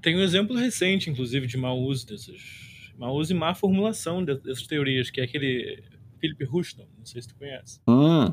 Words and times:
Tem 0.00 0.16
um 0.16 0.22
exemplo 0.22 0.56
recente, 0.56 1.10
inclusive, 1.10 1.46
de 1.46 1.56
mau 1.56 1.78
uso 1.78 2.06
dessas. 2.06 2.68
Mau 2.98 3.14
uso 3.14 3.32
e 3.32 3.36
má 3.36 3.54
formulação 3.54 4.24
dessas 4.24 4.66
teorias, 4.66 5.10
que 5.10 5.20
é 5.20 5.24
aquele 5.24 5.82
Philip 6.20 6.44
Rushton, 6.44 6.86
não 6.98 7.06
sei 7.06 7.22
se 7.22 7.28
tu 7.28 7.36
conhece. 7.36 7.80
Hum, 7.86 8.32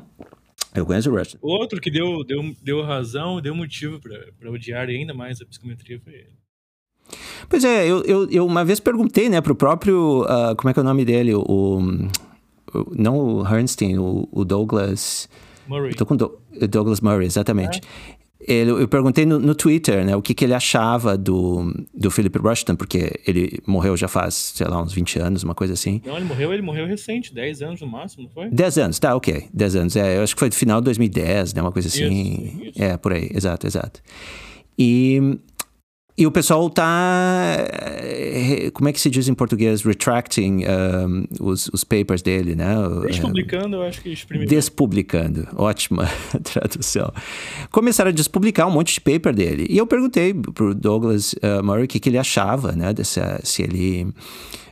eu 0.73 0.85
conheço 0.85 1.11
o 1.11 1.15
Rushton. 1.15 1.37
Outro 1.41 1.79
que 1.79 1.91
deu, 1.91 2.23
deu, 2.23 2.55
deu 2.61 2.81
razão, 2.81 3.39
deu 3.39 3.55
motivo 3.55 3.99
para 3.99 4.51
odiar 4.51 4.89
ainda 4.89 5.13
mais 5.13 5.41
a 5.41 5.45
psicometria 5.45 5.99
foi 5.99 6.13
ele. 6.13 6.35
Pois 7.47 7.63
é, 7.63 7.85
eu, 7.87 8.03
eu, 8.03 8.29
eu 8.31 8.45
uma 8.45 8.65
vez 8.65 8.79
perguntei, 8.79 9.29
né, 9.29 9.39
pro 9.39 9.55
próprio. 9.55 10.23
Uh, 10.23 10.55
como 10.57 10.69
é 10.69 10.73
que 10.73 10.79
é 10.79 10.81
o 10.81 10.85
nome 10.85 11.05
dele? 11.05 11.35
O, 11.35 11.43
o 11.47 12.09
não 12.97 13.39
o 13.39 13.43
Bernstein, 13.43 13.97
o, 13.97 14.27
o 14.31 14.43
Douglas. 14.43 15.29
Murray. 15.67 15.91
Eu 15.91 15.95
tô 15.95 16.05
com 16.05 16.15
Do, 16.15 16.41
Douglas 16.69 17.01
Murray, 17.01 17.25
exatamente. 17.25 17.79
É. 17.79 18.24
Ele, 18.47 18.69
eu 18.69 18.87
perguntei 18.87 19.25
no, 19.25 19.39
no, 19.39 19.55
Twitter, 19.55 20.05
né, 20.05 20.15
o 20.15 20.21
que, 20.21 20.35
que 20.35 20.45
ele 20.45 20.53
achava 20.53 21.17
do, 21.17 21.73
do 21.91 22.11
Philip 22.11 22.37
Rushton, 22.37 22.75
porque 22.75 23.19
ele 23.25 23.59
morreu 23.65 23.97
já 23.97 24.07
faz, 24.07 24.35
sei 24.55 24.67
lá, 24.67 24.79
uns 24.81 24.93
20 24.93 25.19
anos, 25.19 25.43
uma 25.43 25.55
coisa 25.55 25.73
assim. 25.73 25.99
Não, 26.05 26.15
ele 26.15 26.25
morreu, 26.25 26.53
ele 26.53 26.61
morreu 26.61 26.85
recente, 26.85 27.33
10 27.33 27.63
anos 27.63 27.81
no 27.81 27.87
máximo, 27.87 28.23
não 28.23 28.29
foi? 28.29 28.49
10 28.49 28.77
anos, 28.77 28.99
tá, 28.99 29.15
ok. 29.15 29.47
10 29.51 29.75
anos, 29.75 29.95
é, 29.95 30.17
eu 30.17 30.21
acho 30.23 30.35
que 30.35 30.39
foi 30.39 30.49
no 30.49 30.55
final 30.55 30.79
de 30.79 30.85
2010, 30.85 31.55
né, 31.55 31.61
uma 31.61 31.71
coisa 31.71 31.87
assim. 31.87 32.43
Isso, 32.43 32.63
isso. 32.65 32.83
É, 32.83 32.97
por 32.97 33.13
aí, 33.13 33.31
exato, 33.33 33.65
exato. 33.65 33.99
E 34.77 35.39
e 36.17 36.25
o 36.25 36.31
pessoal 36.31 36.69
tá. 36.69 37.57
Eh, 37.59 38.71
como 38.73 38.87
é 38.87 38.93
que 38.93 38.99
se 39.01 39.09
diz 39.09 39.27
em 39.27 39.33
português? 39.33 39.81
Retracting 39.81 40.63
um, 40.65 41.25
os, 41.41 41.67
os 41.73 41.83
papers 41.83 42.21
dele, 42.21 42.55
né? 42.55 42.73
Despublicando, 43.05 43.75
eu 43.75 43.83
acho 43.83 44.01
que 44.01 44.09
exprimiu. 44.13 44.47
Despublicando, 44.47 45.47
ótima 45.57 46.09
tradução. 46.41 47.11
Começaram 47.69 48.09
a 48.09 48.13
despublicar 48.13 48.65
um 48.65 48.71
monte 48.71 48.93
de 48.93 49.01
paper 49.01 49.35
dele. 49.35 49.67
E 49.69 49.77
eu 49.77 49.85
perguntei 49.85 50.33
pro 50.33 50.73
Douglas 50.73 51.33
uh, 51.33 51.61
Murray 51.61 51.83
o 51.83 51.87
que, 51.87 51.99
que 51.99 52.07
ele 52.07 52.17
achava, 52.17 52.71
né? 52.71 52.93
Dessa, 52.93 53.41
se 53.43 53.63
ele 53.63 54.03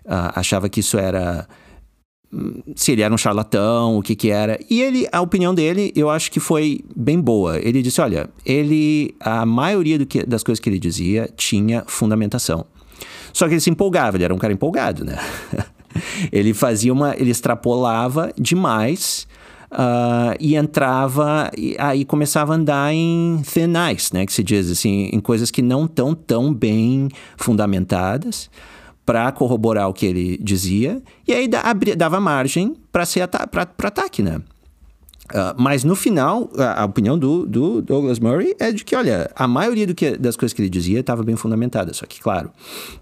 uh, 0.06 0.32
achava 0.36 0.70
que 0.70 0.80
isso 0.80 0.98
era 0.98 1.46
se 2.76 2.92
ele 2.92 3.02
era 3.02 3.14
um 3.14 3.18
charlatão, 3.18 3.98
o 3.98 4.02
que 4.02 4.16
que 4.16 4.30
era. 4.30 4.60
E 4.70 4.82
ele, 4.82 5.08
a 5.12 5.22
opinião 5.22 5.54
dele, 5.54 5.92
eu 5.96 6.10
acho 6.10 6.32
que 6.32 6.40
foi 6.40 6.80
bem 6.96 7.20
boa. 7.20 7.60
Ele 7.60 7.82
disse, 7.82 8.02
olha, 8.02 8.30
ele, 8.46 9.16
a 9.20 9.46
maioria 9.46 10.04
que, 10.06 10.26
das 10.26 10.44
coisas 10.44 10.60
que 10.60 10.70
ele 10.70 10.80
dizia 10.80 11.30
tinha 11.36 11.84
fundamentação. 11.88 12.66
Só 13.32 13.48
que 13.48 13.54
ele 13.54 13.62
se 13.62 13.70
empolgava, 13.70 14.18
ele 14.18 14.24
era 14.24 14.34
um 14.34 14.38
cara 14.38 14.54
empolgado, 14.54 15.04
né? 15.04 15.18
ele 16.32 16.54
fazia 16.54 16.92
uma, 16.92 17.16
ele 17.18 17.32
extrapolava 17.32 18.32
demais 18.38 19.28
uh, 19.72 20.36
e 20.40 20.56
entrava, 20.56 21.52
e 21.58 21.76
aí 21.80 22.06
começava 22.06 22.54
a 22.54 22.56
andar 22.56 22.94
em 22.94 23.42
thin 23.44 23.74
ice, 23.94 24.14
né? 24.14 24.26
Que 24.26 24.34
se 24.34 24.44
diz 24.44 24.70
assim, 24.70 25.10
em 25.12 25.20
coisas 25.20 25.50
que 25.52 25.62
não 25.62 25.86
estão 25.86 26.14
tão 26.14 26.54
bem 26.54 27.10
fundamentadas 27.38 28.50
para 29.06 29.32
corroborar 29.32 29.90
o 29.90 29.94
que 29.94 30.06
ele 30.06 30.38
dizia, 30.38 31.02
e 31.28 31.34
aí 31.34 31.48
dava 31.48 32.20
margem 32.20 32.76
para 32.92 33.06
ser 33.06 33.28
para 33.28 33.68
ataque, 33.88 34.22
né? 34.22 34.42
Uh, 35.32 35.56
mas 35.58 35.84
no 35.84 35.96
final, 35.96 36.50
a, 36.58 36.82
a 36.82 36.86
opinião 36.86 37.18
do, 37.18 37.46
do, 37.46 37.82
Douglas 37.82 38.20
Murray 38.20 38.54
é 38.60 38.72
de 38.72 38.84
que, 38.84 38.96
olha, 38.96 39.32
a 39.34 39.48
maioria 39.48 39.88
que, 39.94 40.18
das 40.18 40.36
coisas 40.36 40.54
que 40.54 40.62
ele 40.62 40.70
dizia 40.70 41.00
estava 41.00 41.24
bem 41.24 41.36
fundamentada. 41.36 41.94
Só 41.94 42.06
que, 42.06 42.22
claro, 42.22 42.52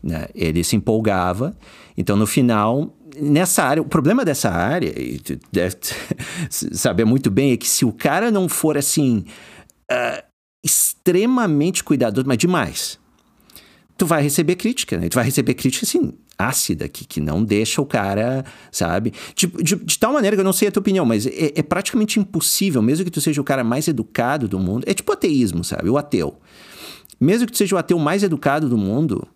né, 0.03 0.27
ele 0.35 0.63
se 0.63 0.75
empolgava. 0.75 1.57
Então, 1.97 2.15
no 2.15 2.27
final, 2.27 2.95
nessa 3.19 3.63
área, 3.63 3.81
o 3.81 3.85
problema 3.85 4.23
dessa 4.23 4.49
área, 4.49 4.93
e 4.97 5.17
tu 5.17 5.39
deve 5.51 5.75
saber 6.49 7.05
muito 7.05 7.31
bem, 7.31 7.53
é 7.53 7.57
que 7.57 7.67
se 7.67 7.83
o 7.83 7.91
cara 7.91 8.29
não 8.29 8.47
for 8.47 8.77
assim, 8.77 9.25
uh, 9.91 10.23
extremamente 10.63 11.83
cuidadoso, 11.83 12.27
mas 12.27 12.37
demais, 12.37 12.99
tu 13.97 14.05
vai 14.05 14.21
receber 14.21 14.55
crítica, 14.55 14.97
né? 14.97 15.09
Tu 15.09 15.15
vai 15.15 15.25
receber 15.25 15.53
crítica, 15.53 15.85
assim, 15.85 16.13
ácida, 16.37 16.87
que, 16.87 17.05
que 17.05 17.21
não 17.21 17.43
deixa 17.43 17.81
o 17.81 17.85
cara, 17.85 18.43
sabe? 18.71 19.13
De, 19.35 19.47
de, 19.47 19.75
de 19.75 19.99
tal 19.99 20.13
maneira 20.13 20.35
que 20.35 20.39
eu 20.39 20.45
não 20.45 20.53
sei 20.53 20.67
a 20.67 20.71
tua 20.71 20.81
opinião, 20.81 21.05
mas 21.05 21.25
é, 21.25 21.53
é, 21.55 21.63
praticamente 21.63 22.19
impossível, 22.19 22.81
mesmo 22.81 23.05
que 23.05 23.11
tu 23.11 23.21
seja 23.21 23.39
o 23.39 23.43
cara 23.43 23.63
mais 23.63 23.87
educado 23.87 24.47
do 24.47 24.59
mundo, 24.59 24.83
é 24.87 24.93
tipo 24.93 25.11
ateísmo, 25.11 25.63
sabe? 25.63 25.89
O 25.89 25.97
ateu. 25.97 26.39
Mesmo 27.19 27.45
que 27.45 27.51
tu 27.51 27.57
seja 27.57 27.75
o 27.75 27.77
ateu 27.77 27.99
mais 27.99 28.23
educado 28.23 28.67
do 28.67 28.77
mundo, 28.77 29.27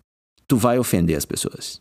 tu 0.48 0.56
vai 0.56 0.78
ofender 0.78 1.16
as 1.16 1.24
pessoas. 1.24 1.80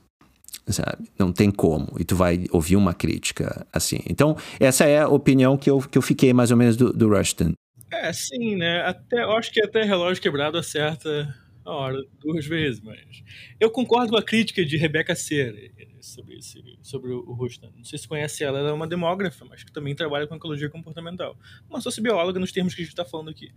Sabe? 0.68 1.10
Não 1.18 1.32
tem 1.32 1.52
como. 1.52 1.96
E 2.00 2.04
tu 2.04 2.16
vai 2.16 2.46
ouvir 2.52 2.76
uma 2.76 2.94
crítica 2.94 3.66
assim. 3.72 4.00
Então, 4.10 4.36
essa 4.60 4.86
é 4.86 5.02
a 5.02 5.08
opinião 5.08 5.58
que 5.58 5.70
eu, 5.70 5.80
que 5.80 5.98
eu 5.98 6.02
fiquei 6.02 6.34
mais 6.34 6.50
ou 6.50 6.58
menos 6.58 6.76
do, 6.76 6.92
do 6.92 7.08
Rushton. 7.08 7.54
É, 7.92 8.12
sim, 8.12 8.56
né? 8.56 8.82
Até, 8.82 9.24
eu 9.24 9.32
acho 9.34 9.52
que 9.52 9.62
até 9.62 9.84
relógio 9.84 10.22
quebrado 10.22 10.58
acerta 10.58 11.34
a 11.66 11.72
hora, 11.72 12.06
duas 12.20 12.46
vezes, 12.46 12.80
mas. 12.80 13.24
Eu 13.60 13.72
concordo 13.72 14.12
com 14.12 14.18
a 14.18 14.24
crítica 14.24 14.64
de 14.64 14.78
Rebecca 14.78 15.16
Ser 15.16 15.74
sobre, 16.00 16.38
esse, 16.38 16.64
sobre 16.84 17.12
o 17.12 17.34
Rustan. 17.34 17.72
Não 17.76 17.84
sei 17.84 17.98
se 17.98 18.08
conhece 18.08 18.44
ela, 18.44 18.60
ela 18.60 18.70
é 18.70 18.74
uma 18.74 18.88
demógrafa, 18.88 19.44
mas 19.46 19.64
que 19.64 19.72
também 19.72 19.96
trabalha 19.96 20.28
com 20.28 20.36
ecologia 20.36 20.70
comportamental. 20.70 21.36
Uma 21.68 21.82
sociobióloga 21.82 22.40
nos 22.40 22.52
termos 22.52 22.76
que 22.76 22.82
a 22.82 22.86
gente 22.86 22.92
está 22.92 23.04
falando 23.04 23.32
aqui. 23.32 23.52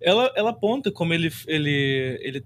Ela, 0.00 0.30
ela 0.36 0.50
aponta 0.50 0.92
como 0.92 1.14
ele, 1.14 1.32
ele, 1.46 2.18
ele. 2.20 2.44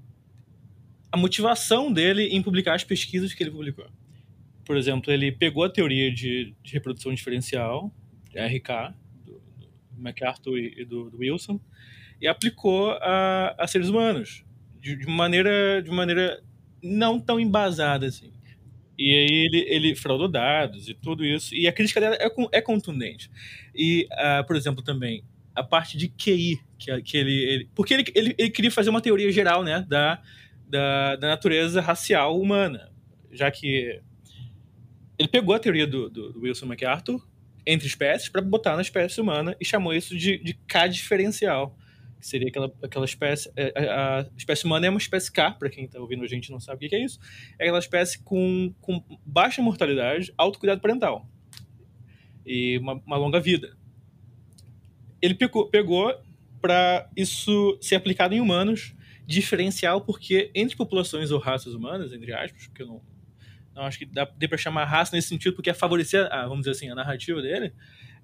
a 1.11 1.17
motivação 1.17 1.93
dele 1.93 2.29
em 2.29 2.41
publicar 2.41 2.75
as 2.75 2.85
pesquisas 2.85 3.35
que 3.35 3.43
ele 3.43 3.51
publicou. 3.51 3.87
Por 4.65 4.77
exemplo, 4.77 5.13
ele 5.13 5.33
pegou 5.33 5.65
a 5.65 5.71
teoria 5.71 6.13
de, 6.13 6.55
de 6.63 6.73
reprodução 6.73 7.13
diferencial, 7.13 7.93
RK, 8.33 8.95
do, 9.25 9.41
do 9.91 10.01
MacArthur 10.01 10.57
e 10.57 10.85
do, 10.85 11.11
do 11.11 11.19
Wilson, 11.19 11.59
e 12.21 12.29
aplicou 12.29 12.93
a, 12.93 13.57
a 13.59 13.67
seres 13.67 13.89
humanos 13.89 14.45
de, 14.97 15.07
maneira 15.07 15.83
de 15.83 15.91
maneira 15.91 16.43
não 16.83 17.19
tão 17.19 17.39
embasada 17.39 18.07
assim. 18.07 18.33
E 18.99 19.15
aí 19.15 19.47
ele, 19.47 19.67
ele 19.69 19.95
fraudou 19.95 20.29
dados 20.29 20.89
e 20.89 20.95
tudo 20.95 21.25
isso. 21.25 21.55
E 21.55 21.69
a 21.69 21.73
crítica 21.73 22.01
dela 22.01 22.17
é, 22.17 22.29
é 22.53 22.61
contundente. 22.61 23.31
E, 23.75 24.09
uh, 24.13 24.45
por 24.47 24.57
exemplo, 24.57 24.83
também 24.83 25.23
a 25.55 25.63
parte 25.63 25.97
de 25.97 26.09
QI, 26.09 26.61
que, 26.79 27.03
que 27.03 27.17
ele, 27.17 27.45
ele. 27.45 27.71
porque 27.75 27.95
ele, 27.95 28.05
ele, 28.15 28.35
ele, 28.39 28.51
queria 28.51 28.71
fazer 28.71 28.91
uma 28.91 29.01
teoria 29.01 29.31
geral 29.31 29.63
né, 29.63 29.85
da, 29.89 30.21
da, 30.69 31.17
da 31.17 31.29
natureza 31.29 31.81
racial 31.81 32.41
humana. 32.41 32.91
Já 33.33 33.51
que 33.51 34.01
ele 35.19 35.29
pegou 35.29 35.55
a 35.55 35.59
teoria 35.59 35.87
do, 35.87 36.09
do, 36.09 36.33
do 36.33 36.41
Wilson 36.41 36.67
MacArthur 36.67 37.25
entre 37.67 37.87
espécies 37.87 38.29
para 38.29 38.41
botar 38.41 38.77
na 38.77 38.83
espécie 38.83 39.21
humana 39.21 39.55
e 39.61 39.65
chamou 39.65 39.93
isso 39.93 40.17
de, 40.17 40.39
de 40.39 40.55
K 40.67 40.87
diferencial 40.87 41.77
que 42.19 42.27
seria 42.27 42.49
aquela, 42.49 42.73
aquela 42.83 43.05
espécie. 43.05 43.51
É, 43.57 43.73
a, 43.89 44.21
a 44.21 44.27
espécie 44.37 44.65
humana 44.65 44.87
é 44.87 44.91
uma 44.91 44.99
espécie 44.99 45.31
K, 45.31 45.53
para 45.53 45.71
quem 45.71 45.85
está 45.85 46.01
ouvindo 46.01 46.25
a 46.25 46.27
gente 46.27 46.51
não 46.51 46.61
sabe 46.61 46.87
o 46.87 46.89
que 46.89 46.95
é 46.95 47.05
isso. 47.05 47.19
É 47.59 47.65
aquela 47.65 47.79
espécie 47.79 48.19
com, 48.23 48.75
com 48.81 49.03
baixa 49.25 49.63
mortalidade, 49.63 50.33
alto 50.37 50.59
cuidado 50.59 50.81
parental 50.81 51.29
e 52.49 52.79
uma, 52.79 52.95
uma 53.07 53.17
longa 53.17 53.39
vida. 53.39 53.77
Ele 55.21 55.35
pegou, 55.35 55.69
pegou 55.69 56.13
para 56.61 57.09
isso 57.17 57.79
ser 57.81 57.97
aplicado 57.97 58.35
em 58.35 58.41
humanos, 58.41 58.95
diferencial, 59.27 60.01
porque 60.01 60.51
entre 60.55 60.75
populações 60.75 61.31
ou 61.31 61.39
raças 61.39 61.75
humanas, 61.75 62.13
entre 62.13 62.33
aspas, 62.33 62.67
porque 62.67 62.83
eu 62.83 62.87
não, 62.87 63.03
não 63.75 63.83
acho 63.83 63.99
que 63.99 64.07
dá, 64.07 64.27
para 64.27 64.57
chamar 64.57 64.87
raça 64.87 65.15
nesse 65.15 65.29
sentido, 65.29 65.55
porque 65.55 65.69
é 65.69 65.75
favorecer, 65.75 66.27
a, 66.33 66.43
vamos 66.45 66.61
dizer 66.61 66.71
assim, 66.71 66.89
a 66.89 66.95
narrativa 66.95 67.43
dele 67.43 67.73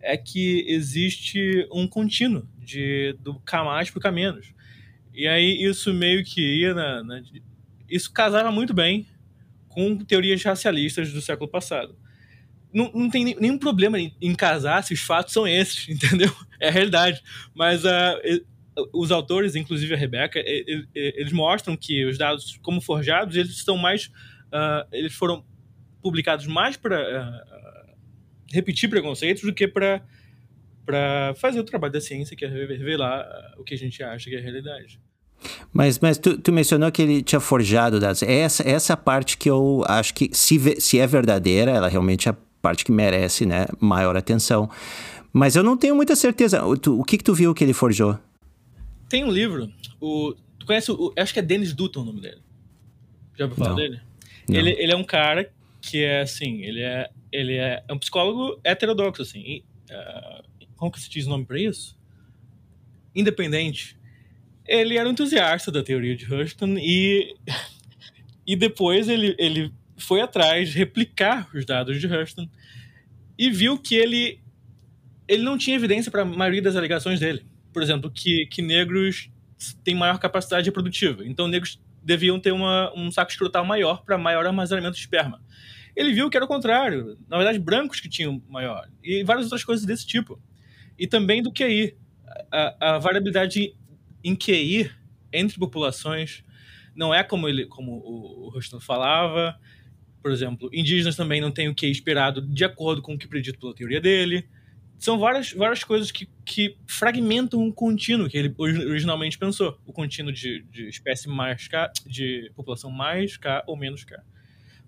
é 0.05 0.17
que 0.17 0.65
existe 0.69 1.67
um 1.73 1.89
contínuo 1.89 2.47
de, 2.59 3.17
do 3.21 3.35
K 3.41 3.65
mais 3.65 3.91
para 3.91 3.99
o 3.99 4.03
K 4.03 4.13
menos. 4.13 4.53
E 5.13 5.27
aí 5.27 5.63
isso 5.63 5.93
meio 5.95 6.25
que 6.25 6.41
ia 6.41 6.75
na, 6.75 7.03
na, 7.03 7.23
Isso 7.89 8.13
casava 8.13 8.51
muito 8.51 8.75
bem 8.75 9.07
com 9.69 9.97
teorias 9.97 10.43
racialistas 10.43 11.13
do 11.13 11.23
século 11.23 11.49
passado. 11.49 11.97
Não, 12.73 12.91
não 12.93 13.09
tem 13.09 13.37
nenhum 13.37 13.59
problema 13.59 13.99
em, 13.99 14.15
em 14.21 14.35
casar 14.35 14.83
se 14.83 14.93
os 14.93 15.01
fatos 15.01 15.33
são 15.33 15.47
esses, 15.47 15.89
entendeu? 15.91 16.35
É 16.61 16.69
a 16.69 16.73
realidade. 16.73 17.23
Mas 17.55 17.85
uh, 17.85 18.45
os 18.93 19.11
autores, 19.11 19.55
inclusive 19.55 19.95
a 19.95 19.97
Rebeca, 19.97 20.43
eles 20.95 21.33
mostram 21.33 21.77
que 21.77 22.05
os 22.05 22.19
dados 22.19 22.59
como 22.63 22.81
forjados, 22.81 23.37
eles 23.37 23.53
estão 23.53 23.77
mais... 23.77 24.07
Uh, 24.07 24.87
eles 24.93 25.15
foram 25.15 25.45
publicados 26.03 26.47
mais 26.47 26.77
para 26.77 26.99
uh, 27.01 27.54
repetir 28.55 28.89
preconceitos 28.89 29.43
do 29.43 29.53
que 29.53 29.67
para 29.69 30.03
para 30.87 31.35
fazer 31.37 31.59
o 31.59 31.65
trabalho 31.65 31.95
da 31.95 32.01
ciência, 32.01 32.37
que 32.37 32.45
é 32.45 32.49
revelar 32.49 33.27
o 33.57 33.65
que 33.65 33.73
a 33.73 33.79
gente 33.79 34.03
acha 34.03 34.29
que 34.29 34.37
é 34.37 34.39
a 34.39 34.43
realidade. 34.43 35.01
Mas, 35.73 35.99
mas 35.99 36.19
tu, 36.19 36.37
tu 36.37 36.53
mencionou 36.53 36.93
que 36.93 37.01
ele 37.01 37.23
tinha 37.23 37.41
forjado 37.41 37.99
dados. 37.99 38.23
Essa, 38.23 38.69
essa 38.69 38.97
parte 38.97 39.39
que 39.39 39.49
eu 39.49 39.83
acho 39.89 40.13
que, 40.13 40.29
se, 40.33 40.79
se 40.81 40.99
é 40.99 41.07
verdadeira, 41.07 41.71
ela 41.71 41.89
realmente 41.89 42.29
é 42.29 42.33
a 42.33 42.37
parte 42.61 42.85
que 42.85 42.93
merece 42.93 43.47
né, 43.47 43.67
maior 43.81 44.17
atenção. 44.17 44.71
Mas 45.33 45.57
eu 45.57 45.63
não 45.63 45.77
tenho 45.77 45.95
muita 45.97 46.15
certeza. 46.15 46.65
O, 46.65 46.77
tu, 46.77 47.01
o 47.01 47.05
que, 47.05 47.19
que 47.19 47.25
tu 47.25 47.35
viu 47.35 47.55
que 47.55 47.65
ele 47.65 47.73
forjou? 47.73 48.19
Tem 49.09 49.25
um 49.25 49.31
livro. 49.31 49.71
O, 50.01 50.35
tu 50.59 50.67
conhece 50.67 50.93
o. 50.93 51.13
Acho 51.19 51.33
que 51.33 51.41
é 51.41 51.43
Dennis 51.43 51.73
Dutton 51.73 52.03
o 52.03 52.05
nome 52.05 52.21
dele. 52.21 52.41
Já 53.37 53.45
ouviu 53.47 53.57
falar 53.57 53.71
não. 53.71 53.77
dele? 53.77 54.01
Ele, 54.49 54.71
ele 54.79 54.93
é 54.93 54.97
um 54.97 55.05
cara 55.05 55.51
que 55.81 56.03
é 56.03 56.21
assim, 56.21 56.63
ele 56.63 56.81
é, 56.81 57.11
ele 57.35 57.57
é, 57.57 57.83
um 57.91 57.99
psicólogo 57.99 58.61
heterodoxo, 58.63 59.23
assim. 59.23 59.41
E, 59.41 59.65
uh, 59.91 60.67
como 60.77 60.93
que 60.93 61.01
se 61.01 61.11
diz 61.11 61.27
o 61.27 61.31
nome 61.31 61.45
para 61.45 61.59
isso? 61.59 61.99
Independente. 63.15 63.97
ele 64.67 64.97
era 64.97 65.09
um 65.09 65.13
entusiasta 65.13 65.71
da 65.71 65.83
teoria 65.83 66.17
de 66.17 66.33
Hurston 66.33 66.77
e, 66.79 67.35
e 68.47 68.57
depois 68.57 69.09
ele, 69.09 69.35
ele 69.39 69.73
foi 69.97 70.21
atrás 70.21 70.71
de 70.71 70.79
replicar 70.79 71.49
os 71.55 71.65
dados 71.65 72.01
de 72.01 72.07
Hurston 72.07 72.49
e 73.39 73.51
viu 73.51 73.79
que 73.79 73.95
ele, 73.95 74.41
ele 75.27 75.43
não 75.43 75.59
tinha 75.59 75.77
evidência 75.77 76.11
para 76.11 76.23
a 76.23 76.25
maioria 76.25 76.63
das 76.63 76.77
alegações 76.77 77.21
dele. 77.21 77.45
Por 77.73 77.83
exemplo, 77.83 78.11
que, 78.11 78.47
que 78.47 78.63
negros 78.63 79.29
têm 79.83 79.95
maior 79.95 80.19
capacidade 80.19 80.67
reprodutiva. 80.67 81.27
Então, 81.27 81.49
negros 81.49 81.81
deviam 82.03 82.39
ter 82.39 82.53
uma, 82.53 82.93
um 82.95 83.11
saco 83.11 83.31
escrotal 83.31 83.65
maior 83.65 84.05
para 84.05 84.19
maior 84.19 84.47
armazenamento 84.47 84.95
de 84.95 85.01
esperma. 85.01 85.41
Ele 85.97 86.13
viu 86.13 86.29
que 86.29 86.37
era 86.37 86.45
o 86.45 86.49
contrário. 86.49 87.19
Na 87.29 87.37
verdade, 87.37 87.59
brancos 87.59 88.01
que 88.01 88.09
tinham 88.09 88.43
maior. 88.49 88.89
E 89.03 89.23
várias 89.23 89.47
outras 89.47 89.65
coisas 89.65 89.87
desse 89.87 90.07
tipo. 90.07 90.41
E 90.99 91.07
também 91.07 91.43
do 91.43 91.53
QI. 91.53 91.97
A, 92.51 92.95
a 92.95 92.99
variabilidade 92.99 93.77
em 94.23 94.35
QI 94.35 94.91
entre 95.33 95.59
populações 95.59 96.43
não 96.95 97.13
é 97.13 97.23
como, 97.23 97.49
ele, 97.49 97.67
como 97.67 97.93
o, 97.93 98.57
o 98.57 98.81
falava. 98.81 99.59
Por 100.23 100.33
exemplo, 100.33 100.71
indígenas 100.73 101.17
também 101.17 101.41
não 101.41 101.51
têm 101.51 101.69
o 101.69 101.75
QI 101.75 101.91
esperado 101.91 102.41
de 102.41 102.65
acordo 102.65 103.03
com 103.03 103.15
o 103.15 103.19
que 103.19 103.29
predito 103.29 103.59
pela 103.59 103.75
teoria 103.75 104.01
dele. 104.01 104.49
São 104.99 105.19
várias, 105.19 105.53
várias 105.53 105.85
coisas 105.85 106.11
que, 106.11 106.29
que 106.45 106.79
fragmentam 106.87 107.61
um 107.61 107.71
contínuo 107.71 108.29
que 108.29 108.39
ele 108.39 108.55
originalmente 108.57 109.37
pensou. 109.37 109.79
O 109.85 109.93
contínuo 109.93 110.33
de, 110.33 110.63
de 110.71 110.89
espécie 110.89 111.29
mais 111.29 111.69
K, 111.69 111.93
de 112.07 112.51
população 112.55 112.91
mais 112.91 113.37
K 113.37 113.63
ou 113.67 113.77
menos 113.77 114.05
K. 114.05 114.23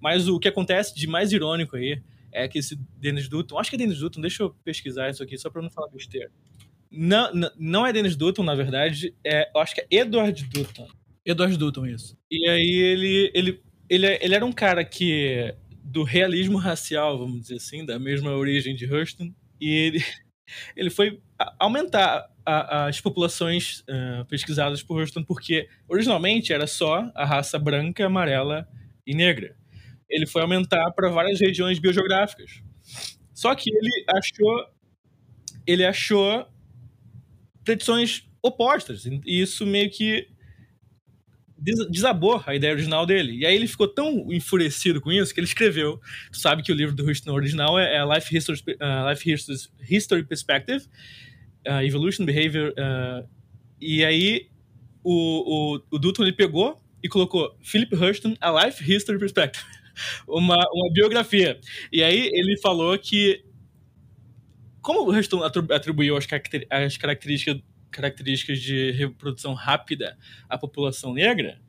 Mas 0.00 0.28
o 0.28 0.38
que 0.38 0.48
acontece 0.48 0.94
de 0.94 1.06
mais 1.06 1.32
irônico 1.32 1.76
aí 1.76 2.02
é 2.32 2.46
que 2.46 2.58
esse 2.58 2.76
Dennis 2.98 3.28
Dutton, 3.28 3.58
acho 3.58 3.70
que 3.70 3.76
é 3.76 3.78
Dennis 3.78 3.98
Dutton, 3.98 4.20
deixa 4.20 4.43
eu 4.43 4.50
pesquisar 4.62 5.08
isso 5.08 5.22
aqui 5.22 5.38
só 5.38 5.48
para 5.48 5.62
não 5.62 5.70
falar 5.70 5.88
besteira. 5.88 6.31
Não, 6.90 7.32
não, 7.34 7.50
não 7.58 7.87
é 7.87 7.93
Dennis 7.93 8.16
Dutton, 8.16 8.43
na 8.43 8.54
verdade, 8.54 9.14
é, 9.25 9.50
eu 9.54 9.60
acho 9.60 9.75
que 9.75 9.81
é 9.81 9.87
Edward 9.90 10.44
Dutton. 10.44 10.88
Edward 11.25 11.56
Dutton, 11.56 11.87
isso. 11.87 12.16
E 12.31 12.48
aí 12.48 12.70
ele, 12.70 13.31
ele, 13.34 13.62
ele, 13.88 14.06
ele 14.20 14.34
era 14.34 14.44
um 14.44 14.52
cara 14.52 14.84
que, 14.84 15.54
do 15.82 16.02
realismo 16.02 16.58
racial, 16.58 17.19
vamos 17.19 17.40
dizer 17.40 17.56
assim, 17.56 17.84
da 17.84 17.98
mesma 17.98 18.32
origem 18.32 18.76
de 18.76 18.87
Hurston, 18.87 19.32
e 19.60 19.70
ele, 19.70 20.04
ele 20.76 20.90
foi 20.90 21.20
aumentar 21.58 22.31
a, 22.44 22.87
as 22.87 23.00
populações 23.00 23.81
uh, 23.81 24.25
pesquisadas 24.26 24.82
por 24.82 25.00
Hurston, 25.00 25.25
porque 25.25 25.69
originalmente 25.88 26.52
era 26.52 26.66
só 26.66 27.10
a 27.14 27.25
raça 27.25 27.58
branca, 27.58 28.06
amarela 28.06 28.69
e 29.06 29.14
negra. 29.14 29.56
Ele 30.08 30.26
foi 30.26 30.43
aumentar 30.43 30.91
para 30.93 31.08
várias 31.11 31.41
regiões 31.41 31.79
biogeográficas. 31.79 32.62
Só 33.35 33.55
que 33.55 33.70
ele 33.70 34.05
achou 34.08 34.67
ele 35.67 35.85
achou 35.85 36.47
predições 37.64 38.23
opostas. 38.41 39.05
E 39.05 39.41
isso 39.41 39.67
meio 39.67 39.91
que 39.91 40.29
desabou 41.88 42.43
a 42.47 42.55
ideia 42.55 42.73
original 42.73 43.06
dele. 43.06 43.38
E 43.38 43.47
aí 43.47 43.55
ele 43.55 43.67
ficou 43.67 43.88
tão 43.88 44.32
enfurecido 44.32 45.00
com 45.00 45.11
isso 45.11 45.35
que 45.35 45.41
ele 45.41 45.47
escreveu. 45.47 46.00
Tu 46.31 46.38
sabe 46.38 46.62
que 46.62 46.70
o 46.70 46.75
livro 46.75 46.94
do 46.94 47.06
Houston 47.06 47.32
original 47.32 47.79
é, 47.79 47.99
a 47.99 48.05
Life 48.14 48.35
History, 48.35 48.61
uh, 48.61 49.11
Life 49.11 49.31
History, 49.31 49.58
History 49.88 50.25
Perspective, 50.25 50.85
uh, 51.67 51.82
Evolution, 51.82 52.25
Behavior. 52.25 52.73
Uh, 52.73 53.29
e 53.81 54.05
aí 54.05 54.49
o, 55.03 55.75
o, 55.76 55.82
o 55.91 55.99
Dutton 55.99 56.23
ele 56.23 56.32
pegou 56.32 56.81
e 57.03 57.08
colocou 57.08 57.56
Philip 57.62 57.94
Hurston, 57.94 58.37
A 58.41 58.64
Life 58.64 58.93
History 58.93 59.19
Perspective. 59.19 59.64
Uma, 60.26 60.56
uma 60.72 60.93
biografia. 60.93 61.58
E 61.93 62.02
aí 62.02 62.31
ele 62.32 62.58
falou 62.60 62.98
que 62.98 63.44
como 64.87 65.00
o 65.00 65.10
Hurston 65.10 65.43
atribuiu 65.43 66.16
as, 66.16 66.28
as 66.70 66.96
características, 66.96 67.60
características 67.90 68.60
de 68.60 68.93
reprodução 68.93 69.52
rápida 69.52 70.16
à 70.48 70.56
população 70.56 71.12
negra, 71.12 71.60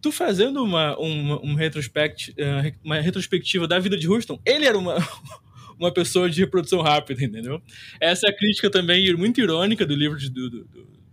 tu 0.00 0.10
fazendo 0.10 0.62
uma, 0.64 0.98
uma, 0.98 1.44
um 1.44 1.54
retrospect, 1.54 2.32
eh, 2.38 2.72
uma 2.82 2.98
retrospectiva 2.98 3.68
da 3.68 3.78
vida 3.78 3.94
de 3.94 4.08
Hurston, 4.08 4.40
ele 4.46 4.64
era 4.64 4.78
uma, 4.78 4.96
uma 5.78 5.92
pessoa 5.92 6.30
de 6.30 6.40
reprodução 6.40 6.80
rápida, 6.80 7.22
entendeu? 7.22 7.60
Essa 8.00 8.28
é 8.28 8.30
a 8.30 8.36
crítica 8.36 8.70
também 8.70 9.14
muito 9.14 9.40
irônica 9.40 9.84
do 9.84 9.94
livro 9.94 10.16
de, 10.16 10.30
do, 10.30 10.48
do, 10.48 10.64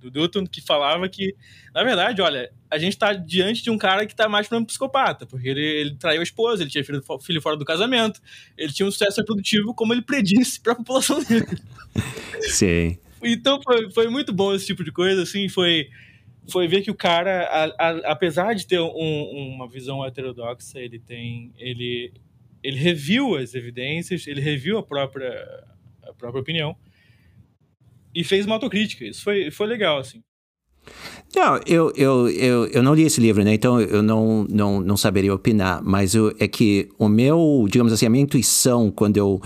do 0.06 0.12
Dutton, 0.12 0.46
que 0.46 0.62
falava 0.62 1.08
que, 1.10 1.36
na 1.74 1.84
verdade, 1.84 2.22
olha, 2.22 2.52
a 2.70 2.78
gente 2.78 2.94
está 2.94 3.14
diante 3.14 3.64
de 3.64 3.70
um 3.70 3.78
cara 3.78 4.06
que 4.06 4.14
está 4.14 4.30
mais 4.30 4.48
para 4.48 4.58
um 4.58 4.66
psicopata, 4.66 5.26
porque 5.26 5.48
ele, 5.48 5.62
ele 5.62 5.96
traiu 5.96 6.20
a 6.20 6.24
esposa, 6.24 6.64
ele 6.64 6.70
tinha 6.70 6.84
filho, 6.84 7.02
filho 7.22 7.42
fora 7.42 7.58
do 7.58 7.66
casamento, 7.66 8.22
ele 8.58 8.72
tinha 8.72 8.88
um 8.88 8.92
sucesso 8.92 9.20
reprodutivo 9.20 9.74
como 9.74 9.94
ele 9.94 10.02
predisse 10.02 10.62
para 10.62 10.74
a 10.74 10.76
população 10.76 11.24
dele. 11.24 11.48
Sim. 12.42 12.98
Então 13.24 13.60
foi, 13.62 13.90
foi 13.92 14.08
muito 14.08 14.32
bom 14.32 14.54
esse 14.54 14.66
tipo 14.66 14.84
de 14.84 14.92
coisa, 14.92 15.24
assim, 15.24 15.50
foi 15.50 15.90
foi 16.48 16.68
ver 16.68 16.84
que 16.84 16.92
o 16.92 16.96
cara, 16.96 17.44
a, 17.48 17.90
a, 17.90 18.12
apesar 18.12 18.54
de 18.54 18.68
ter 18.68 18.80
um, 18.80 19.56
uma 19.56 19.68
visão 19.68 20.06
heterodoxa, 20.06 20.80
ele 20.80 21.00
tem, 21.00 21.52
ele, 21.58 22.14
ele 22.62 22.78
reviu 22.78 23.36
as 23.36 23.56
evidências, 23.56 24.28
ele 24.28 24.42
reviu 24.42 24.78
a 24.78 24.84
própria, 24.84 25.34
a 26.04 26.14
própria 26.14 26.42
opinião 26.42 26.78
e 28.16 28.24
fez 28.24 28.46
uma 28.46 28.56
autocrítica. 28.56 29.06
Isso 29.06 29.24
foi, 29.24 29.52
foi 29.52 29.68
legal, 29.68 30.00
assim. 30.00 30.22
Não, 31.36 31.60
eu, 31.66 31.92
eu, 31.96 32.30
eu, 32.30 32.66
eu 32.68 32.84
não 32.84 32.94
li 32.94 33.04
esse 33.04 33.20
livro, 33.20 33.44
né? 33.44 33.54
Então 33.54 33.82
eu 33.82 34.02
não, 34.02 34.46
não, 34.50 34.80
não 34.80 34.96
saberia 34.96 35.34
opinar. 35.34 35.82
Mas 35.84 36.16
eu, 36.16 36.34
é 36.40 36.48
que 36.48 36.88
o 36.98 37.10
meu, 37.10 37.66
digamos 37.70 37.92
assim, 37.92 38.06
a 38.06 38.10
minha 38.10 38.24
intuição 38.24 38.90
quando 38.90 39.18
eu 39.18 39.42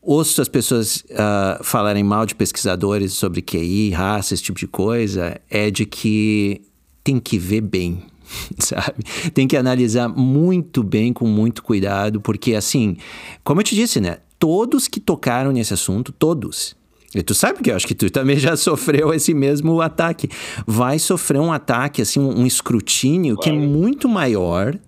ouço 0.00 0.40
as 0.40 0.48
pessoas 0.48 1.04
uh, 1.10 1.62
falarem 1.62 2.02
mal 2.02 2.24
de 2.24 2.34
pesquisadores 2.34 3.12
sobre 3.12 3.42
QI, 3.42 3.90
raça, 3.90 4.32
esse 4.32 4.42
tipo 4.42 4.58
de 4.58 4.66
coisa, 4.66 5.38
é 5.50 5.70
de 5.70 5.84
que 5.84 6.62
tem 7.04 7.20
que 7.20 7.38
ver 7.38 7.60
bem, 7.60 8.02
sabe? 8.58 9.04
Tem 9.34 9.46
que 9.46 9.56
analisar 9.56 10.08
muito 10.08 10.82
bem, 10.82 11.12
com 11.12 11.26
muito 11.26 11.62
cuidado, 11.62 12.22
porque 12.22 12.54
assim, 12.54 12.96
como 13.44 13.60
eu 13.60 13.64
te 13.64 13.74
disse, 13.74 14.00
né? 14.00 14.18
Todos 14.38 14.88
que 14.88 15.00
tocaram 15.00 15.52
nesse 15.52 15.74
assunto, 15.74 16.12
todos, 16.12 16.74
e 17.14 17.22
tu 17.22 17.34
sabe 17.34 17.62
que 17.62 17.70
eu 17.70 17.76
acho 17.76 17.86
que 17.86 17.94
tu 17.94 18.10
também 18.10 18.38
já 18.38 18.54
sofreu 18.56 19.12
esse 19.14 19.32
mesmo 19.32 19.80
ataque. 19.80 20.28
Vai 20.66 20.98
sofrer 20.98 21.40
um 21.40 21.52
ataque, 21.52 22.02
assim, 22.02 22.20
um, 22.20 22.40
um 22.40 22.46
escrutínio 22.46 23.36
claro. 23.36 23.50
que 23.50 23.56
é 23.56 23.66
muito 23.66 24.08
maior 24.08 24.78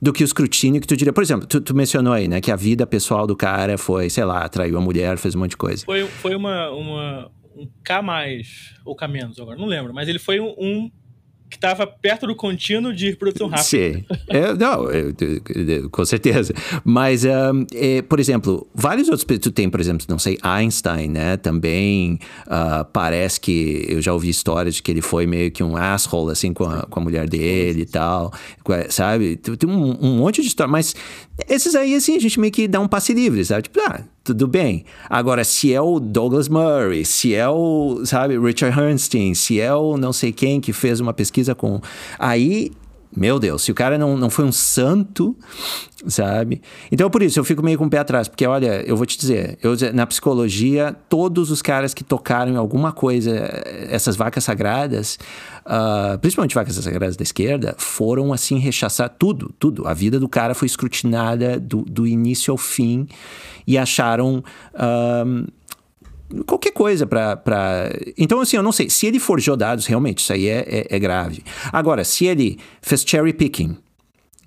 do 0.00 0.12
que 0.12 0.22
o 0.22 0.26
escrutínio 0.26 0.80
que 0.80 0.86
tu 0.86 0.96
diria. 0.96 1.12
Por 1.12 1.22
exemplo, 1.22 1.46
tu, 1.46 1.60
tu, 1.60 1.74
mencionou 1.74 2.12
aí, 2.12 2.28
né, 2.28 2.40
que 2.40 2.50
a 2.50 2.56
vida 2.56 2.86
pessoal 2.86 3.26
do 3.26 3.34
cara 3.34 3.78
foi, 3.78 4.10
sei 4.10 4.24
lá, 4.24 4.46
traiu 4.48 4.76
a 4.76 4.80
mulher, 4.80 5.16
fez 5.16 5.34
um 5.34 5.38
monte 5.38 5.50
de 5.50 5.56
coisa. 5.56 5.84
Foi, 5.84 6.06
foi 6.06 6.34
uma, 6.34 6.70
uma 6.70 7.30
um 7.56 7.66
K 7.82 8.02
mais, 8.02 8.74
ou 8.84 8.94
K 8.94 9.08
menos 9.08 9.40
agora, 9.40 9.58
não 9.58 9.66
lembro, 9.66 9.94
mas 9.94 10.08
ele 10.08 10.18
foi 10.18 10.38
um, 10.38 10.54
um 10.58 10.90
que 11.48 11.56
estava 11.56 11.86
perto 11.86 12.26
do 12.26 12.34
contínuo 12.34 12.92
de 12.92 13.10
reprodução 13.10 13.46
rápida. 13.46 13.64
Sim, 13.64 14.04
é, 14.28 14.52
não, 14.54 14.90
é, 14.90 15.88
com 15.90 16.04
certeza. 16.04 16.52
Mas, 16.84 17.24
um, 17.24 17.66
é, 17.72 18.02
por 18.02 18.18
exemplo, 18.18 18.66
vários 18.74 19.08
outros. 19.08 19.24
Tu 19.38 19.50
tem, 19.50 19.70
por 19.70 19.80
exemplo, 19.80 20.04
não 20.08 20.18
sei, 20.18 20.38
Einstein, 20.42 21.08
né? 21.08 21.36
Também 21.36 22.18
uh, 22.46 22.84
parece 22.92 23.40
que 23.40 23.86
eu 23.88 24.02
já 24.02 24.12
ouvi 24.12 24.28
histórias 24.28 24.76
de 24.76 24.82
que 24.82 24.90
ele 24.90 25.00
foi 25.00 25.26
meio 25.26 25.50
que 25.50 25.62
um 25.62 25.76
asshole, 25.76 26.32
assim, 26.32 26.52
com 26.52 26.64
a, 26.64 26.82
com 26.82 27.00
a 27.00 27.02
mulher 27.02 27.28
dele 27.28 27.82
e 27.82 27.86
tal, 27.86 28.32
sabe? 28.88 29.36
Tem 29.36 29.68
um, 29.68 29.96
um 30.00 30.16
monte 30.16 30.42
de 30.42 30.48
história, 30.48 30.70
mas 30.70 30.94
esses 31.48 31.74
aí, 31.74 31.94
assim, 31.94 32.16
a 32.16 32.20
gente 32.20 32.40
meio 32.40 32.52
que 32.52 32.66
dá 32.66 32.80
um 32.80 32.88
passe 32.88 33.12
livre, 33.12 33.44
sabe? 33.44 33.62
Tipo, 33.62 33.80
ah, 33.80 34.00
tudo 34.24 34.48
bem. 34.48 34.84
Agora, 35.08 35.44
se 35.44 35.72
é 35.72 35.80
o 35.80 36.00
Douglas 36.00 36.48
Murray, 36.48 37.04
se 37.04 37.34
é 37.34 37.48
o, 37.48 38.00
sabe, 38.04 38.38
Richard 38.38 38.74
Bernstein, 38.74 39.34
se 39.34 39.60
é 39.60 39.74
o 39.74 39.96
não 39.96 40.12
sei 40.12 40.32
quem 40.32 40.60
que 40.60 40.72
fez 40.72 40.98
uma 40.98 41.12
pesquisa 41.12 41.54
com. 41.54 41.80
Aí 42.18 42.72
meu 43.16 43.38
Deus, 43.38 43.62
se 43.62 43.72
o 43.72 43.74
cara 43.74 43.96
não, 43.96 44.16
não 44.16 44.28
foi 44.28 44.44
um 44.44 44.52
santo, 44.52 45.34
sabe? 46.06 46.60
Então, 46.92 47.08
por 47.08 47.22
isso, 47.22 47.38
eu 47.38 47.44
fico 47.44 47.62
meio 47.62 47.78
com 47.78 47.86
o 47.86 47.90
pé 47.90 47.98
atrás, 47.98 48.28
porque 48.28 48.46
olha, 48.46 48.82
eu 48.86 48.96
vou 48.96 49.06
te 49.06 49.18
dizer, 49.18 49.58
eu, 49.62 49.74
na 49.94 50.06
psicologia, 50.06 50.94
todos 51.08 51.50
os 51.50 51.62
caras 51.62 51.94
que 51.94 52.04
tocaram 52.04 52.52
em 52.52 52.56
alguma 52.56 52.92
coisa, 52.92 53.34
essas 53.88 54.16
vacas 54.16 54.44
sagradas, 54.44 55.18
uh, 55.64 56.18
principalmente 56.18 56.54
vacas 56.54 56.74
sagradas 56.74 57.16
da 57.16 57.22
esquerda, 57.22 57.74
foram 57.78 58.32
assim 58.32 58.58
rechaçar 58.58 59.08
tudo, 59.08 59.54
tudo. 59.58 59.88
A 59.88 59.94
vida 59.94 60.20
do 60.20 60.28
cara 60.28 60.54
foi 60.54 60.66
escrutinada 60.66 61.58
do, 61.58 61.82
do 61.82 62.06
início 62.06 62.52
ao 62.52 62.58
fim 62.58 63.08
e 63.66 63.78
acharam. 63.78 64.44
Uh, 64.74 65.50
qualquer 66.46 66.72
coisa 66.72 67.06
para. 67.06 67.36
Pra... 67.36 67.90
Então, 68.16 68.40
assim, 68.40 68.56
eu 68.56 68.62
não 68.62 68.72
sei. 68.72 68.90
Se 68.90 69.06
ele 69.06 69.18
forjou 69.18 69.56
dados, 69.56 69.86
realmente, 69.86 70.18
isso 70.18 70.32
aí 70.32 70.46
é, 70.46 70.64
é, 70.68 70.96
é 70.96 70.98
grave. 70.98 71.42
Agora, 71.72 72.04
se 72.04 72.26
ele 72.26 72.58
fez 72.80 73.02
cherry 73.06 73.32
picking, 73.32 73.76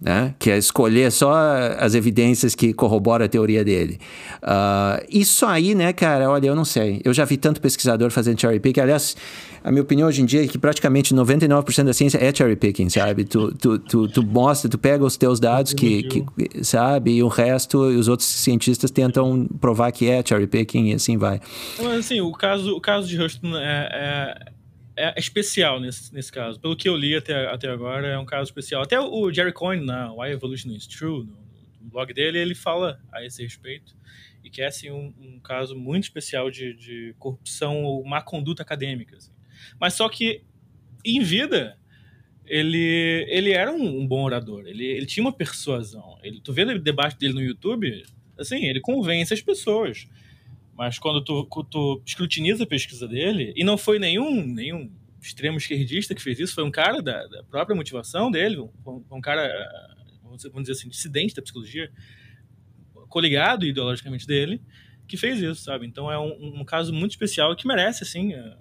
né? 0.01 0.33
que 0.39 0.49
é 0.49 0.57
escolher 0.57 1.11
só 1.11 1.33
as 1.77 1.93
evidências 1.93 2.55
que 2.55 2.73
corroboram 2.73 3.25
a 3.25 3.27
teoria 3.27 3.63
dele. 3.65 3.99
Uh, 4.41 5.05
isso 5.09 5.45
aí, 5.45 5.75
né, 5.75 5.91
cara, 5.91 6.29
olha, 6.29 6.47
eu 6.47 6.55
não 6.55 6.63
sei. 6.63 7.01
Eu 7.03 7.13
já 7.13 7.25
vi 7.25 7.35
tanto 7.35 7.59
pesquisador 7.59 8.09
fazendo 8.09 8.39
cherry 8.39 8.59
picking. 8.59 8.79
Aliás, 8.79 9.17
a 9.63 9.71
minha 9.71 9.81
opinião 9.81 10.07
hoje 10.07 10.21
em 10.21 10.25
dia 10.25 10.43
é 10.43 10.47
que 10.47 10.57
praticamente 10.57 11.13
99% 11.13 11.83
da 11.83 11.93
ciência 11.93 12.17
é 12.17 12.33
cherry 12.33 12.55
picking, 12.55 12.89
sabe? 12.89 13.25
Tu, 13.25 13.53
tu, 13.55 13.77
tu, 13.79 14.07
tu 14.07 14.23
mostra, 14.23 14.69
tu 14.69 14.77
pega 14.77 15.03
os 15.03 15.17
teus 15.17 15.39
dados 15.39 15.73
que, 15.73 16.03
que, 16.03 16.63
sabe? 16.63 17.11
E 17.11 17.23
o 17.23 17.27
resto, 17.27 17.79
os 17.79 18.07
outros 18.07 18.27
cientistas 18.27 18.89
tentam 18.91 19.47
provar 19.59 19.91
que 19.91 20.09
é 20.09 20.23
cherry 20.25 20.47
picking 20.47 20.91
e 20.91 20.93
assim 20.93 21.17
vai. 21.17 21.41
Mas 21.77 22.05
assim, 22.05 22.21
o 22.21 22.31
caso, 22.31 22.71
o 22.75 22.79
caso 22.79 23.07
de 23.07 23.21
Houston 23.21 23.55
é, 23.57 23.89
é 23.91 24.58
é 24.99 25.13
especial 25.17 25.79
nesse, 25.79 26.13
nesse 26.13 26.31
caso. 26.31 26.59
Pelo 26.59 26.75
que 26.75 26.89
eu 26.89 26.95
li 26.97 27.15
até, 27.15 27.47
até 27.47 27.69
agora, 27.69 28.07
é 28.07 28.17
um 28.17 28.25
caso 28.25 28.49
especial. 28.49 28.81
Até 28.81 28.99
o 28.99 29.31
Jerry 29.31 29.53
Coyne, 29.53 29.85
na 29.85 30.13
Why 30.13 30.31
Evolution 30.31 30.71
is 30.71 30.85
True, 30.85 31.23
no, 31.23 31.37
no 31.81 31.89
blog 31.89 32.13
dele, 32.13 32.37
ele 32.37 32.53
fala 32.53 33.01
a 33.11 33.23
esse 33.23 33.41
respeito. 33.41 33.95
E 34.43 34.49
que 34.49 34.61
é 34.61 34.67
assim, 34.67 34.91
um, 34.91 35.13
um 35.17 35.39
caso 35.39 35.75
muito 35.75 36.03
especial 36.03 36.51
de, 36.51 36.73
de 36.73 37.15
corrupção 37.17 37.83
ou 37.83 38.03
má 38.03 38.21
conduta 38.21 38.61
acadêmica. 38.61 39.15
Assim. 39.15 39.31
Mas 39.79 39.93
só 39.93 40.09
que, 40.09 40.43
em 41.05 41.21
vida, 41.21 41.77
ele, 42.45 43.25
ele 43.29 43.51
era 43.51 43.71
um, 43.71 44.01
um 44.01 44.05
bom 44.05 44.23
orador. 44.23 44.67
Ele, 44.67 44.85
ele 44.85 45.05
tinha 45.05 45.23
uma 45.23 45.33
persuasão. 45.33 46.17
Ele, 46.21 46.41
tu 46.41 46.51
vê 46.51 46.63
o 46.63 46.79
debate 46.79 47.17
dele 47.17 47.33
no 47.33 47.41
YouTube, 47.41 48.03
assim, 48.37 48.65
ele 48.65 48.81
convence 48.81 49.33
as 49.33 49.41
pessoas. 49.41 50.07
Mas 50.79 50.97
quando 50.97 51.21
tu, 51.21 51.45
tu 51.69 52.01
escrutiniza 52.05 52.63
a 52.63 52.65
pesquisa 52.65 53.05
dele, 53.05 53.51
e 53.53 53.65
não 53.65 53.77
foi 53.77 53.99
nenhum, 53.99 54.45
nenhum 54.45 54.89
extremo 55.21 55.57
esquerdista 55.57 56.15
que 56.15 56.21
fez 56.21 56.39
isso, 56.39 56.55
foi 56.55 56.63
um 56.63 56.71
cara 56.71 57.01
da, 57.01 57.27
da 57.27 57.43
própria 57.43 57.75
motivação 57.75 58.31
dele, 58.31 58.57
um, 58.59 59.03
um 59.11 59.19
cara, 59.19 59.51
vamos 60.23 60.41
dizer 60.61 60.71
assim, 60.71 60.87
dissidente 60.87 61.35
da 61.35 61.41
psicologia, 61.41 61.91
coligado 63.09 63.65
ideologicamente 63.65 64.25
dele, 64.25 64.61
que 65.05 65.17
fez 65.17 65.41
isso, 65.41 65.63
sabe? 65.63 65.85
Então 65.85 66.09
é 66.09 66.17
um, 66.17 66.61
um 66.61 66.63
caso 66.63 66.93
muito 66.93 67.11
especial 67.11 67.53
que 67.57 67.67
merece, 67.67 68.05
assim, 68.05 68.31
é, 68.31 68.57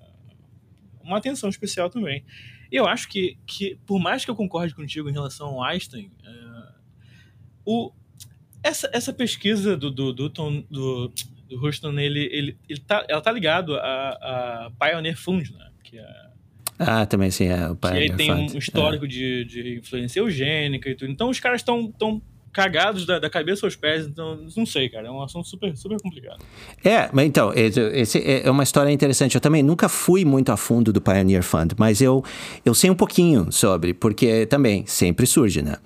uma 1.00 1.18
atenção 1.18 1.48
especial 1.48 1.88
também. 1.88 2.24
E 2.68 2.74
eu 2.74 2.88
acho 2.88 3.08
que, 3.08 3.38
que 3.46 3.78
por 3.86 4.00
mais 4.00 4.24
que 4.24 4.30
eu 4.32 4.34
concorde 4.34 4.74
contigo 4.74 5.08
em 5.08 5.12
relação 5.12 5.50
ao 5.50 5.62
Einstein, 5.62 6.10
é, 6.24 6.72
o, 7.64 7.92
essa, 8.60 8.90
essa 8.92 9.12
pesquisa 9.12 9.76
do, 9.76 9.88
do, 9.88 10.12
do, 10.12 10.28
do 10.28 11.12
do 11.48 11.64
Houston, 11.64 11.98
ele, 11.98 12.28
ele, 12.32 12.56
ele 12.68 12.80
tá, 12.80 13.04
ela 13.08 13.20
tá 13.20 13.32
ligado 13.32 13.76
a, 13.76 14.68
a 14.70 14.70
Pioneer 14.78 15.16
Fund, 15.16 15.50
né? 15.50 15.70
Que 15.82 15.98
é, 15.98 16.28
ah, 16.78 17.04
também 17.06 17.30
sim, 17.30 17.46
é 17.46 17.68
o 17.68 17.74
Pioneer 17.74 18.06
Que 18.06 18.12
aí 18.12 18.16
tem 18.16 18.30
Fund. 18.30 18.54
um 18.54 18.58
histórico 18.58 19.04
é. 19.04 19.08
de, 19.08 19.44
de 19.44 19.78
influência 19.78 20.20
eugênica 20.20 20.88
e 20.88 20.94
tudo. 20.94 21.10
Então 21.10 21.28
os 21.28 21.40
caras 21.40 21.60
estão 21.60 21.90
tão 21.90 22.22
cagados 22.52 23.06
da, 23.06 23.18
da, 23.18 23.30
cabeça 23.30 23.66
aos 23.66 23.76
pés, 23.76 24.06
então 24.06 24.38
não 24.56 24.66
sei, 24.66 24.88
cara, 24.88 25.08
é 25.08 25.10
um 25.10 25.22
assunto 25.22 25.46
super, 25.46 25.76
super 25.76 26.00
complicado. 26.00 26.38
É, 26.84 27.08
mas 27.12 27.26
então, 27.26 27.52
esse 27.54 28.22
é 28.24 28.50
uma 28.50 28.62
história 28.62 28.90
interessante. 28.90 29.34
Eu 29.34 29.40
também 29.40 29.62
nunca 29.62 29.88
fui 29.88 30.24
muito 30.24 30.50
a 30.50 30.56
fundo 30.56 30.92
do 30.92 31.00
Pioneer 31.00 31.42
Fund, 31.42 31.72
mas 31.76 32.00
eu, 32.00 32.24
eu 32.64 32.74
sei 32.74 32.90
um 32.90 32.94
pouquinho 32.94 33.50
sobre, 33.52 33.94
porque 33.94 34.46
também 34.46 34.84
sempre 34.86 35.26
surge, 35.26 35.62
né? 35.62 35.76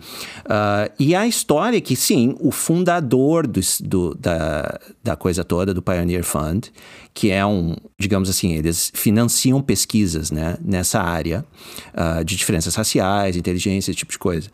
Uh, 0.45 0.93
e 0.99 1.15
a 1.15 1.27
história 1.27 1.77
é 1.77 1.81
que, 1.81 1.97
sim, 1.97 2.37
o 2.41 2.51
fundador 2.51 3.47
do, 3.47 3.61
do, 3.81 4.15
da, 4.15 4.81
da 5.03 5.17
coisa 5.17 5.45
toda, 5.45 5.75
do 5.75 5.83
Pioneer 5.83 6.25
Fund, 6.25 6.69
que 7.15 7.31
é 7.31 7.45
um, 7.45 7.77
digamos 7.99 8.31
assim, 8.31 8.55
eles 8.55 8.91
financiam 8.95 9.61
pesquisas, 9.61 10.31
né, 10.31 10.57
nessa 10.65 11.01
área 11.01 11.45
uh, 11.93 12.25
de 12.25 12.37
diferenças 12.37 12.75
raciais, 12.75 13.37
inteligência, 13.37 13.91
esse 13.91 13.99
tipo 13.99 14.13
de 14.13 14.19
coisa 14.19 14.49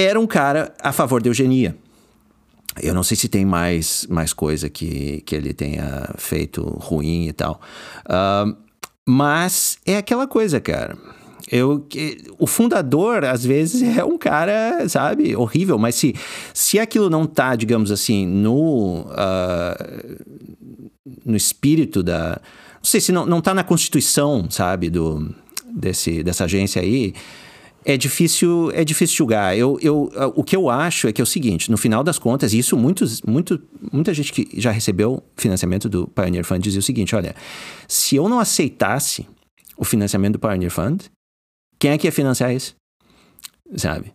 era 0.00 0.20
um 0.20 0.26
cara 0.26 0.74
a 0.80 0.92
favor 0.92 1.22
da 1.22 1.28
eugenia. 1.28 1.76
Eu 2.82 2.92
não 2.92 3.02
sei 3.02 3.16
se 3.16 3.28
tem 3.28 3.44
mais, 3.44 4.06
mais 4.10 4.34
coisa 4.34 4.68
que, 4.68 5.22
que 5.22 5.34
ele 5.34 5.54
tenha 5.54 6.12
feito 6.18 6.62
ruim 6.62 7.26
e 7.26 7.32
tal. 7.32 7.60
Uh, 8.04 8.54
mas 9.06 9.78
é 9.86 9.96
aquela 9.96 10.26
coisa, 10.26 10.60
cara. 10.60 10.98
Eu, 11.50 11.86
o 12.38 12.46
fundador, 12.46 13.24
às 13.24 13.44
vezes, 13.44 13.82
é 13.96 14.04
um 14.04 14.18
cara, 14.18 14.86
sabe, 14.88 15.34
horrível. 15.34 15.78
Mas 15.78 15.94
se, 15.94 16.14
se 16.52 16.78
aquilo 16.78 17.08
não 17.08 17.24
tá, 17.24 17.56
digamos 17.56 17.90
assim, 17.90 18.26
no, 18.26 19.02
uh, 19.02 20.26
no 21.24 21.36
espírito 21.36 22.02
da... 22.02 22.40
Não 22.74 22.84
sei 22.84 23.00
se 23.00 23.12
não, 23.12 23.24
não 23.24 23.40
tá 23.40 23.54
na 23.54 23.64
constituição, 23.64 24.50
sabe, 24.50 24.90
do, 24.90 25.34
desse, 25.74 26.22
dessa 26.22 26.44
agência 26.44 26.82
aí 26.82 27.14
é 27.88 27.96
difícil, 27.96 28.72
é 28.74 28.84
difícil 28.84 29.16
julgar. 29.16 29.56
Eu, 29.56 29.78
eu, 29.80 30.10
o 30.34 30.42
que 30.42 30.56
eu 30.56 30.68
acho 30.68 31.06
é 31.06 31.12
que 31.12 31.20
é 31.20 31.24
o 31.24 31.26
seguinte, 31.26 31.70
no 31.70 31.76
final 31.76 32.02
das 32.02 32.18
contas, 32.18 32.52
e 32.52 32.58
isso 32.58 32.76
muitos, 32.76 33.22
muito, 33.22 33.62
muita 33.92 34.12
gente 34.12 34.32
que 34.32 34.60
já 34.60 34.72
recebeu 34.72 35.22
financiamento 35.36 35.88
do 35.88 36.08
Pioneer 36.08 36.44
Fund 36.44 36.60
dizia 36.60 36.80
o 36.80 36.82
seguinte, 36.82 37.14
olha, 37.14 37.36
se 37.86 38.16
eu 38.16 38.28
não 38.28 38.40
aceitasse 38.40 39.24
o 39.76 39.84
financiamento 39.84 40.32
do 40.32 40.38
Pioneer 40.40 40.72
Fund, 40.72 41.04
quem 41.78 41.92
é 41.92 41.98
que 41.98 42.08
ia 42.08 42.12
financiar 42.12 42.52
isso? 42.52 42.74
Sabe? 43.76 44.12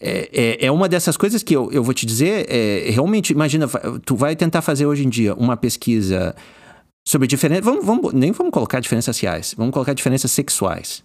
É, 0.00 0.30
é, 0.32 0.66
é, 0.66 0.72
uma 0.72 0.88
dessas 0.88 1.14
coisas 1.14 1.42
que 1.42 1.54
eu, 1.54 1.70
eu 1.70 1.84
vou 1.84 1.92
te 1.92 2.06
dizer, 2.06 2.46
é, 2.48 2.90
realmente, 2.90 3.34
imagina, 3.34 3.68
tu 4.06 4.16
vai 4.16 4.34
tentar 4.34 4.62
fazer 4.62 4.86
hoje 4.86 5.04
em 5.04 5.10
dia 5.10 5.34
uma 5.34 5.58
pesquisa 5.58 6.34
sobre 7.06 7.28
diferenças, 7.28 7.62
vamos, 7.66 7.84
vamos, 7.84 8.14
nem 8.14 8.32
vamos 8.32 8.50
colocar 8.50 8.80
diferenças 8.80 9.14
raciais, 9.14 9.54
vamos 9.58 9.74
colocar 9.74 9.92
diferenças 9.92 10.30
sexuais. 10.30 11.04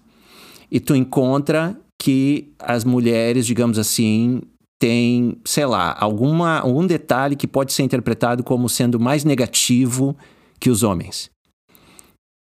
E 0.71 0.79
tu 0.79 0.95
encontra 0.95 1.75
que 2.01 2.53
as 2.57 2.85
mulheres, 2.85 3.45
digamos 3.45 3.77
assim, 3.77 4.41
têm, 4.79 5.37
sei 5.43 5.65
lá, 5.65 5.95
alguma, 5.99 6.59
algum 6.59 6.87
detalhe 6.87 7.35
que 7.35 7.45
pode 7.45 7.73
ser 7.73 7.83
interpretado 7.83 8.43
como 8.43 8.69
sendo 8.69 8.97
mais 8.99 9.25
negativo 9.25 10.15
que 10.59 10.69
os 10.69 10.81
homens. 10.81 11.29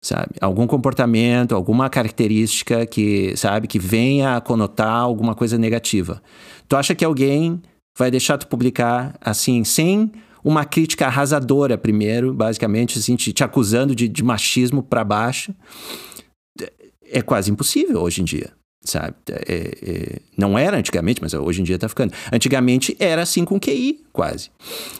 Sabe? 0.03 0.35
Algum 0.39 0.65
comportamento, 0.65 1.53
alguma 1.53 1.89
característica 1.89 2.85
que, 2.85 3.35
sabe, 3.35 3.67
que 3.67 3.77
venha 3.77 4.37
a 4.37 4.41
conotar 4.41 5.01
alguma 5.01 5.35
coisa 5.35 5.57
negativa. 5.57 6.23
Tu 6.69 6.77
acha 6.77 6.95
que 6.95 7.03
alguém 7.03 7.61
vai 7.97 8.09
deixar 8.09 8.37
tu 8.37 8.47
publicar 8.47 9.17
assim, 9.19 9.65
sem 9.65 10.09
uma 10.41 10.63
crítica 10.63 11.07
arrasadora 11.07 11.77
primeiro, 11.77 12.33
basicamente, 12.33 12.97
assim, 12.97 13.17
te, 13.17 13.33
te 13.33 13.43
acusando 13.43 13.93
de, 13.93 14.07
de 14.07 14.23
machismo 14.23 14.81
para 14.81 15.03
baixo? 15.03 15.53
É 17.11 17.21
quase 17.21 17.51
impossível 17.51 18.01
hoje 18.01 18.21
em 18.21 18.23
dia 18.23 18.58
sabe? 18.83 19.15
É, 19.29 19.77
é, 19.81 20.19
não 20.37 20.57
era 20.57 20.77
antigamente, 20.77 21.21
mas 21.21 21.33
hoje 21.33 21.61
em 21.61 21.63
dia 21.63 21.75
está 21.75 21.89
ficando. 21.89 22.13
Antigamente 22.31 22.95
era 22.99 23.21
assim 23.21 23.43
com 23.43 23.59
QI, 23.59 24.01
quase. 24.13 24.49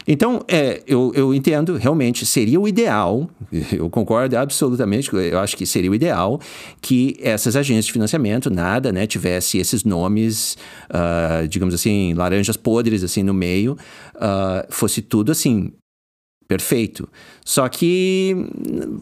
Então, 0.06 0.44
é, 0.46 0.82
eu, 0.86 1.12
eu 1.14 1.34
entendo, 1.34 1.76
realmente, 1.76 2.26
seria 2.26 2.60
o 2.60 2.68
ideal, 2.68 3.28
eu 3.72 3.88
concordo 3.88 4.36
absolutamente, 4.36 5.10
eu 5.14 5.38
acho 5.38 5.56
que 5.56 5.66
seria 5.66 5.90
o 5.90 5.94
ideal 5.94 6.40
que 6.80 7.16
essas 7.20 7.56
agências 7.56 7.86
de 7.86 7.92
financiamento, 7.92 8.50
nada, 8.50 8.92
né, 8.92 9.06
tivesse 9.06 9.58
esses 9.58 9.84
nomes, 9.84 10.56
uh, 10.90 11.48
digamos 11.48 11.74
assim, 11.74 12.12
laranjas 12.14 12.56
podres, 12.56 13.02
assim, 13.02 13.22
no 13.22 13.34
meio, 13.34 13.76
uh, 14.16 14.66
fosse 14.68 15.00
tudo, 15.00 15.32
assim, 15.32 15.72
perfeito. 16.46 17.08
Só 17.44 17.68
que 17.68 18.36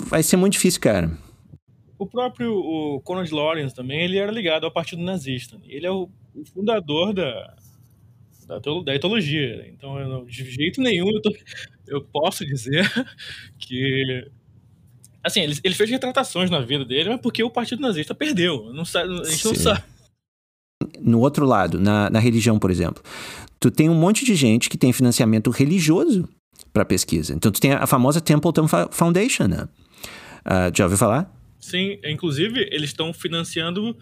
vai 0.08 0.22
ser 0.22 0.36
muito 0.36 0.52
difícil, 0.52 0.80
cara. 0.80 1.10
O 1.98 2.06
próprio 2.06 2.54
o 2.54 3.00
Conrad 3.00 3.30
Lawrence 3.30 3.74
também, 3.74 4.04
ele 4.04 4.18
era 4.18 4.30
ligado 4.30 4.64
ao 4.64 4.70
partido 4.70 5.02
nazista. 5.02 5.58
Ele 5.66 5.86
é 5.86 5.90
o, 5.90 6.08
o 6.34 6.44
fundador 6.44 7.12
da, 7.12 7.56
da, 8.46 8.58
da, 8.84 8.94
etologia. 8.94 9.68
Então, 9.68 9.98
eu, 9.98 10.24
de 10.24 10.50
jeito 10.50 10.80
nenhum 10.80 11.10
eu, 11.10 11.20
tô, 11.20 11.34
eu 11.86 12.00
posso 12.02 12.46
dizer 12.46 12.88
que 13.58 14.30
assim, 15.22 15.40
ele, 15.40 15.58
ele, 15.62 15.74
fez 15.74 15.90
retratações 15.90 16.50
na 16.50 16.60
vida 16.60 16.84
dele, 16.84 17.10
mas 17.10 17.20
porque 17.20 17.42
o 17.42 17.50
partido 17.50 17.82
nazista 17.82 18.14
perdeu. 18.14 18.72
Não 18.72 18.84
sabe, 18.84 19.12
a 19.20 19.24
gente 19.24 19.42
Sim. 19.42 19.48
não 19.48 19.54
sabe. 19.56 19.82
No 21.00 21.20
outro 21.20 21.44
lado, 21.44 21.80
na, 21.80 22.08
na 22.08 22.18
religião, 22.18 22.58
por 22.58 22.70
exemplo, 22.70 23.02
tu 23.58 23.70
tem 23.70 23.90
um 23.90 23.94
monte 23.94 24.24
de 24.24 24.34
gente 24.34 24.70
que 24.70 24.78
tem 24.78 24.92
financiamento 24.92 25.50
religioso 25.50 26.28
para 26.72 26.84
pesquisa. 26.84 27.34
Então, 27.34 27.50
tu 27.50 27.60
tem 27.60 27.72
a 27.72 27.86
famosa 27.86 28.20
Templeton 28.20 28.66
Foundation, 28.90 29.48
né? 29.48 29.68
Uh, 30.46 30.74
já 30.74 30.84
ouviu 30.84 30.96
falar? 30.96 31.37
Sim, 31.68 31.98
inclusive 32.04 32.68
eles 32.70 32.90
estão 32.90 33.12
financiando. 33.12 33.96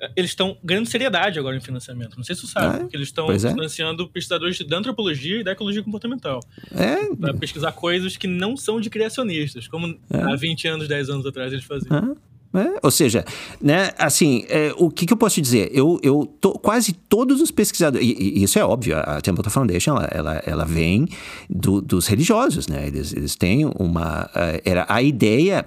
Eh, 0.00 0.10
eles 0.16 0.30
estão 0.30 0.56
ganhando 0.62 0.86
seriedade 0.86 1.38
agora 1.38 1.56
em 1.56 1.60
financiamento. 1.60 2.16
Não 2.16 2.24
sei 2.24 2.34
se 2.34 2.42
você 2.42 2.52
sabe, 2.52 2.82
ah, 2.82 2.86
é? 2.86 2.96
eles 2.96 3.08
estão 3.08 3.30
é. 3.30 3.38
financiando 3.38 4.08
pesquisadores 4.08 4.58
da 4.66 4.78
antropologia 4.78 5.40
e 5.40 5.44
da 5.44 5.52
ecologia 5.52 5.82
comportamental. 5.82 6.40
É. 6.72 7.14
Para 7.14 7.34
pesquisar 7.34 7.72
coisas 7.72 8.16
que 8.16 8.26
não 8.26 8.56
são 8.56 8.80
de 8.80 8.88
criacionistas, 8.88 9.68
como 9.68 9.98
é. 10.10 10.20
há 10.20 10.34
20 10.34 10.68
anos, 10.68 10.88
10 10.88 11.10
anos 11.10 11.26
atrás 11.26 11.52
eles 11.52 11.64
faziam. 11.64 11.94
Ah. 11.96 12.34
É, 12.54 12.78
ou 12.84 12.90
seja, 12.90 13.24
né, 13.60 13.90
assim, 13.98 14.44
é, 14.48 14.72
o 14.78 14.88
que, 14.88 15.06
que, 15.06 15.12
eu 15.12 15.16
posso 15.16 15.34
te 15.34 15.40
dizer? 15.40 15.70
Eu, 15.72 15.98
eu 16.04 16.24
tô, 16.40 16.52
quase 16.52 16.92
todos 16.92 17.40
os 17.40 17.50
pesquisadores, 17.50 18.06
e, 18.06 18.12
e, 18.12 18.44
isso 18.44 18.56
é 18.60 18.64
óbvio, 18.64 18.96
a 18.96 19.20
Templeton 19.20 19.50
Foundation, 19.50 19.96
ela, 19.96 20.08
ela, 20.12 20.42
ela 20.46 20.64
vem 20.64 21.08
do, 21.50 21.80
dos 21.80 22.06
religiosos, 22.06 22.68
né? 22.68 22.86
Eles, 22.86 23.12
eles 23.12 23.34
têm 23.34 23.66
uma. 23.76 24.26
Uh, 24.26 24.62
era 24.64 24.86
a 24.88 25.02
ideia 25.02 25.64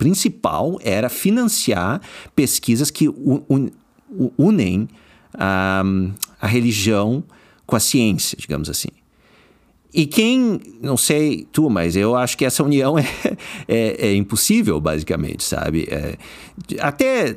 principal 0.00 0.78
era 0.82 1.10
financiar 1.10 2.00
pesquisas 2.34 2.90
que 2.90 3.06
unem 4.38 4.88
a, 5.34 5.82
a 6.40 6.46
religião 6.46 7.22
com 7.66 7.76
a 7.76 7.80
ciência, 7.80 8.34
digamos 8.40 8.70
assim. 8.70 8.88
E 9.92 10.06
quem, 10.06 10.58
não 10.80 10.96
sei 10.96 11.46
tu, 11.52 11.68
mas 11.68 11.96
eu 11.96 12.16
acho 12.16 12.38
que 12.38 12.46
essa 12.46 12.64
união 12.64 12.96
é, 12.98 13.04
é, 13.68 14.08
é 14.08 14.14
impossível, 14.14 14.80
basicamente, 14.80 15.44
sabe? 15.44 15.86
É, 15.90 16.16
até 16.80 17.36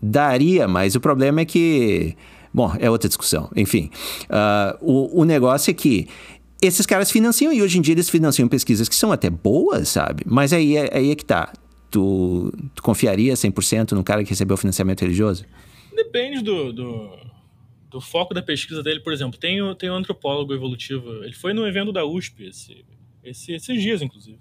daria, 0.00 0.68
mas 0.68 0.94
o 0.94 1.00
problema 1.00 1.40
é 1.40 1.44
que. 1.44 2.14
Bom, 2.54 2.72
é 2.78 2.88
outra 2.88 3.08
discussão. 3.08 3.50
Enfim, 3.56 3.90
uh, 4.30 4.78
o, 4.80 5.22
o 5.22 5.24
negócio 5.24 5.72
é 5.72 5.74
que 5.74 6.06
esses 6.60 6.84
caras 6.86 7.10
financiam 7.10 7.52
e 7.52 7.62
hoje 7.62 7.78
em 7.78 7.80
dia 7.80 7.94
eles 7.94 8.10
financiam 8.10 8.48
pesquisas 8.48 8.88
que 8.88 8.94
são 8.94 9.12
até 9.12 9.30
boas, 9.30 9.88
sabe? 9.88 10.22
Mas 10.26 10.52
aí, 10.52 10.76
é, 10.76 10.96
aí 10.96 11.10
é 11.10 11.14
que 11.14 11.24
tá. 11.24 11.52
tu, 11.90 12.52
tu 12.74 12.82
confiaria 12.82 13.34
100% 13.34 13.92
num 13.92 14.02
cara 14.02 14.24
que 14.24 14.30
recebeu 14.30 14.56
financiamento 14.56 15.02
religioso? 15.02 15.44
Depende 15.94 16.42
do, 16.42 16.72
do, 16.72 17.16
do, 17.90 18.00
foco 18.00 18.34
da 18.34 18.42
pesquisa 18.42 18.82
dele. 18.82 19.00
Por 19.00 19.12
exemplo, 19.12 19.38
tem, 19.38 19.58
tem 19.76 19.90
um 19.90 19.94
antropólogo 19.94 20.52
evolutivo, 20.52 21.24
ele 21.24 21.34
foi 21.34 21.52
no 21.52 21.66
evento 21.66 21.92
da 21.92 22.04
USP 22.04 22.46
esse, 22.46 22.84
esse, 23.22 23.52
esses 23.52 23.82
dias, 23.82 24.02
inclusive. 24.02 24.38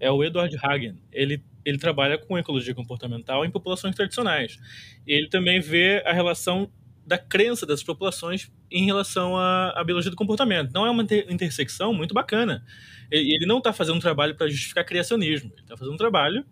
É 0.00 0.10
o 0.10 0.24
Edward 0.24 0.56
Hagen. 0.60 0.98
Ele, 1.12 1.42
ele 1.64 1.78
trabalha 1.78 2.18
com 2.18 2.38
ecologia 2.38 2.74
comportamental 2.74 3.44
em 3.44 3.50
populações 3.50 3.94
tradicionais. 3.94 4.58
Ele 5.06 5.28
também 5.28 5.60
vê 5.60 6.02
a 6.06 6.12
relação 6.12 6.70
da 7.10 7.18
crença 7.18 7.66
das 7.66 7.82
populações 7.82 8.48
em 8.70 8.86
relação 8.86 9.36
à, 9.36 9.70
à 9.70 9.82
biologia 9.82 10.12
do 10.12 10.16
comportamento. 10.16 10.72
Não 10.72 10.86
é 10.86 10.90
uma 10.90 11.02
inter 11.02 11.26
intersecção 11.28 11.92
muito 11.92 12.14
bacana. 12.14 12.64
Ele, 13.10 13.34
ele 13.34 13.46
não 13.46 13.58
está 13.58 13.72
fazendo 13.72 13.96
um 13.96 14.00
trabalho 14.00 14.36
para 14.36 14.48
justificar 14.48 14.86
criacionismo. 14.86 15.50
Ele 15.52 15.62
está 15.62 15.76
fazendo 15.76 15.94
um 15.94 15.98
trabalho 15.98 16.46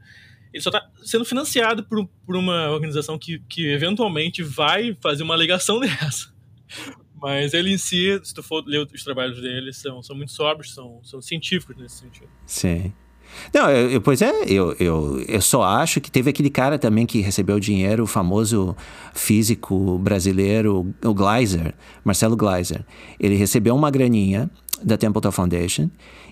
ele 0.53 0.63
só 0.63 0.71
está 0.71 0.91
sendo 1.05 1.27
financiado 1.27 1.85
por, 1.85 2.09
por 2.25 2.35
uma 2.35 2.71
organização 2.71 3.19
que, 3.19 3.39
que 3.41 3.71
eventualmente 3.71 4.43
vai 4.43 4.97
fazer 4.99 5.23
uma 5.23 5.35
alegação 5.35 5.79
dessa. 5.81 6.33
Mas 7.15 7.53
ele 7.53 7.71
em 7.71 7.79
si, 7.79 8.19
se 8.25 8.33
tu 8.33 8.43
for 8.43 8.65
ler 8.67 8.87
os 8.93 9.05
trabalhos 9.05 9.41
dele, 9.41 9.73
são, 9.73 10.03
são 10.03 10.17
muito 10.17 10.33
sóbrios, 10.33 10.73
são, 10.73 11.01
são 11.05 11.21
científicos 11.21 11.77
nesse 11.77 11.99
sentido. 11.99 12.31
Sim. 12.47 12.93
Não, 13.53 13.71
eu, 13.71 13.91
eu, 13.91 14.01
pois 14.01 14.23
é, 14.23 14.45
eu, 14.47 14.75
eu, 14.79 15.25
eu 15.27 15.41
só 15.41 15.63
acho 15.63 16.01
que 16.01 16.11
teve 16.11 16.31
aquele 16.31 16.51
cara 16.51 16.79
também 16.79 17.07
que 17.07 17.21
recebeu 17.21 17.59
dinheiro, 17.59 18.05
o 18.05 18.07
famoso 18.07 18.77
físico 19.15 19.99
brasileiro, 19.99 20.95
o 21.05 21.15
Gleiser, 21.15 21.75
Marcelo 22.05 22.37
Gleiser. 22.37 22.85
Ele 23.19 23.37
recebeu 23.37 23.75
uma 23.75 23.91
graninha 23.91 24.51
da 24.83 24.97
Templeton 24.97 25.33
Foundation 25.33 25.89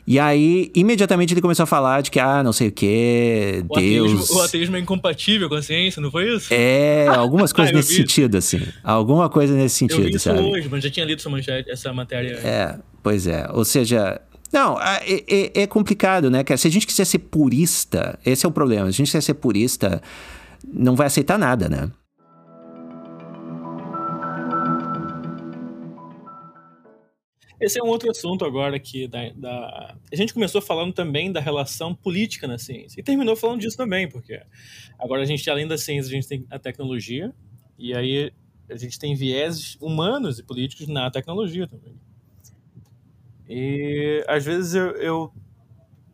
e 0.06 0.20
aí, 0.20 0.70
imediatamente 0.72 1.34
ele 1.34 1.40
começou 1.40 1.64
a 1.64 1.66
falar 1.66 2.00
de 2.00 2.12
que, 2.12 2.20
ah, 2.20 2.40
não 2.40 2.52
sei 2.52 2.68
o 2.68 2.72
que, 2.72 3.64
Deus... 3.74 4.12
Ateísmo, 4.12 4.36
o 4.36 4.40
ateísmo 4.40 4.76
é 4.76 4.78
incompatível 4.78 5.48
com 5.48 5.56
a 5.56 5.62
ciência, 5.62 6.00
não 6.00 6.12
foi 6.12 6.32
isso? 6.32 6.54
É, 6.54 7.08
algumas 7.08 7.50
coisas 7.52 7.74
ah, 7.74 7.76
nesse 7.76 7.96
sentido, 7.96 8.36
assim. 8.36 8.60
Alguma 8.84 9.28
coisa 9.28 9.52
nesse 9.52 9.74
sentido, 9.74 10.02
eu 10.02 10.04
vi 10.04 10.10
isso 10.10 10.30
sabe? 10.30 10.38
hoje, 10.38 10.68
mas 10.70 10.84
já 10.84 10.90
tinha 10.90 11.04
lido 11.04 11.18
essa, 11.18 11.28
manchete, 11.28 11.68
essa 11.68 11.92
matéria. 11.92 12.34
É, 12.36 12.78
pois 13.02 13.26
é. 13.26 13.48
Ou 13.52 13.64
seja, 13.64 14.20
não, 14.52 14.80
é, 14.80 15.00
é, 15.28 15.62
é, 15.62 15.66
complicado, 15.66 16.30
né? 16.30 16.44
Se 16.56 16.66
a 16.66 16.70
gente 16.70 16.86
quiser 16.86 17.04
ser 17.04 17.18
purista, 17.18 18.18
esse 18.24 18.46
é 18.46 18.48
o 18.48 18.52
problema. 18.52 18.84
Se 18.86 18.96
a 18.96 18.98
gente 18.98 19.06
quiser 19.08 19.20
ser 19.20 19.34
purista, 19.34 20.00
não 20.66 20.94
vai 20.94 21.06
aceitar 21.06 21.38
nada, 21.38 21.68
né? 21.68 21.90
Esse 27.58 27.80
é 27.80 27.82
um 27.82 27.86
outro 27.86 28.10
assunto 28.10 28.44
agora 28.44 28.78
que 28.78 29.08
da, 29.08 29.30
da, 29.30 29.96
a 30.12 30.16
gente 30.16 30.34
começou 30.34 30.60
falando 30.60 30.92
também 30.92 31.32
da 31.32 31.40
relação 31.40 31.94
política 31.94 32.46
na 32.46 32.58
ciência 32.58 33.00
e 33.00 33.02
terminou 33.02 33.34
falando 33.34 33.60
disso 33.60 33.78
também, 33.78 34.06
porque 34.08 34.40
agora 34.98 35.22
a 35.22 35.24
gente 35.24 35.48
além 35.48 35.66
da 35.66 35.78
ciência 35.78 36.10
a 36.10 36.14
gente 36.14 36.28
tem 36.28 36.46
a 36.50 36.58
tecnologia 36.58 37.34
e 37.78 37.94
aí 37.94 38.30
a 38.68 38.76
gente 38.76 38.98
tem 38.98 39.14
vieses 39.14 39.76
humanos 39.80 40.38
e 40.38 40.42
políticos 40.42 40.86
na 40.86 41.10
tecnologia 41.10 41.66
também. 41.66 41.98
E 43.48 44.24
às 44.28 44.44
vezes 44.44 44.74
eu, 44.74 44.90
eu, 44.96 45.32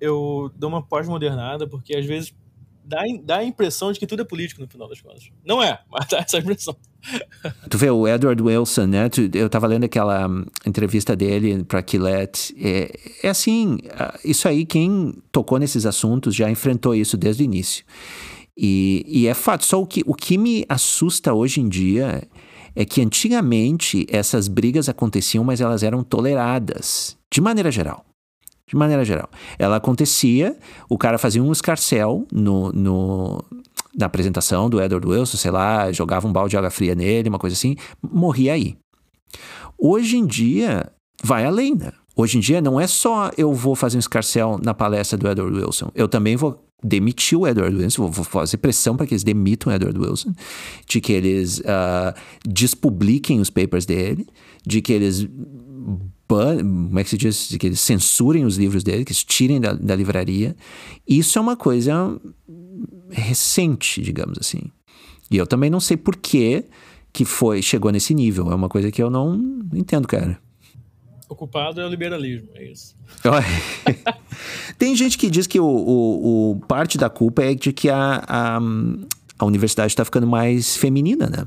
eu 0.00 0.52
dou 0.56 0.68
uma 0.68 0.82
pós-modernada 0.82 1.66
porque 1.66 1.96
às 1.96 2.04
vezes 2.04 2.34
dá, 2.84 3.02
dá 3.22 3.36
a 3.38 3.44
impressão 3.44 3.92
de 3.92 3.98
que 3.98 4.06
tudo 4.06 4.22
é 4.22 4.24
político 4.24 4.60
no 4.60 4.68
final 4.68 4.88
das 4.88 5.00
contas. 5.00 5.30
Não 5.44 5.62
é, 5.62 5.78
mas 5.90 6.06
dá 6.08 6.18
essa 6.18 6.38
impressão. 6.38 6.76
Tu 7.68 7.78
vê 7.78 7.90
o 7.90 8.06
Edward 8.06 8.40
Wilson, 8.42 8.86
né? 8.86 9.08
Tu, 9.08 9.30
eu 9.34 9.48
tava 9.48 9.66
lendo 9.66 9.84
aquela 9.84 10.28
um, 10.28 10.44
entrevista 10.66 11.16
dele 11.16 11.64
para 11.64 11.82
Quillette. 11.82 12.54
É, 12.58 12.90
é 13.22 13.28
assim, 13.28 13.78
isso 14.24 14.46
aí, 14.46 14.64
quem 14.64 15.14
tocou 15.30 15.58
nesses 15.58 15.86
assuntos 15.86 16.34
já 16.34 16.50
enfrentou 16.50 16.94
isso 16.94 17.16
desde 17.16 17.42
o 17.42 17.44
início. 17.44 17.84
E, 18.56 19.04
e 19.08 19.26
é 19.26 19.34
fato, 19.34 19.64
só 19.64 19.80
o 19.80 19.86
que, 19.86 20.02
o 20.06 20.14
que 20.14 20.36
me 20.36 20.64
assusta 20.68 21.32
hoje 21.32 21.60
em 21.60 21.68
dia 21.68 22.22
é 22.74 22.84
que 22.84 23.02
antigamente 23.02 24.06
essas 24.08 24.48
brigas 24.48 24.88
aconteciam, 24.88 25.44
mas 25.44 25.60
elas 25.60 25.82
eram 25.82 26.02
toleradas, 26.02 27.16
de 27.30 27.40
maneira 27.40 27.70
geral 27.70 28.04
de 28.72 28.76
maneira 28.76 29.04
geral. 29.04 29.28
Ela 29.58 29.76
acontecia, 29.76 30.56
o 30.88 30.96
cara 30.96 31.18
fazia 31.18 31.42
um 31.42 31.52
escarcel 31.52 32.26
no, 32.32 32.72
no, 32.72 33.44
na 33.94 34.06
apresentação 34.06 34.70
do 34.70 34.80
Edward 34.80 35.06
Wilson, 35.06 35.36
sei 35.36 35.50
lá, 35.50 35.92
jogava 35.92 36.26
um 36.26 36.32
balde 36.32 36.50
de 36.50 36.56
água 36.56 36.70
fria 36.70 36.94
nele, 36.94 37.28
uma 37.28 37.38
coisa 37.38 37.54
assim, 37.54 37.76
morria 38.02 38.54
aí. 38.54 38.76
Hoje 39.78 40.16
em 40.16 40.26
dia, 40.26 40.90
vai 41.22 41.44
além, 41.44 41.74
né? 41.74 41.92
Hoje 42.16 42.38
em 42.38 42.40
dia 42.40 42.60
não 42.60 42.80
é 42.80 42.86
só 42.86 43.30
eu 43.36 43.52
vou 43.54 43.74
fazer 43.74 43.96
um 43.96 44.00
escarcel 44.00 44.58
na 44.62 44.74
palestra 44.74 45.16
do 45.16 45.28
Edward 45.28 45.56
Wilson, 45.56 45.90
eu 45.94 46.08
também 46.08 46.36
vou 46.36 46.62
demitir 46.84 47.38
o 47.38 47.46
Edward 47.46 47.76
Wilson, 47.76 48.08
vou 48.08 48.24
fazer 48.24 48.56
pressão 48.56 48.96
para 48.96 49.06
que 49.06 49.14
eles 49.14 49.22
demitam 49.22 49.72
o 49.72 49.74
Edward 49.74 49.98
Wilson, 49.98 50.34
de 50.86 51.00
que 51.00 51.12
eles 51.12 51.60
uh, 51.60 52.12
despubliquem 52.44 53.40
os 53.40 53.50
papers 53.50 53.86
dele, 53.86 54.26
de 54.66 54.82
que 54.82 54.92
eles 54.92 55.28
como 56.28 56.98
é 56.98 57.04
que 57.04 57.10
se 57.10 57.18
diz, 57.18 57.56
que 57.58 57.66
eles 57.66 57.80
censurem 57.80 58.46
os 58.46 58.56
livros 58.56 58.82
dele, 58.82 59.04
que 59.04 59.12
eles 59.12 59.22
tirem 59.22 59.60
da, 59.60 59.74
da 59.74 59.94
livraria. 59.94 60.56
Isso 61.06 61.38
é 61.38 61.42
uma 61.42 61.56
coisa 61.56 62.18
recente, 63.10 64.00
digamos 64.00 64.38
assim. 64.40 64.62
E 65.30 65.36
eu 65.36 65.46
também 65.46 65.68
não 65.68 65.80
sei 65.80 65.96
por 65.96 66.16
que 66.16 66.64
que 67.12 67.26
foi, 67.26 67.60
chegou 67.60 67.92
nesse 67.92 68.14
nível. 68.14 68.50
É 68.50 68.54
uma 68.54 68.68
coisa 68.70 68.90
que 68.90 69.02
eu 69.02 69.10
não 69.10 69.60
entendo, 69.74 70.08
cara. 70.08 70.40
O 71.32 71.34
culpado 71.34 71.80
é 71.80 71.86
o 71.86 71.88
liberalismo, 71.88 72.50
é 72.54 72.64
isso. 72.64 72.94
Tem 74.76 74.94
gente 74.94 75.16
que 75.16 75.30
diz 75.30 75.46
que 75.46 75.58
o, 75.58 75.64
o, 75.64 76.50
o, 76.50 76.60
parte 76.60 76.98
da 76.98 77.08
culpa 77.08 77.42
é 77.42 77.54
de 77.54 77.72
que 77.72 77.88
a, 77.88 78.22
a, 78.28 78.58
a 79.38 79.44
universidade 79.46 79.92
está 79.92 80.04
ficando 80.04 80.26
mais 80.26 80.76
feminina, 80.76 81.26
né? 81.26 81.46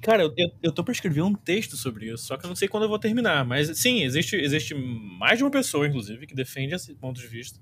Cara, 0.00 0.22
eu, 0.22 0.50
eu 0.62 0.72
tô 0.72 0.82
pra 0.82 0.92
escrever 0.92 1.20
um 1.20 1.34
texto 1.34 1.76
sobre 1.76 2.06
isso, 2.10 2.24
só 2.24 2.38
que 2.38 2.46
eu 2.46 2.48
não 2.48 2.56
sei 2.56 2.68
quando 2.68 2.84
eu 2.84 2.88
vou 2.88 2.98
terminar. 2.98 3.44
Mas 3.44 3.76
sim, 3.78 4.02
existe, 4.02 4.34
existe 4.34 4.74
mais 4.74 5.36
de 5.36 5.44
uma 5.44 5.50
pessoa, 5.50 5.86
inclusive, 5.86 6.26
que 6.26 6.34
defende 6.34 6.74
esse 6.74 6.94
ponto 6.94 7.20
de 7.20 7.26
vista 7.26 7.60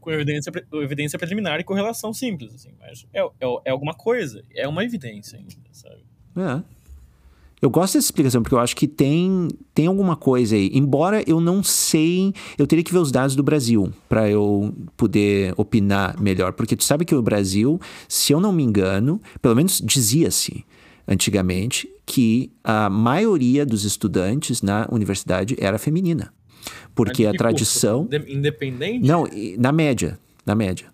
com 0.00 0.12
evidência, 0.12 0.52
evidência 0.74 1.18
preliminar 1.18 1.58
e 1.58 1.64
correlação 1.64 2.14
simples, 2.14 2.54
assim. 2.54 2.70
Mas 2.78 3.04
é, 3.12 3.20
é, 3.20 3.58
é 3.64 3.70
alguma 3.72 3.94
coisa, 3.94 4.44
é 4.54 4.68
uma 4.68 4.84
evidência 4.84 5.38
ainda, 5.38 5.56
sabe? 5.72 6.04
É. 6.36 6.83
Eu 7.64 7.70
gosto 7.70 7.94
dessa 7.94 8.08
explicação, 8.08 8.42
porque 8.42 8.54
eu 8.54 8.58
acho 8.58 8.76
que 8.76 8.86
tem, 8.86 9.48
tem 9.74 9.86
alguma 9.86 10.16
coisa 10.16 10.54
aí. 10.54 10.70
Embora 10.74 11.24
eu 11.26 11.40
não 11.40 11.62
sei, 11.62 12.34
eu 12.58 12.66
teria 12.66 12.84
que 12.84 12.92
ver 12.92 12.98
os 12.98 13.10
dados 13.10 13.34
do 13.34 13.42
Brasil 13.42 13.90
para 14.06 14.28
eu 14.28 14.70
poder 14.98 15.54
opinar 15.56 16.20
melhor. 16.20 16.52
Porque 16.52 16.76
tu 16.76 16.84
sabe 16.84 17.06
que 17.06 17.14
o 17.14 17.22
Brasil, 17.22 17.80
se 18.06 18.34
eu 18.34 18.38
não 18.38 18.52
me 18.52 18.62
engano, 18.62 19.18
pelo 19.40 19.56
menos 19.56 19.80
dizia-se 19.82 20.62
antigamente 21.08 21.88
que 22.04 22.52
a 22.62 22.90
maioria 22.90 23.64
dos 23.64 23.84
estudantes 23.84 24.60
na 24.60 24.86
universidade 24.92 25.56
era 25.58 25.78
feminina. 25.78 26.34
Porque 26.94 27.24
a 27.24 27.32
tradição. 27.32 28.06
Independente? 28.28 29.08
Não, 29.08 29.26
na 29.56 29.72
média. 29.72 30.18
Na 30.44 30.54
média. 30.54 30.88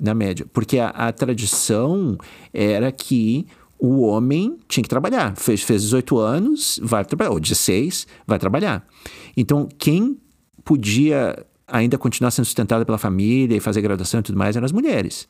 Na 0.00 0.14
média. 0.14 0.46
Porque 0.54 0.78
a, 0.78 0.88
a 0.88 1.12
tradição 1.12 2.16
era 2.50 2.90
que 2.90 3.46
o 3.78 4.00
homem 4.00 4.58
tinha 4.66 4.82
que 4.82 4.88
trabalhar. 4.88 5.36
Fez, 5.36 5.62
fez 5.62 5.82
18 5.82 6.18
anos, 6.18 6.80
vai 6.82 7.04
trabalhar. 7.04 7.30
Ou 7.30 7.40
16, 7.40 8.06
vai 8.26 8.38
trabalhar. 8.38 8.86
Então, 9.36 9.68
quem 9.78 10.18
podia 10.64 11.46
ainda 11.66 11.98
continuar 11.98 12.30
sendo 12.30 12.46
sustentada 12.46 12.84
pela 12.84 12.98
família 12.98 13.56
e 13.56 13.60
fazer 13.60 13.80
graduação 13.80 14.20
e 14.20 14.22
tudo 14.22 14.38
mais 14.38 14.56
eram 14.56 14.64
as 14.64 14.72
mulheres. 14.72 15.28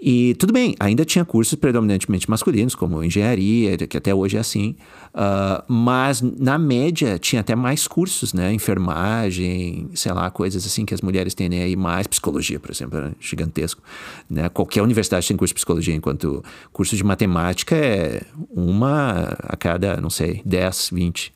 E 0.00 0.34
tudo 0.34 0.52
bem, 0.52 0.76
ainda 0.78 1.04
tinha 1.04 1.24
cursos 1.24 1.56
predominantemente 1.56 2.30
masculinos, 2.30 2.72
como 2.76 3.02
engenharia, 3.02 3.76
que 3.76 3.96
até 3.96 4.14
hoje 4.14 4.36
é 4.36 4.40
assim, 4.40 4.76
uh, 5.12 5.64
mas 5.66 6.22
na 6.22 6.56
média 6.56 7.18
tinha 7.18 7.40
até 7.40 7.56
mais 7.56 7.88
cursos, 7.88 8.32
né? 8.32 8.52
Enfermagem, 8.52 9.90
sei 9.94 10.12
lá, 10.12 10.30
coisas 10.30 10.64
assim 10.64 10.84
que 10.84 10.94
as 10.94 11.00
mulheres 11.00 11.34
têm 11.34 11.48
aí 11.60 11.74
mais. 11.74 12.06
Psicologia, 12.06 12.60
por 12.60 12.70
exemplo, 12.70 12.96
é 12.96 13.10
gigantesco. 13.18 13.82
Né? 14.30 14.48
Qualquer 14.48 14.82
universidade 14.82 15.26
tem 15.26 15.36
curso 15.36 15.52
de 15.52 15.56
psicologia, 15.56 15.94
enquanto 15.94 16.44
curso 16.72 16.94
de 16.94 17.02
matemática 17.02 17.74
é 17.74 18.22
uma 18.50 19.36
a 19.40 19.56
cada, 19.56 20.00
não 20.00 20.10
sei, 20.10 20.42
10, 20.44 20.90
20. 20.92 21.32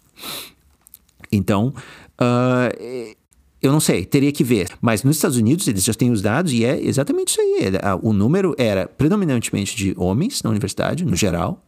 Então, 1.33 1.75
uh, 2.21 3.17
eu 3.63 3.71
não 3.71 3.81
sei, 3.81 4.05
teria 4.05 4.33
que 4.33 4.43
ver. 4.43 4.69
Mas 4.81 5.05
nos 5.05 5.17
Estados 5.17 5.37
Unidos 5.37 5.69
eles 5.69 5.85
já 5.85 5.95
têm 5.95 6.11
os 6.11 6.21
dados 6.21 6.53
e 6.53 6.65
é 6.65 6.83
exatamente 6.83 7.29
isso 7.29 7.41
aí. 7.41 7.73
O 8.03 8.13
número 8.13 8.55
era 8.59 8.87
predominantemente 8.89 9.77
de 9.77 9.95
homens 9.97 10.43
na 10.43 10.51
universidade, 10.51 11.05
no 11.05 11.15
geral, 11.15 11.65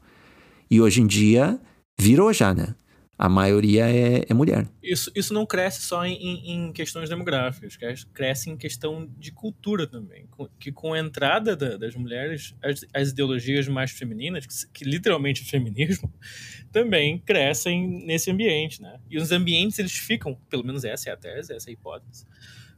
e 0.71 0.81
hoje 0.81 1.01
em 1.01 1.07
dia 1.07 1.61
virou 1.99 2.33
já, 2.33 2.53
né? 2.53 2.75
A 3.17 3.29
maioria 3.29 3.89
é, 3.89 4.25
é, 4.29 4.35
mulher. 4.35 4.69
Isso, 4.83 5.11
isso 5.15 5.33
não 5.33 5.47
cresce 5.47 5.83
só 5.83 6.05
em, 6.05 6.51
em, 6.51 6.73
questões 6.73 7.09
demográficas, 7.09 7.77
cresce 8.13 8.51
em 8.51 8.57
questão 8.57 9.09
de 9.17 9.31
cultura 9.31 9.87
também. 9.87 10.27
Que 10.59 10.73
com 10.73 10.93
a 10.93 10.99
entrada 10.99 11.55
da, 11.55 11.77
das 11.77 11.95
mulheres, 11.95 12.55
as, 12.63 12.85
as, 12.93 13.11
ideologias 13.11 13.69
mais 13.69 13.93
femininas, 13.93 14.47
que, 14.47 14.55
que, 14.73 14.85
literalmente 14.85 15.43
é 15.43 15.45
feminismo, 15.45 16.13
também 16.73 17.19
crescem 17.19 18.05
nesse 18.05 18.31
ambiente. 18.31 18.83
Né? 18.83 18.99
E 19.09 19.17
os 19.17 19.31
ambientes 19.31 19.79
eles 19.79 19.93
ficam, 19.93 20.37
pelo 20.51 20.65
menos 20.65 20.85
essa 20.85 21.11
é 21.11 21.13
a 21.13 21.17
tese, 21.17 21.53
essa 21.53 21.69
é 21.69 21.71
a 21.71 21.73
hipótese, 21.73 22.27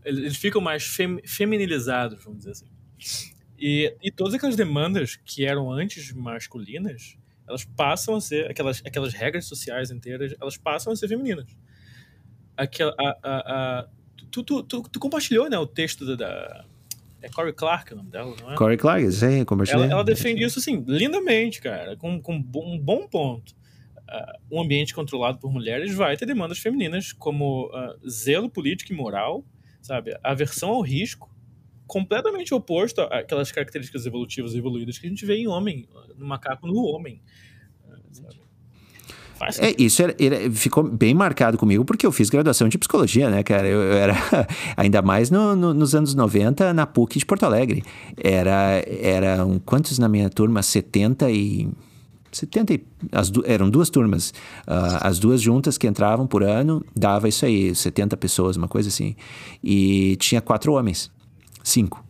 eles 0.04 0.36
ficam 0.36 0.60
mais 0.60 0.84
fem, 0.84 1.20
feminilizados, 1.24 2.22
vamos 2.22 2.40
dizer 2.40 2.52
assim. 2.52 2.66
E, 3.58 3.94
e 4.02 4.12
todas 4.12 4.34
aquelas 4.34 4.54
demandas 4.54 5.16
que 5.16 5.46
eram 5.46 5.72
antes 5.72 6.12
masculinas, 6.12 7.16
elas 7.48 7.64
passam 7.64 8.16
a 8.16 8.20
ser, 8.20 8.50
aquelas, 8.50 8.82
aquelas 8.84 9.12
regras 9.12 9.46
sociais 9.46 9.90
inteiras, 9.90 10.34
elas 10.40 10.56
passam 10.56 10.92
a 10.92 10.96
ser 10.96 11.08
femininas. 11.08 11.46
Aquela, 12.56 12.94
a, 12.98 13.18
a, 13.22 13.80
a, 13.80 13.88
tu, 14.30 14.42
tu, 14.42 14.62
tu, 14.62 14.82
tu, 14.82 14.98
compartilhou 14.98 15.48
né, 15.48 15.58
o 15.58 15.66
texto 15.66 16.16
da, 16.16 16.64
é 17.20 17.28
Corey 17.28 17.52
Clark 17.52 17.92
o 17.92 17.96
nome 17.96 18.10
dela, 18.10 18.34
não 18.40 18.52
é? 18.52 18.56
Corey 18.56 18.76
Clark, 18.76 19.12
sim, 19.12 19.44
compartilhei. 19.44 19.84
Ela, 19.84 19.92
ela 19.92 20.04
defende 20.04 20.44
isso, 20.44 20.58
assim, 20.58 20.84
lindamente, 20.86 21.60
cara, 21.60 21.96
com, 21.96 22.20
com 22.20 22.42
um 22.54 22.78
bom 22.78 23.06
ponto. 23.06 23.54
Uh, 24.08 24.56
um 24.56 24.62
ambiente 24.62 24.94
controlado 24.94 25.38
por 25.38 25.50
mulheres 25.52 25.92
vai 25.92 26.16
ter 26.16 26.26
demandas 26.26 26.58
femininas 26.58 27.12
como 27.12 27.66
uh, 27.66 28.08
zelo 28.08 28.48
político 28.48 28.92
e 28.92 28.96
moral, 28.96 29.44
sabe? 29.82 30.16
Aversão 30.22 30.68
ao 30.70 30.80
risco, 30.80 31.28
completamente 31.86 32.52
oposto 32.54 33.00
àquelas 33.02 33.52
características 33.52 34.06
evolutivas 34.06 34.54
evoluídas 34.54 34.98
que 34.98 35.06
a 35.06 35.10
gente 35.10 35.24
vê 35.24 35.36
em 35.36 35.46
homem, 35.46 35.88
no 36.16 36.26
macaco 36.26 36.66
no 36.66 36.76
homem. 36.82 37.20
É, 39.58 39.74
isso 39.78 40.02
era, 40.02 40.16
era, 40.18 40.50
ficou 40.50 40.82
bem 40.82 41.12
marcado 41.12 41.58
comigo 41.58 41.84
porque 41.84 42.06
eu 42.06 42.12
fiz 42.12 42.30
graduação 42.30 42.68
de 42.68 42.78
psicologia, 42.78 43.28
né, 43.28 43.42
cara? 43.42 43.68
Eu, 43.68 43.82
eu 43.82 43.92
era, 43.92 44.14
ainda 44.76 45.02
mais 45.02 45.30
no, 45.30 45.54
no, 45.54 45.74
nos 45.74 45.94
anos 45.94 46.14
90, 46.14 46.72
na 46.72 46.86
PUC 46.86 47.18
de 47.18 47.26
Porto 47.26 47.44
Alegre. 47.44 47.84
Era, 48.16 48.82
eram 48.88 49.58
quantos 49.58 49.98
na 49.98 50.08
minha 50.08 50.30
turma? 50.30 50.62
70 50.62 51.30
e 51.30 51.68
70 52.32 52.74
e, 52.74 52.84
as, 53.12 53.30
eram 53.44 53.68
duas 53.68 53.90
turmas. 53.90 54.30
Uh, 54.66 55.00
as 55.00 55.18
duas 55.18 55.40
juntas 55.40 55.76
que 55.76 55.86
entravam 55.86 56.26
por 56.26 56.42
ano, 56.42 56.84
dava 56.94 57.28
isso 57.28 57.44
aí, 57.44 57.74
70 57.74 58.16
pessoas, 58.16 58.56
uma 58.56 58.68
coisa 58.68 58.88
assim. 58.88 59.16
E 59.62 60.16
tinha 60.16 60.40
quatro 60.40 60.72
homens. 60.72 61.10
Cinco. 61.66 62.06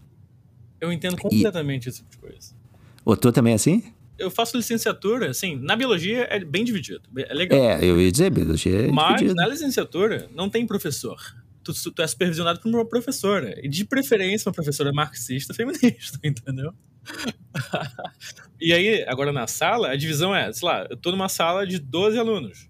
Eu 0.78 0.92
entendo 0.92 1.16
completamente 1.16 1.86
e... 1.86 1.88
esse 1.88 2.00
tipo 2.00 2.10
de 2.10 2.18
coisa. 2.18 2.54
O 3.02 3.16
tu 3.16 3.32
também 3.32 3.54
é 3.54 3.56
assim? 3.56 3.82
Eu 4.18 4.30
faço 4.30 4.54
licenciatura, 4.54 5.30
assim, 5.30 5.56
na 5.56 5.74
biologia 5.74 6.26
é 6.30 6.38
bem 6.44 6.62
dividido, 6.62 7.02
é 7.16 7.32
legal. 7.32 7.58
É, 7.58 7.82
eu 7.82 7.98
ia 7.98 8.12
dizer, 8.12 8.30
biologia 8.30 8.82
é 8.82 8.88
Mas 8.88 9.16
dividido. 9.16 9.34
na 9.34 9.46
licenciatura 9.46 10.28
não 10.34 10.50
tem 10.50 10.66
professor. 10.66 11.18
Tu, 11.64 11.72
tu 11.90 12.02
é 12.02 12.06
supervisionado 12.06 12.60
por 12.60 12.68
uma 12.68 12.84
professora. 12.84 13.58
E 13.62 13.68
de 13.68 13.84
preferência 13.86 14.48
uma 14.48 14.54
professora 14.54 14.92
marxista 14.92 15.54
feminista, 15.54 16.18
entendeu? 16.22 16.74
e 18.60 18.74
aí, 18.74 19.04
agora 19.08 19.32
na 19.32 19.46
sala, 19.46 19.88
a 19.88 19.96
divisão 19.96 20.34
é, 20.34 20.52
sei 20.52 20.68
lá, 20.68 20.86
eu 20.90 20.98
tô 20.98 21.10
numa 21.10 21.30
sala 21.30 21.66
de 21.66 21.78
12 21.78 22.18
alunos. 22.18 22.68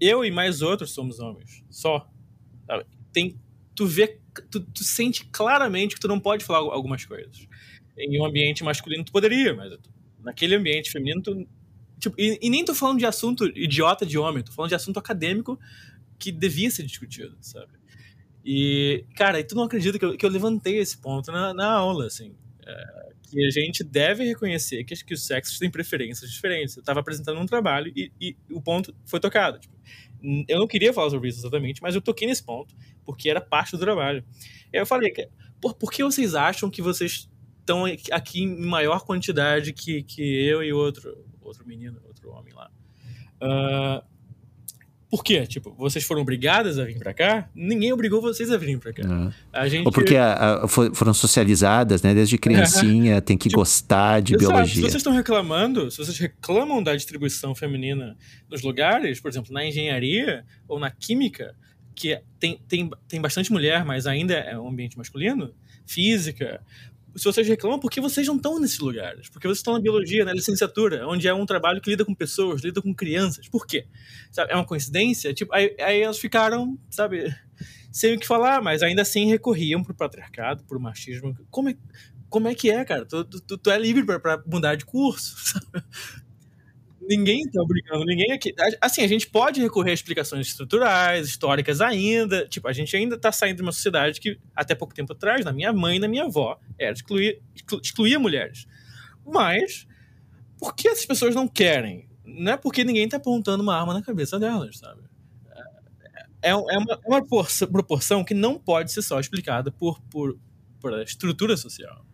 Eu 0.00 0.24
e 0.24 0.32
mais 0.32 0.62
outros 0.62 0.90
somos 0.90 1.20
homens. 1.20 1.62
Só. 1.70 2.10
Tem, 3.12 3.38
tu 3.74 3.86
vê, 3.86 4.18
tu, 4.50 4.60
tu 4.60 4.84
sente 4.84 5.24
claramente 5.26 5.94
que 5.94 6.00
tu 6.00 6.08
não 6.08 6.20
pode 6.20 6.44
falar 6.44 6.58
algumas 6.58 7.04
coisas. 7.04 7.46
Em 7.96 8.20
um 8.20 8.24
ambiente 8.24 8.64
masculino 8.64 9.04
tu 9.04 9.12
poderia, 9.12 9.54
mas 9.54 9.72
naquele 10.22 10.54
ambiente 10.54 10.90
feminino 10.90 11.22
tu. 11.22 11.46
Tipo, 11.98 12.20
e, 12.20 12.38
e, 12.42 12.50
nem 12.50 12.64
tô 12.64 12.74
falando 12.74 12.98
de 12.98 13.06
assunto 13.06 13.46
idiota 13.46 14.04
de 14.04 14.18
homem, 14.18 14.42
tô 14.42 14.52
falando 14.52 14.70
de 14.70 14.74
assunto 14.74 14.98
acadêmico 14.98 15.58
que 16.18 16.30
devia 16.32 16.70
ser 16.70 16.82
discutido, 16.82 17.36
sabe? 17.40 17.72
E, 18.44 19.04
cara, 19.16 19.40
e 19.40 19.44
tu 19.44 19.54
não 19.54 19.62
acredita 19.62 19.98
que 19.98 20.04
eu, 20.04 20.16
que 20.16 20.26
eu 20.26 20.30
levantei 20.30 20.78
esse 20.78 20.98
ponto 20.98 21.32
na, 21.32 21.54
na 21.54 21.72
aula, 21.72 22.06
assim. 22.06 22.34
É, 22.66 23.04
que 23.22 23.44
a 23.44 23.50
gente 23.50 23.82
deve 23.82 24.24
reconhecer 24.24 24.84
que, 24.84 24.94
que 25.04 25.14
os 25.14 25.26
sexos 25.26 25.58
têm 25.58 25.70
preferências 25.70 26.30
diferentes. 26.30 26.76
Eu 26.76 26.80
estava 26.80 27.00
apresentando 27.00 27.40
um 27.40 27.46
trabalho 27.46 27.92
e, 27.96 28.12
e, 28.20 28.36
o 28.50 28.60
ponto 28.60 28.94
foi 29.06 29.18
tocado. 29.18 29.58
Tipo, 29.58 29.73
eu 30.48 30.58
não 30.58 30.66
queria 30.66 30.92
falar 30.92 31.10
sobre 31.10 31.28
isso 31.28 31.40
exatamente, 31.40 31.82
mas 31.82 31.94
eu 31.94 32.00
toquei 32.00 32.26
nesse 32.26 32.42
ponto, 32.42 32.74
porque 33.04 33.28
era 33.28 33.40
parte 33.40 33.72
do 33.72 33.78
trabalho. 33.78 34.24
Eu 34.72 34.86
falei, 34.86 35.12
por, 35.60 35.74
por 35.74 35.92
que 35.92 36.02
vocês 36.02 36.34
acham 36.34 36.70
que 36.70 36.80
vocês 36.82 37.28
estão 37.60 37.84
aqui 38.10 38.42
em 38.42 38.56
maior 38.56 39.04
quantidade 39.04 39.72
que, 39.72 40.02
que 40.02 40.22
eu 40.22 40.62
e 40.62 40.72
outro, 40.72 41.24
outro 41.42 41.66
menino, 41.66 42.00
outro 42.06 42.30
homem 42.30 42.54
lá? 42.54 42.70
Uh, 43.42 44.13
por 45.14 45.22
quê? 45.22 45.46
Tipo, 45.46 45.72
vocês 45.78 46.04
foram 46.04 46.22
obrigadas 46.22 46.76
a 46.76 46.84
vir 46.84 46.98
para 46.98 47.14
cá? 47.14 47.48
Ninguém 47.54 47.92
obrigou 47.92 48.20
vocês 48.20 48.50
a 48.50 48.56
virem 48.56 48.80
para 48.80 48.92
cá. 48.92 49.06
Uhum. 49.06 49.30
A 49.52 49.68
gente... 49.68 49.86
Ou 49.86 49.92
porque 49.92 50.16
a, 50.16 50.64
a, 50.64 50.66
foram 50.66 51.14
socializadas, 51.14 52.02
né? 52.02 52.12
Desde 52.12 52.36
criancinha, 52.36 53.20
tem 53.22 53.38
que 53.38 53.48
tipo, 53.48 53.60
gostar 53.60 54.20
de 54.20 54.34
exato. 54.34 54.50
biologia. 54.50 54.74
Se 54.74 54.80
vocês 54.80 54.94
estão 54.96 55.12
reclamando, 55.12 55.88
se 55.88 55.98
vocês 55.98 56.18
reclamam 56.18 56.82
da 56.82 56.96
distribuição 56.96 57.54
feminina 57.54 58.16
nos 58.50 58.62
lugares, 58.62 59.20
por 59.20 59.30
exemplo, 59.30 59.54
na 59.54 59.64
engenharia 59.64 60.44
ou 60.66 60.80
na 60.80 60.90
química, 60.90 61.54
que 61.94 62.20
tem, 62.40 62.58
tem, 62.66 62.90
tem 63.06 63.20
bastante 63.20 63.52
mulher, 63.52 63.84
mas 63.84 64.08
ainda 64.08 64.34
é 64.34 64.58
um 64.58 64.66
ambiente 64.66 64.98
masculino, 64.98 65.54
física, 65.86 66.60
se 67.16 67.24
vocês 67.24 67.46
reclamam, 67.46 67.78
por 67.78 67.90
que 67.90 68.00
vocês 68.00 68.26
não 68.26 68.36
estão 68.36 68.58
nesses 68.58 68.78
lugares? 68.78 69.28
Porque 69.28 69.46
vocês 69.46 69.58
estão 69.58 69.74
na 69.74 69.80
biologia, 69.80 70.24
na 70.24 70.32
licenciatura, 70.32 71.06
onde 71.06 71.28
é 71.28 71.34
um 71.34 71.46
trabalho 71.46 71.80
que 71.80 71.90
lida 71.90 72.04
com 72.04 72.14
pessoas, 72.14 72.62
lida 72.62 72.82
com 72.82 72.94
crianças. 72.94 73.48
Por 73.48 73.66
quê? 73.66 73.86
Sabe, 74.30 74.52
é 74.52 74.56
uma 74.56 74.64
coincidência? 74.64 75.32
Tipo, 75.32 75.54
aí, 75.54 75.74
aí 75.80 76.00
elas 76.00 76.18
ficaram, 76.18 76.78
sabe, 76.90 77.34
sem 77.92 78.14
o 78.14 78.18
que 78.18 78.26
falar, 78.26 78.60
mas 78.60 78.82
ainda 78.82 79.02
assim 79.02 79.26
recorriam 79.26 79.82
pro 79.82 79.94
patriarcado, 79.94 80.64
pro 80.64 80.80
machismo. 80.80 81.36
Como 81.50 81.68
é, 81.68 81.76
como 82.28 82.48
é 82.48 82.54
que 82.54 82.70
é, 82.70 82.84
cara? 82.84 83.06
Tu, 83.06 83.24
tu, 83.24 83.58
tu 83.58 83.70
é 83.70 83.78
livre 83.78 84.04
para 84.18 84.42
mudar 84.46 84.74
de 84.74 84.84
curso, 84.84 85.36
sabe? 85.46 85.86
Ninguém 87.06 87.48
tá 87.50 87.60
obrigando 87.60 88.04
ninguém 88.04 88.32
aqui. 88.32 88.54
Assim, 88.80 89.02
a 89.02 89.06
gente 89.06 89.28
pode 89.28 89.60
recorrer 89.60 89.90
a 89.90 89.94
explicações 89.94 90.46
estruturais, 90.46 91.28
históricas 91.28 91.80
ainda. 91.80 92.46
Tipo, 92.48 92.68
a 92.68 92.72
gente 92.72 92.96
ainda 92.96 93.18
tá 93.18 93.30
saindo 93.30 93.56
de 93.56 93.62
uma 93.62 93.72
sociedade 93.72 94.20
que, 94.20 94.38
até 94.54 94.74
pouco 94.74 94.94
tempo 94.94 95.12
atrás, 95.12 95.44
na 95.44 95.52
minha 95.52 95.72
mãe 95.72 95.96
e 95.96 95.98
na 95.98 96.08
minha 96.08 96.24
avó, 96.24 96.58
era 96.78 96.92
excluir, 96.92 97.42
excluía 97.82 98.18
mulheres. 98.18 98.66
Mas, 99.26 99.86
por 100.58 100.74
que 100.74 100.88
essas 100.88 101.06
pessoas 101.06 101.34
não 101.34 101.46
querem? 101.46 102.08
Não 102.24 102.52
é 102.52 102.56
porque 102.56 102.84
ninguém 102.84 103.08
tá 103.08 103.18
apontando 103.18 103.62
uma 103.62 103.78
arma 103.78 103.92
na 103.92 104.02
cabeça 104.02 104.38
delas, 104.38 104.78
sabe? 104.78 105.02
É, 106.42 106.50
é 106.50 106.54
uma, 106.54 106.92
é 106.92 106.98
uma 107.06 107.22
proporção 107.70 108.24
que 108.24 108.34
não 108.34 108.58
pode 108.58 108.92
ser 108.92 109.02
só 109.02 109.18
explicada 109.18 109.70
por, 109.70 110.00
por, 110.10 110.38
por 110.80 110.92
estrutura 111.02 111.56
social. 111.56 112.04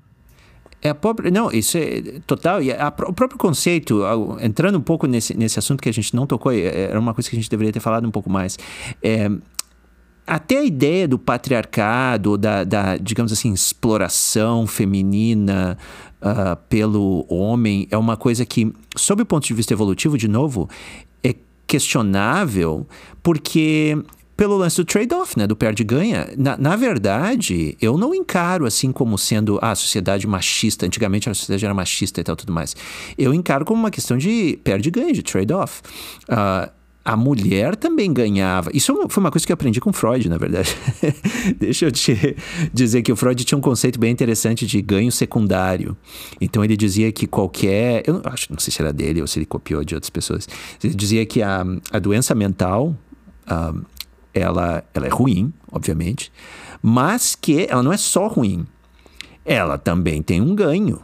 É 0.82 0.88
a 0.88 0.94
pobre, 0.94 1.30
não, 1.30 1.50
isso 1.50 1.76
é 1.76 2.20
total. 2.26 2.62
E 2.62 2.72
a, 2.72 2.88
o 2.88 3.12
próprio 3.12 3.38
conceito, 3.38 4.00
entrando 4.40 4.78
um 4.78 4.82
pouco 4.82 5.06
nesse, 5.06 5.36
nesse 5.36 5.58
assunto 5.58 5.82
que 5.82 5.88
a 5.88 5.92
gente 5.92 6.14
não 6.16 6.26
tocou, 6.26 6.52
é, 6.52 6.64
era 6.64 6.98
uma 6.98 7.12
coisa 7.12 7.28
que 7.28 7.36
a 7.36 7.38
gente 7.38 7.50
deveria 7.50 7.72
ter 7.72 7.80
falado 7.80 8.06
um 8.08 8.10
pouco 8.10 8.30
mais. 8.30 8.58
É, 9.02 9.30
até 10.26 10.58
a 10.58 10.64
ideia 10.64 11.08
do 11.08 11.18
patriarcado, 11.18 12.38
da, 12.38 12.64
da 12.64 12.96
digamos 12.96 13.32
assim, 13.32 13.52
exploração 13.52 14.66
feminina 14.66 15.76
uh, 16.22 16.56
pelo 16.68 17.26
homem, 17.28 17.88
é 17.90 17.98
uma 17.98 18.16
coisa 18.16 18.46
que, 18.46 18.72
sob 18.96 19.22
o 19.22 19.26
ponto 19.26 19.46
de 19.46 19.52
vista 19.52 19.72
evolutivo, 19.72 20.16
de 20.16 20.28
novo, 20.28 20.68
é 21.22 21.34
questionável, 21.66 22.86
porque 23.22 23.98
pelo 24.40 24.56
lance 24.56 24.78
do 24.78 24.86
trade-off, 24.86 25.38
né? 25.38 25.46
Do 25.46 25.54
perde-ganha. 25.54 26.30
Na, 26.34 26.56
na, 26.56 26.74
verdade, 26.74 27.76
eu 27.78 27.98
não 27.98 28.14
encaro 28.14 28.64
assim 28.64 28.90
como 28.90 29.18
sendo 29.18 29.58
ah, 29.60 29.72
a 29.72 29.74
sociedade 29.74 30.26
machista. 30.26 30.86
Antigamente 30.86 31.28
a 31.28 31.34
sociedade 31.34 31.62
era 31.62 31.74
machista 31.74 32.22
e 32.22 32.24
tal, 32.24 32.34
tudo 32.34 32.50
mais. 32.50 32.74
Eu 33.18 33.34
encaro 33.34 33.66
como 33.66 33.78
uma 33.78 33.90
questão 33.90 34.16
de 34.16 34.58
perde-ganha, 34.64 35.12
de 35.12 35.22
trade-off. 35.22 35.82
Uh, 36.22 36.72
a 37.04 37.16
mulher 37.18 37.76
também 37.76 38.10
ganhava. 38.10 38.70
Isso 38.72 38.94
foi 39.10 39.22
uma 39.22 39.30
coisa 39.30 39.44
que 39.44 39.52
eu 39.52 39.54
aprendi 39.54 39.78
com 39.78 39.92
Freud, 39.92 40.26
na 40.30 40.38
verdade. 40.38 40.74
Deixa 41.60 41.84
eu 41.84 41.92
te 41.92 42.34
dizer 42.72 43.02
que 43.02 43.12
o 43.12 43.16
Freud 43.16 43.44
tinha 43.44 43.58
um 43.58 43.60
conceito 43.60 44.00
bem 44.00 44.10
interessante 44.10 44.66
de 44.66 44.80
ganho 44.80 45.12
secundário. 45.12 45.94
Então 46.40 46.64
ele 46.64 46.78
dizia 46.78 47.12
que 47.12 47.26
qualquer. 47.26 48.04
Eu 48.06 48.14
não, 48.14 48.22
acho, 48.24 48.50
não 48.50 48.58
sei 48.58 48.72
se 48.72 48.80
era 48.80 48.90
dele 48.90 49.20
ou 49.20 49.26
se 49.26 49.38
ele 49.38 49.44
copiou 49.44 49.84
de 49.84 49.94
outras 49.94 50.08
pessoas. 50.08 50.48
Ele 50.82 50.94
dizia 50.94 51.26
que 51.26 51.42
a, 51.42 51.62
a 51.92 51.98
doença 51.98 52.34
mental. 52.34 52.96
Uh, 53.46 53.84
ela, 54.32 54.84
ela 54.94 55.06
é 55.06 55.10
ruim, 55.10 55.52
obviamente, 55.70 56.32
mas 56.82 57.34
que 57.34 57.66
ela 57.68 57.82
não 57.82 57.92
é 57.92 57.96
só 57.96 58.26
ruim, 58.26 58.66
ela 59.44 59.78
também 59.78 60.22
tem 60.22 60.40
um 60.40 60.54
ganho. 60.54 61.02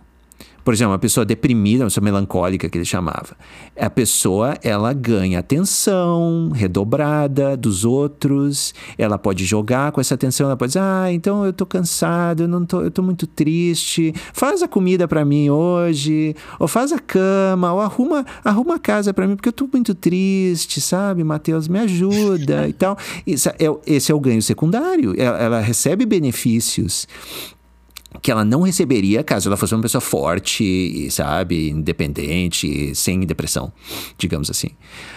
Por 0.66 0.74
exemplo, 0.74 0.94
uma 0.94 0.98
pessoa 0.98 1.24
deprimida, 1.24 1.84
uma 1.84 1.86
pessoa 1.86 2.02
melancólica 2.02 2.68
que 2.68 2.76
ele 2.76 2.84
chamava. 2.84 3.36
A 3.78 3.88
pessoa, 3.88 4.58
ela 4.64 4.92
ganha 4.92 5.38
atenção 5.38 6.50
redobrada 6.52 7.56
dos 7.56 7.84
outros, 7.84 8.74
ela 8.98 9.16
pode 9.16 9.44
jogar 9.44 9.92
com 9.92 10.00
essa 10.00 10.16
atenção, 10.16 10.46
ela 10.46 10.56
pode 10.56 10.70
dizer, 10.70 10.80
ah, 10.82 11.12
então 11.12 11.46
eu 11.46 11.52
tô 11.52 11.64
cansado, 11.64 12.42
eu, 12.42 12.48
não 12.48 12.66
tô, 12.66 12.82
eu 12.82 12.90
tô 12.90 13.00
muito 13.00 13.28
triste, 13.28 14.12
faz 14.32 14.60
a 14.60 14.66
comida 14.66 15.06
para 15.06 15.24
mim 15.24 15.50
hoje, 15.50 16.34
ou 16.58 16.66
faz 16.66 16.90
a 16.90 16.98
cama, 16.98 17.72
ou 17.72 17.80
arruma, 17.80 18.26
arruma 18.44 18.74
a 18.74 18.80
casa 18.80 19.14
para 19.14 19.28
mim, 19.28 19.36
porque 19.36 19.50
eu 19.50 19.52
tô 19.52 19.68
muito 19.72 19.94
triste, 19.94 20.80
sabe, 20.80 21.22
Mateus, 21.22 21.68
me 21.68 21.78
ajuda 21.78 22.66
e 22.66 22.72
tal. 22.72 22.98
Isso 23.24 23.48
é, 23.50 23.54
esse 23.86 24.10
é 24.10 24.14
o 24.16 24.18
ganho 24.18 24.42
secundário, 24.42 25.14
ela, 25.16 25.38
ela 25.38 25.60
recebe 25.60 26.04
benefícios 26.04 27.06
que 28.22 28.30
ela 28.30 28.44
não 28.44 28.62
receberia 28.62 29.22
caso 29.22 29.48
ela 29.48 29.56
fosse 29.56 29.74
uma 29.74 29.82
pessoa 29.82 30.00
forte, 30.00 31.08
sabe, 31.10 31.70
independente, 31.70 32.94
sem 32.94 33.20
depressão, 33.20 33.72
digamos 34.18 34.50
assim. 34.50 34.68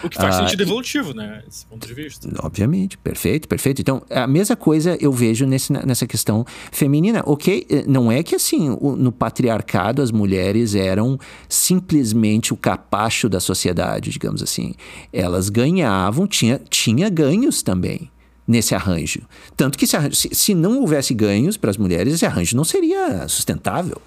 O 0.02 0.08
que 0.08 0.16
faz 0.16 0.36
uh, 0.36 0.38
sentido 0.40 0.62
evolutivo, 0.62 1.14
né, 1.14 1.42
esse 1.48 1.66
ponto 1.66 1.86
de 1.86 1.94
vista. 1.94 2.28
Obviamente, 2.42 2.98
perfeito, 2.98 3.48
perfeito. 3.48 3.80
Então, 3.80 4.02
a 4.10 4.26
mesma 4.26 4.56
coisa 4.56 4.96
eu 5.00 5.12
vejo 5.12 5.46
nesse, 5.46 5.72
nessa 5.72 6.06
questão 6.06 6.44
feminina. 6.72 7.22
Ok, 7.26 7.66
não 7.86 8.10
é 8.10 8.22
que 8.22 8.34
assim, 8.34 8.68
no 8.68 9.12
patriarcado 9.12 10.02
as 10.02 10.10
mulheres 10.10 10.74
eram 10.74 11.18
simplesmente 11.48 12.52
o 12.52 12.56
capacho 12.56 13.28
da 13.28 13.40
sociedade, 13.40 14.10
digamos 14.10 14.42
assim. 14.42 14.74
Elas 15.12 15.48
ganhavam, 15.48 16.26
tinha, 16.26 16.60
tinha 16.68 17.08
ganhos 17.08 17.62
também 17.62 18.10
nesse 18.50 18.74
arranjo. 18.74 19.22
Tanto 19.56 19.78
que 19.78 19.86
se, 19.86 19.96
se, 20.12 20.54
não 20.54 20.80
houvesse 20.80 21.14
ganhos 21.14 21.56
para 21.56 21.70
as 21.70 21.76
mulheres, 21.76 22.14
esse 22.14 22.26
arranjo 22.26 22.56
não 22.56 22.64
seria 22.64 23.28
sustentável. 23.28 24.02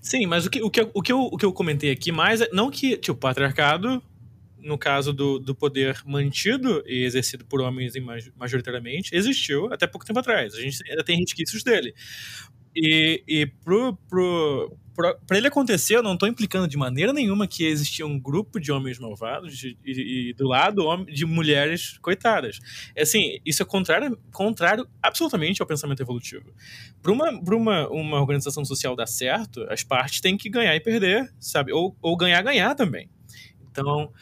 Sim, 0.00 0.26
mas 0.26 0.46
o 0.46 0.50
que, 0.50 0.62
o 0.62 0.70
que, 0.70 0.80
o 0.94 1.02
que, 1.02 1.12
eu, 1.12 1.20
o 1.20 1.36
que 1.36 1.44
eu 1.44 1.52
comentei 1.52 1.90
aqui 1.90 2.10
mais 2.10 2.40
é 2.40 2.48
não 2.52 2.70
que 2.70 2.96
tipo, 2.96 3.12
o 3.12 3.16
patriarcado, 3.16 4.02
no 4.58 4.78
caso 4.78 5.12
do, 5.12 5.38
do 5.38 5.54
poder 5.54 6.00
mantido 6.06 6.82
e 6.86 7.04
exercido 7.04 7.44
por 7.44 7.60
homens 7.60 7.92
majoritariamente, 8.36 9.14
existiu 9.14 9.72
até 9.72 9.86
pouco 9.86 10.06
tempo 10.06 10.18
atrás. 10.18 10.54
A 10.54 10.60
gente 10.60 10.78
ainda 10.88 11.04
tem 11.04 11.18
resquícios 11.18 11.62
dele. 11.62 11.94
E, 12.74 13.22
e 13.28 13.46
pro, 13.46 13.94
pro, 14.08 14.76
para 14.94 15.36
ele 15.38 15.46
acontecer, 15.46 15.96
eu 15.96 16.02
não 16.02 16.14
estou 16.14 16.28
implicando 16.28 16.68
de 16.68 16.76
maneira 16.76 17.12
nenhuma 17.12 17.46
que 17.46 17.64
existia 17.64 18.06
um 18.06 18.18
grupo 18.18 18.60
de 18.60 18.70
homens 18.70 18.98
malvados 18.98 19.62
e, 19.64 19.76
e, 19.84 20.30
e 20.30 20.32
do 20.34 20.46
lado 20.46 21.04
de 21.06 21.24
mulheres 21.24 21.98
coitadas. 21.98 22.58
É 22.94 23.02
assim, 23.02 23.38
isso 23.44 23.62
é 23.62 23.66
contrário, 23.66 24.18
contrário 24.30 24.86
absolutamente 25.02 25.62
ao 25.62 25.66
pensamento 25.66 26.02
evolutivo. 26.02 26.52
Para 27.02 27.12
uma, 27.12 27.30
uma, 27.30 27.88
uma 27.88 28.20
organização 28.20 28.64
social 28.64 28.94
dar 28.94 29.06
certo, 29.06 29.66
as 29.70 29.82
partes 29.82 30.20
têm 30.20 30.36
que 30.36 30.50
ganhar 30.50 30.74
e 30.76 30.80
perder, 30.80 31.32
sabe? 31.40 31.72
Ou, 31.72 31.96
ou 32.02 32.16
ganhar 32.16 32.42
ganhar 32.42 32.74
também. 32.74 33.08
Então, 33.70 34.12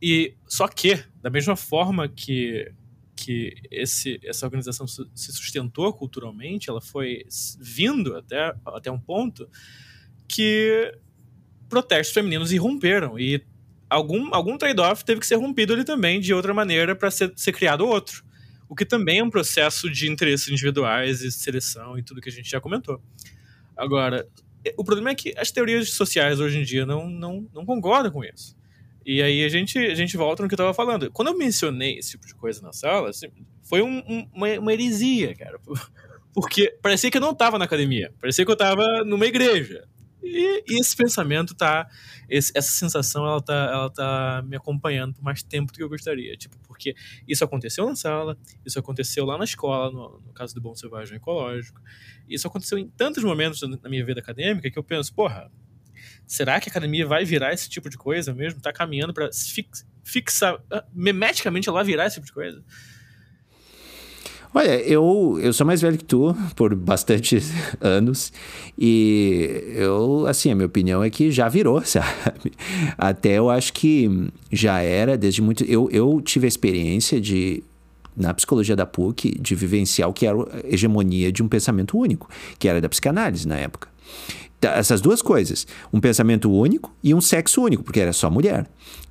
e 0.00 0.34
só 0.46 0.68
que 0.68 1.02
da 1.22 1.30
mesma 1.30 1.56
forma 1.56 2.08
que 2.08 2.70
que 3.18 3.52
esse, 3.68 4.20
essa 4.22 4.46
organização 4.46 4.86
se 4.86 5.32
sustentou 5.32 5.92
culturalmente, 5.92 6.70
ela 6.70 6.80
foi 6.80 7.24
vindo 7.58 8.16
até, 8.16 8.54
até 8.64 8.92
um 8.92 8.98
ponto 8.98 9.48
que 10.28 10.92
protestos 11.68 12.14
femininos 12.14 12.52
irromperam 12.52 13.18
e 13.18 13.42
algum, 13.88 14.34
algum 14.34 14.56
trade-off 14.56 15.04
teve 15.04 15.20
que 15.20 15.26
ser 15.26 15.36
rompido 15.36 15.72
ali 15.72 15.84
também 15.84 16.20
de 16.20 16.32
outra 16.34 16.52
maneira 16.52 16.94
para 16.94 17.10
ser, 17.10 17.32
ser 17.34 17.52
criado 17.52 17.86
outro. 17.86 18.24
O 18.68 18.74
que 18.74 18.84
também 18.84 19.20
é 19.20 19.24
um 19.24 19.30
processo 19.30 19.90
de 19.90 20.10
interesses 20.10 20.48
individuais 20.48 21.22
e 21.22 21.32
seleção 21.32 21.98
e 21.98 22.02
tudo 22.02 22.20
que 22.20 22.28
a 22.28 22.32
gente 22.32 22.50
já 22.50 22.60
comentou. 22.60 23.00
Agora, 23.76 24.28
o 24.76 24.84
problema 24.84 25.10
é 25.10 25.14
que 25.14 25.32
as 25.38 25.50
teorias 25.50 25.90
sociais 25.90 26.38
hoje 26.38 26.58
em 26.58 26.64
dia 26.64 26.84
não, 26.84 27.08
não, 27.08 27.48
não 27.54 27.64
concordam 27.64 28.12
com 28.12 28.22
isso. 28.22 28.56
E 29.06 29.22
aí 29.22 29.42
a 29.42 29.48
gente, 29.48 29.78
a 29.78 29.94
gente 29.94 30.18
volta 30.18 30.42
no 30.42 30.48
que 30.48 30.52
eu 30.52 30.56
estava 30.56 30.74
falando. 30.74 31.10
Quando 31.10 31.28
eu 31.28 31.38
mencionei 31.38 31.96
esse 31.96 32.10
tipo 32.10 32.26
de 32.26 32.34
coisa 32.34 32.60
na 32.60 32.74
sala, 32.74 33.08
assim, 33.08 33.28
foi 33.62 33.80
um, 33.80 34.02
um, 34.06 34.28
uma, 34.34 34.48
uma 34.58 34.72
heresia, 34.72 35.34
cara. 35.34 35.58
Porque 36.34 36.76
parecia 36.82 37.10
que 37.10 37.16
eu 37.16 37.22
não 37.22 37.30
estava 37.30 37.58
na 37.58 37.64
academia. 37.64 38.12
Parecia 38.20 38.44
que 38.44 38.50
eu 38.50 38.54
estava 38.54 39.02
numa 39.04 39.24
igreja. 39.24 39.88
E, 40.22 40.64
e, 40.68 40.80
esse 40.80 40.96
pensamento 40.96 41.54
tá. 41.54 41.88
Esse, 42.28 42.52
essa 42.54 42.70
sensação 42.70 43.26
ela 43.26 43.40
tá, 43.40 43.70
ela 43.72 43.90
tá 43.90 44.42
me 44.46 44.56
acompanhando 44.56 45.14
por 45.14 45.22
mais 45.22 45.42
tempo 45.42 45.72
do 45.72 45.76
que 45.76 45.82
eu 45.82 45.88
gostaria. 45.88 46.36
Tipo, 46.36 46.58
porque 46.66 46.94
isso 47.26 47.44
aconteceu 47.44 47.86
na 47.86 47.96
sala, 47.96 48.36
isso 48.64 48.78
aconteceu 48.78 49.24
lá 49.24 49.38
na 49.38 49.44
escola, 49.44 49.90
no, 49.90 50.20
no 50.20 50.32
caso 50.32 50.54
do 50.54 50.60
Bom 50.60 50.74
Selvagem 50.74 51.16
Ecológico. 51.16 51.80
Isso 52.28 52.46
aconteceu 52.46 52.78
em 52.78 52.88
tantos 52.88 53.24
momentos 53.24 53.62
na 53.62 53.88
minha 53.88 54.04
vida 54.04 54.20
acadêmica 54.20 54.70
que 54.70 54.78
eu 54.78 54.84
penso, 54.84 55.14
porra, 55.14 55.50
será 56.26 56.60
que 56.60 56.68
a 56.68 56.72
academia 56.72 57.06
vai 57.06 57.24
virar 57.24 57.52
esse 57.52 57.68
tipo 57.68 57.88
de 57.88 57.96
coisa 57.96 58.34
mesmo? 58.34 58.60
Tá 58.60 58.72
caminhando 58.72 59.14
para 59.14 59.30
fix, 59.32 59.86
fixar, 60.04 60.62
ah, 60.70 60.84
memeticamente 60.92 61.68
ela 61.68 61.82
virar 61.82 62.06
esse 62.06 62.16
tipo 62.16 62.26
de 62.26 62.32
coisa? 62.32 62.62
Olha, 64.54 64.80
eu, 64.82 65.38
eu 65.42 65.52
sou 65.52 65.66
mais 65.66 65.80
velho 65.80 65.98
que 65.98 66.04
tu 66.04 66.34
por 66.56 66.74
bastante 66.74 67.38
anos 67.80 68.32
e 68.78 69.62
eu, 69.74 70.26
assim, 70.26 70.50
a 70.50 70.54
minha 70.54 70.66
opinião 70.66 71.02
é 71.02 71.10
que 71.10 71.30
já 71.30 71.48
virou, 71.48 71.82
sabe? 71.84 72.52
Até 72.96 73.38
eu 73.38 73.50
acho 73.50 73.72
que 73.72 74.30
já 74.50 74.80
era 74.80 75.16
desde 75.16 75.42
muito. 75.42 75.64
Eu, 75.64 75.88
eu 75.90 76.20
tive 76.20 76.46
a 76.46 76.48
experiência 76.48 77.20
de 77.20 77.62
na 78.16 78.34
psicologia 78.34 78.74
da 78.74 78.84
PUC 78.84 79.38
de 79.38 79.54
vivenciar 79.54 80.08
o 80.08 80.12
que 80.12 80.26
era 80.26 80.36
a 80.36 80.74
hegemonia 80.74 81.30
de 81.30 81.40
um 81.40 81.48
pensamento 81.48 81.96
único, 81.96 82.28
que 82.58 82.66
era 82.66 82.80
da 82.80 82.88
psicanálise 82.88 83.46
na 83.46 83.56
época. 83.56 83.88
Tá, 84.60 84.70
essas 84.70 85.00
duas 85.00 85.22
coisas, 85.22 85.68
um 85.92 86.00
pensamento 86.00 86.50
único 86.50 86.92
e 87.02 87.14
um 87.14 87.20
sexo 87.20 87.62
único, 87.62 87.84
porque 87.84 88.00
era 88.00 88.12
só 88.12 88.28
mulher, 88.28 88.66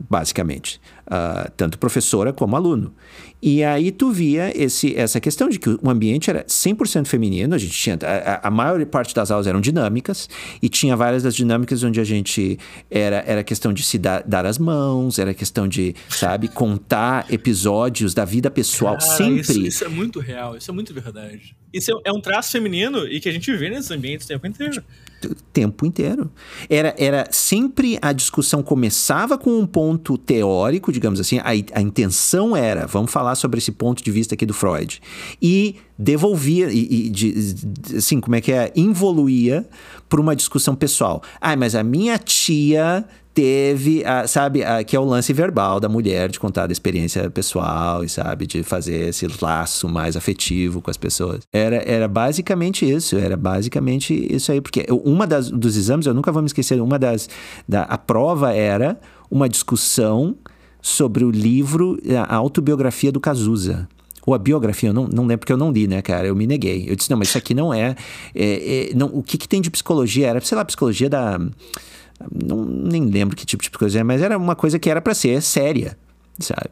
basicamente, 0.10 0.82
uh, 1.07 1.51
tanto 1.55 1.77
professora 1.77 2.31
como 2.31 2.55
aluno. 2.55 2.93
E 3.41 3.63
aí 3.63 3.91
tu 3.91 4.11
via 4.11 4.51
esse, 4.55 4.95
essa 4.95 5.19
questão 5.19 5.47
de 5.47 5.59
que 5.59 5.69
o 5.69 5.89
ambiente 5.89 6.29
era 6.29 6.43
100% 6.45 7.05
feminino, 7.05 7.53
a 7.53 7.57
gente 7.57 7.73
tinha 7.73 7.97
a, 8.01 8.47
a, 8.47 8.51
maior 8.51 8.83
parte 8.87 9.13
das 9.13 9.29
aulas 9.29 9.45
eram 9.45 9.61
dinâmicas 9.61 10.27
e 10.59 10.67
tinha 10.67 10.95
várias 10.95 11.21
das 11.21 11.35
dinâmicas 11.35 11.83
onde 11.83 11.99
a 11.99 12.03
gente 12.03 12.57
era 12.89 13.23
era 13.27 13.43
questão 13.43 13.71
de 13.71 13.83
se 13.83 13.99
dar, 13.99 14.23
dar 14.23 14.45
as 14.45 14.57
mãos, 14.57 15.19
era 15.19 15.35
questão 15.35 15.67
de, 15.67 15.93
sabe, 16.09 16.47
contar 16.47 17.31
episódios 17.31 18.13
da 18.15 18.25
vida 18.25 18.49
pessoal 18.49 18.97
Cara, 18.97 19.11
sempre. 19.11 19.41
Isso, 19.41 19.67
isso, 19.67 19.85
é 19.85 19.89
muito 19.89 20.19
real, 20.19 20.57
isso 20.57 20.71
é 20.71 20.73
muito 20.73 20.91
verdade. 20.93 21.55
Isso 21.71 21.91
é, 21.91 22.09
é 22.09 22.11
um 22.11 22.19
traço 22.19 22.51
feminino 22.51 23.05
e 23.05 23.19
que 23.19 23.29
a 23.29 23.31
gente 23.31 23.55
vê 23.55 23.69
nesses 23.69 23.91
ambientes 23.91 24.25
o 24.25 24.29
tempo 24.29 24.47
inteiro 24.47 24.83
o 25.25 25.35
tempo 25.51 25.85
inteiro. 25.85 26.31
Era, 26.69 26.93
era 26.97 27.27
sempre 27.31 27.97
a 28.01 28.11
discussão 28.13 28.61
começava 28.61 29.37
com 29.37 29.57
um 29.57 29.65
ponto 29.65 30.17
teórico, 30.17 30.91
digamos 30.97 31.19
assim, 31.19 31.38
a, 31.39 31.49
a 31.49 31.81
intenção 31.81 32.55
era, 32.55 32.88
vamos 32.88 33.12
falar 33.12 33.36
sobre 33.36 33.60
esse 33.60 33.71
ponto 33.71 34.03
de 34.03 34.12
vista 34.12 34.33
aqui 34.33 34.45
do 34.45 34.53
Freud. 34.53 34.99
E 35.41 35.75
devolvia, 35.97 36.69
e, 36.71 37.07
e 37.07 37.10
de, 37.10 37.55
assim, 37.95 38.19
como 38.19 38.36
é 38.36 38.41
que 38.41 38.51
é? 38.51 38.71
Involuía 38.75 39.67
para 40.10 40.19
uma 40.19 40.36
discussão 40.36 40.75
pessoal. 40.75 41.21
Ah, 41.39 41.55
mas 41.55 41.75
a 41.75 41.83
minha 41.83 42.17
tia 42.17 43.05
teve, 43.38 44.03
a, 44.03 44.25
sabe, 44.25 44.63
a, 44.63 44.83
que 44.83 44.95
é 44.95 44.99
o 44.99 45.05
lance 45.05 45.31
verbal 45.31 45.79
da 45.79 45.88
mulher 45.88 46.27
de 46.27 46.39
contar 46.39 46.65
da 46.65 46.73
experiência 46.73 47.29
pessoal 47.29 48.03
e, 48.03 48.10
sabe, 48.10 48.47
de 48.47 48.63
fazer 48.63 49.10
esse 49.10 49.27
laço 49.39 49.88
mais 49.88 50.17
afetivo 50.17 50.81
com 50.81 50.89
as 50.89 50.97
pessoas. 50.97 51.41
Era, 51.53 51.75
era 51.88 52.07
basicamente 52.07 52.89
isso, 52.89 53.15
era 53.15 53.38
basicamente 53.38 54.12
isso 54.33 54.51
aí, 54.51 54.60
porque 54.60 54.88
uma 54.89 55.27
das, 55.27 55.51
dos 55.51 55.77
exames, 55.77 56.07
eu 56.07 56.15
nunca 56.15 56.31
vou 56.31 56.41
me 56.41 56.47
esquecer, 56.47 56.81
uma 56.81 56.97
das, 56.97 57.29
da, 57.69 57.83
a 57.83 57.97
prova 57.99 58.53
era 58.53 58.99
uma 59.29 59.47
discussão 59.47 60.36
sobre 60.81 61.23
o 61.23 61.31
livro, 61.31 61.99
a 62.27 62.35
autobiografia 62.35 63.11
do 63.11 63.19
Cazuza 63.19 63.87
ou 64.25 64.33
a 64.33 64.37
biografia, 64.37 64.89
eu 64.89 64.93
não, 64.93 65.07
não 65.07 65.23
lembro 65.25 65.39
porque 65.39 65.53
eu 65.53 65.57
não 65.57 65.71
li, 65.71 65.87
né, 65.87 66.01
cara? 66.01 66.27
Eu 66.27 66.35
me 66.35 66.45
neguei. 66.45 66.85
Eu 66.85 66.97
disse, 66.97 67.09
não, 67.09 67.17
mas 67.17 67.29
isso 67.29 67.37
aqui 67.37 67.53
não 67.53 67.73
é. 67.73 67.95
é, 68.35 68.89
é 68.89 68.93
não, 68.93 69.07
o 69.07 69.23
que, 69.23 69.37
que 69.37 69.47
tem 69.47 69.61
de 69.61 69.71
psicologia? 69.71 70.27
Era, 70.27 70.41
sei 70.41 70.57
lá, 70.57 70.65
psicologia 70.65 71.09
da 71.09 71.39
não, 72.31 72.65
nem 72.65 73.05
lembro 73.05 73.35
que 73.35 73.45
tipo 73.45 73.63
de 73.63 73.69
coisa, 73.69 74.03
mas 74.03 74.21
era 74.21 74.37
uma 74.37 74.55
coisa 74.55 74.79
que 74.79 74.89
era 74.89 75.01
para 75.01 75.13
ser 75.13 75.41
séria, 75.41 75.97
sabe? 76.39 76.69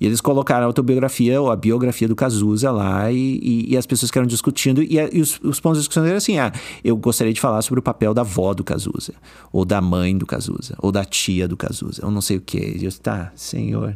E 0.00 0.06
eles 0.06 0.20
colocaram 0.20 0.64
a 0.64 0.66
autobiografia 0.66 1.40
ou 1.40 1.50
a 1.50 1.56
biografia 1.56 2.08
do 2.08 2.16
Cazuza 2.16 2.70
lá 2.70 3.10
e, 3.12 3.38
e, 3.42 3.72
e 3.72 3.76
as 3.76 3.86
pessoas 3.86 4.10
ficaram 4.10 4.26
discutindo. 4.26 4.82
E, 4.82 4.96
e 4.96 5.20
os, 5.20 5.38
os, 5.42 5.60
pontos 5.60 5.78
de 5.78 5.82
discussão 5.82 6.04
eram 6.04 6.16
assim: 6.16 6.38
ah, 6.38 6.52
eu 6.82 6.96
gostaria 6.96 7.32
de 7.32 7.40
falar 7.40 7.62
sobre 7.62 7.80
o 7.80 7.82
papel 7.82 8.12
da 8.12 8.22
avó 8.22 8.52
do 8.52 8.64
Cazuza, 8.64 9.14
ou 9.52 9.64
da 9.64 9.80
mãe 9.80 10.16
do 10.16 10.26
Cazuza, 10.26 10.76
ou 10.78 10.90
da 10.90 11.04
tia 11.04 11.46
do 11.46 11.56
Cazuza, 11.56 12.04
ou 12.04 12.10
não 12.10 12.20
sei 12.20 12.38
o 12.38 12.40
quê. 12.40 12.76
E 12.78 12.84
eu, 12.84 12.92
tá, 12.92 13.32
senhor. 13.36 13.94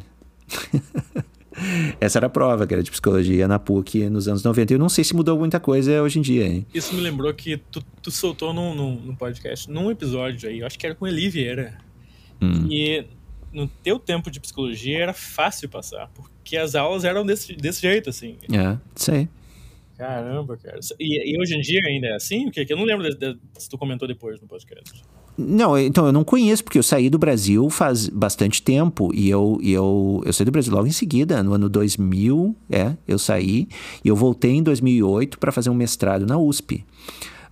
Essa 2.01 2.21
era 2.21 2.27
a 2.27 2.31
prova, 2.31 2.67
que 2.67 2.75
era 2.75 2.83
de 2.83 2.91
psicologia 2.91 3.49
na 3.49 3.59
PUC 3.59 4.09
nos 4.09 4.29
anos 4.29 4.45
90. 4.45 4.75
Eu 4.75 4.79
não 4.79 4.89
sei 4.89 5.03
se 5.03 5.15
mudou 5.15 5.37
muita 5.37 5.59
coisa 5.59 6.01
hoje 6.03 6.21
em 6.21 6.23
dia, 6.23 6.47
hein? 6.47 6.67
Isso 6.73 6.95
me 6.95 7.01
lembrou 7.01 7.33
que 7.35 7.57
tu, 7.57 7.83
tu 8.01 8.11
soltou 8.13 8.53
num, 8.53 8.75
num, 8.75 8.95
num, 8.95 9.15
podcast, 9.15 9.69
num 9.69 9.91
episódio 9.91 10.49
aí, 10.49 10.61
eu 10.61 10.67
acho 10.67 10.79
que 10.79 10.87
era 10.87 10.95
com 10.95 11.07
Eli 11.07 11.29
Vieira. 11.29 11.77
Hum. 12.41 12.69
E 12.71 13.05
no 13.53 13.67
teu 13.67 13.99
tempo 13.99 14.31
de 14.31 14.41
psicologia 14.41 14.99
era 14.99 15.13
fácil 15.13 15.69
passar, 15.69 16.11
porque 16.15 16.57
as 16.57 16.75
aulas 16.75 17.05
eram 17.05 17.25
desse, 17.25 17.55
desse 17.55 17.83
jeito, 17.83 18.11
assim. 18.11 18.37
É, 18.53 18.77
sei. 18.95 19.29
Caramba, 19.97 20.57
cara. 20.57 20.79
E, 20.99 21.35
e 21.35 21.41
hoje 21.41 21.57
em 21.57 21.61
dia 21.61 21.81
ainda 21.85 22.07
é 22.07 22.15
assim? 22.15 22.47
O 22.47 22.53
que? 22.53 22.65
Eu 22.69 22.77
não 22.77 22.85
lembro 22.85 23.03
de, 23.11 23.17
de, 23.17 23.39
se 23.59 23.69
tu 23.69 23.77
comentou 23.77 24.07
depois 24.07 24.41
no 24.41 24.47
podcast. 24.47 25.03
Não, 25.37 25.79
então 25.79 26.07
eu 26.07 26.13
não 26.13 26.25
conheço, 26.25 26.65
porque 26.65 26.79
eu 26.79 26.83
saí 26.83 27.09
do 27.09 27.19
Brasil 27.19 27.69
faz 27.71 28.09
bastante 28.09 28.61
tempo 28.61 29.13
e 29.15 29.31
eu, 29.31 29.59
e 29.61 29.73
eu, 29.73 30.21
eu 30.25 30.33
saí 30.33 30.45
do 30.45 30.51
Brasil 30.51 30.73
logo 30.73 30.87
em 30.87 30.93
seguida, 30.93 31.43
no 31.45 31.53
ano 31.53 31.69
2000, 31.69 32.57
é, 32.71 32.97
eu 33.07 33.19
saí 33.19 33.69
e 34.05 34.09
eu 34.09 34.17
voltei 34.17 34.53
em 34.53 34.63
2008 34.63 35.39
para 35.39 35.53
fazer 35.53 35.71
um 35.71 35.75
mestrado 35.75 36.27
na 36.27 36.37
USP. 36.39 36.85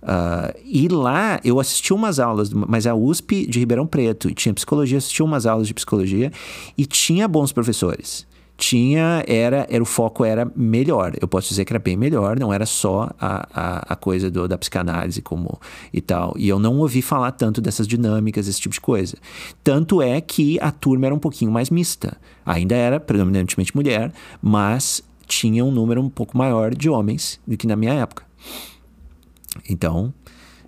Uh, 0.01 0.57
e 0.63 0.87
lá 0.87 1.39
eu 1.43 1.59
assisti 1.59 1.93
umas 1.93 2.19
aulas, 2.19 2.51
mas 2.51 2.85
a 2.85 2.95
USP 2.95 3.47
de 3.47 3.59
Ribeirão 3.59 3.87
Preto, 3.87 4.29
e 4.29 4.33
tinha 4.33 4.53
psicologia, 4.53 4.97
assisti 4.97 5.23
umas 5.23 5.45
aulas 5.45 5.67
de 5.67 5.73
psicologia 5.73 6.31
e 6.77 6.85
tinha 6.85 7.27
bons 7.27 7.51
professores 7.51 8.27
tinha, 8.57 9.23
era, 9.27 9.67
era 9.69 9.81
o 9.81 9.85
foco 9.85 10.25
era 10.25 10.51
melhor. 10.55 11.13
Eu 11.21 11.27
posso 11.27 11.49
dizer 11.49 11.63
que 11.63 11.71
era 11.71 11.79
bem 11.79 11.95
melhor, 11.95 12.39
não 12.39 12.51
era 12.51 12.65
só 12.65 13.11
a, 13.19 13.47
a, 13.53 13.93
a 13.93 13.95
coisa 13.95 14.31
do, 14.31 14.47
da 14.47 14.57
psicanálise 14.57 15.21
como 15.21 15.59
e 15.93 16.01
tal. 16.01 16.33
E 16.35 16.49
eu 16.49 16.57
não 16.57 16.79
ouvi 16.79 17.01
falar 17.03 17.31
tanto 17.31 17.61
dessas 17.61 17.87
dinâmicas, 17.87 18.47
esse 18.47 18.59
tipo 18.59 18.73
de 18.73 18.81
coisa. 18.81 19.15
Tanto 19.63 20.01
é 20.01 20.19
que 20.19 20.59
a 20.59 20.71
turma 20.71 21.05
era 21.05 21.15
um 21.15 21.19
pouquinho 21.19 21.51
mais 21.51 21.69
mista. 21.69 22.17
Ainda 22.45 22.75
era 22.75 22.99
predominantemente 22.99 23.75
mulher, 23.75 24.11
mas 24.41 25.03
tinha 25.27 25.63
um 25.63 25.71
número 25.71 26.01
um 26.01 26.09
pouco 26.09 26.35
maior 26.35 26.73
de 26.73 26.89
homens 26.89 27.39
do 27.45 27.55
que 27.55 27.67
na 27.67 27.75
minha 27.75 27.93
época. 27.93 28.25
Então, 29.69 30.13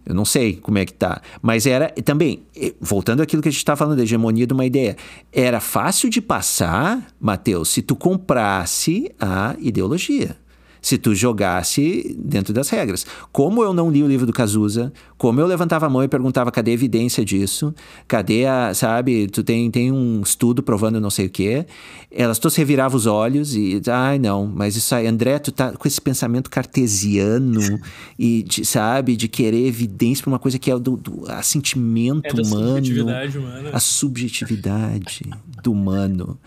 eu 0.06 0.16
não 0.16 0.26
sei 0.26 0.56
como 0.56 0.78
é 0.78 0.86
que 0.86 0.94
tá. 0.94 1.22
Mas 1.42 1.66
era 1.66 1.90
também, 2.04 2.44
voltando 2.80 3.22
àquilo 3.22 3.42
que 3.42 3.50
a 3.50 3.52
gente 3.52 3.60
está 3.60 3.76
falando, 3.76 3.98
da 3.98 4.04
hegemonia 4.04 4.48
de 4.48 4.54
uma 4.54 4.66
ideia. 4.66 4.96
Era 5.32 5.60
fácil 5.60 6.10
de 6.10 6.22
passar, 6.22 7.06
Mateus, 7.20 7.70
se 7.70 7.82
tu 7.82 7.96
comprasse 7.96 9.12
a 9.20 9.56
ideologia 9.60 10.36
se 10.82 10.98
tu 10.98 11.14
jogasse 11.14 12.16
dentro 12.18 12.54
das 12.54 12.70
regras. 12.70 13.06
Como 13.32 13.64
eu 13.64 13.74
não 13.74 13.90
li 13.90 14.04
o 14.04 14.08
livro 14.08 14.26
do 14.26 14.34
Cazuza, 14.34 14.92
como 15.18 15.42
eu 15.42 15.48
levantava 15.48 15.86
a 15.86 15.90
mão 15.90 16.04
e 16.04 16.08
perguntava 16.08 16.52
cadê 16.52 16.72
a 16.72 16.74
evidência 16.74 17.24
disso, 17.26 17.74
cadê 18.08 18.46
a, 18.46 18.74
sabe, 18.74 19.28
tu 19.28 19.44
tem, 19.44 19.70
tem 19.70 19.92
um 19.92 20.22
estudo 20.22 20.64
provando 20.64 21.00
não 21.00 21.10
sei 21.10 21.26
o 21.26 21.30
quê, 21.30 21.66
elas 22.12 22.40
todas 22.40 22.56
reviravam 22.56 22.98
os 22.98 23.06
olhos 23.06 23.56
e, 23.56 23.82
ai 23.90 24.18
não, 24.18 24.48
mas 24.48 24.76
isso 24.76 24.94
aí, 24.96 25.08
André, 25.08 25.38
tu 25.40 25.52
tá 25.52 25.72
com 25.74 25.88
esse 25.88 26.00
pensamento 26.00 26.50
cartesiano 26.50 27.80
e, 28.18 28.44
de, 28.44 28.66
sabe, 28.66 29.16
de 29.16 29.28
querer 29.28 29.68
evidência 29.68 30.24
para 30.24 30.32
uma 30.32 30.40
coisa 30.40 30.58
que 30.58 30.72
é 30.72 30.80
do, 30.80 30.96
do 30.96 31.24
a 31.28 31.42
sentimento 31.42 32.26
é 32.26 32.42
humano, 32.42 32.76
subjetividade 32.76 33.38
humana. 33.38 33.70
a 33.74 33.80
subjetividade 33.80 35.22
do 35.64 35.72
humano. 35.72 36.40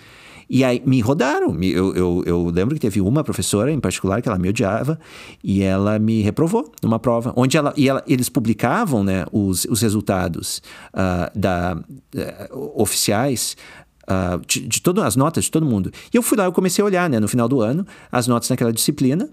E 0.48 0.64
aí 0.64 0.82
me 0.84 1.00
rodaram. 1.00 1.56
Eu, 1.62 1.94
eu, 1.94 2.22
eu, 2.26 2.44
lembro 2.46 2.74
que 2.74 2.80
teve 2.80 3.00
uma 3.00 3.24
professora 3.24 3.70
em 3.70 3.80
particular 3.80 4.20
que 4.22 4.28
ela 4.28 4.38
me 4.38 4.48
odiava 4.48 4.98
e 5.42 5.62
ela 5.62 5.98
me 5.98 6.22
reprovou 6.22 6.70
numa 6.82 6.98
prova, 6.98 7.32
onde 7.36 7.56
ela, 7.56 7.72
e 7.76 7.88
ela, 7.88 8.02
eles 8.06 8.28
publicavam 8.28 9.02
né, 9.02 9.24
os, 9.32 9.64
os 9.64 9.80
resultados 9.80 10.62
uh, 10.92 11.38
da, 11.38 11.76
uh, 11.76 12.80
oficiais 12.80 13.56
Uh, 14.02 14.44
de, 14.48 14.66
de 14.66 14.82
todas 14.82 15.04
as 15.04 15.14
notas 15.14 15.44
de 15.44 15.50
todo 15.50 15.64
mundo. 15.64 15.92
E 16.12 16.16
eu 16.16 16.22
fui 16.22 16.36
lá, 16.36 16.44
eu 16.44 16.52
comecei 16.52 16.82
a 16.82 16.84
olhar, 16.84 17.08
né, 17.08 17.20
no 17.20 17.28
final 17.28 17.48
do 17.48 17.60
ano, 17.60 17.86
as 18.10 18.26
notas 18.26 18.50
naquela 18.50 18.72
disciplina, 18.72 19.30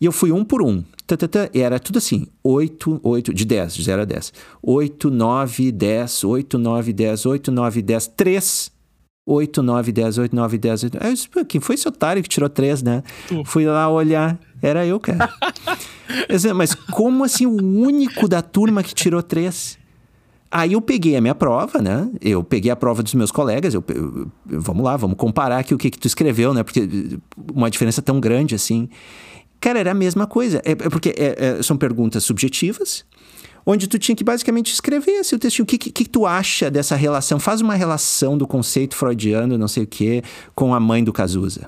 e 0.00 0.06
eu 0.06 0.10
fui 0.10 0.32
um 0.32 0.42
por 0.42 0.62
um. 0.62 0.82
Tatatá, 1.06 1.50
e 1.52 1.60
era 1.60 1.78
tudo 1.78 1.98
assim, 1.98 2.26
8, 2.42 3.00
8, 3.02 3.34
de 3.34 3.44
10, 3.44 3.74
de 3.74 3.82
0 3.82 4.02
a 4.02 4.04
10. 4.06 4.32
8, 4.62 5.10
9, 5.10 5.72
10, 5.72 6.24
8, 6.24 6.58
9, 6.58 6.92
10, 6.94 7.26
8, 7.26 7.52
9, 7.52 7.82
10, 7.82 8.06
3 8.08 8.77
8, 9.28 9.62
9, 9.62 9.92
10, 9.92 10.18
8, 10.18 10.34
9, 10.34 10.58
10. 10.58 10.84
8. 10.84 10.98
Aí 11.00 11.10
eu 11.10 11.14
disse, 11.14 11.28
quem 11.46 11.60
foi 11.60 11.74
esse 11.74 11.86
otário 11.86 12.22
que 12.22 12.28
tirou 12.28 12.48
3, 12.48 12.82
né? 12.82 13.02
Tu. 13.28 13.44
Fui 13.44 13.66
lá 13.66 13.86
olhar, 13.90 14.38
era 14.62 14.86
eu, 14.86 14.98
cara. 14.98 15.28
disse, 16.30 16.50
mas 16.54 16.74
como 16.74 17.24
assim 17.24 17.44
o 17.44 17.62
único 17.62 18.26
da 18.26 18.40
turma 18.40 18.82
que 18.82 18.94
tirou 18.94 19.22
3? 19.22 19.78
Aí 20.50 20.72
eu 20.72 20.80
peguei 20.80 21.14
a 21.14 21.20
minha 21.20 21.34
prova, 21.34 21.82
né? 21.82 22.08
Eu 22.22 22.42
peguei 22.42 22.70
a 22.70 22.76
prova 22.76 23.02
dos 23.02 23.12
meus 23.12 23.30
colegas. 23.30 23.74
Eu, 23.74 23.84
eu, 23.88 24.32
vamos 24.46 24.82
lá, 24.82 24.96
vamos 24.96 25.18
comparar 25.18 25.58
aqui 25.58 25.74
o 25.74 25.78
que, 25.78 25.90
que 25.90 25.98
tu 25.98 26.06
escreveu, 26.06 26.54
né? 26.54 26.62
Porque 26.62 26.88
uma 27.52 27.70
diferença 27.70 28.00
tão 28.00 28.18
grande 28.18 28.54
assim. 28.54 28.88
Cara, 29.60 29.78
era 29.78 29.90
a 29.90 29.94
mesma 29.94 30.26
coisa. 30.26 30.62
É, 30.64 30.70
é 30.70 30.74
porque 30.74 31.10
é, 31.18 31.58
é, 31.58 31.62
são 31.62 31.76
perguntas 31.76 32.24
subjetivas 32.24 33.04
onde 33.70 33.86
tu 33.86 33.98
tinha 33.98 34.16
que 34.16 34.24
basicamente 34.24 34.72
escrever 34.72 35.18
assim, 35.18 35.36
o 35.36 35.38
textinho. 35.38 35.64
O 35.64 35.66
que, 35.66 35.76
que, 35.76 35.92
que, 35.92 36.08
tu 36.08 36.24
acha 36.24 36.70
dessa 36.70 36.96
relação? 36.96 37.38
Faz 37.38 37.60
uma 37.60 37.74
relação 37.74 38.38
do 38.38 38.46
conceito 38.46 38.96
freudiano, 38.96 39.58
não 39.58 39.68
sei 39.68 39.82
o 39.82 39.86
quê, 39.86 40.22
com 40.54 40.74
a 40.74 40.80
mãe 40.80 41.04
do 41.04 41.12
Cazuza. 41.12 41.66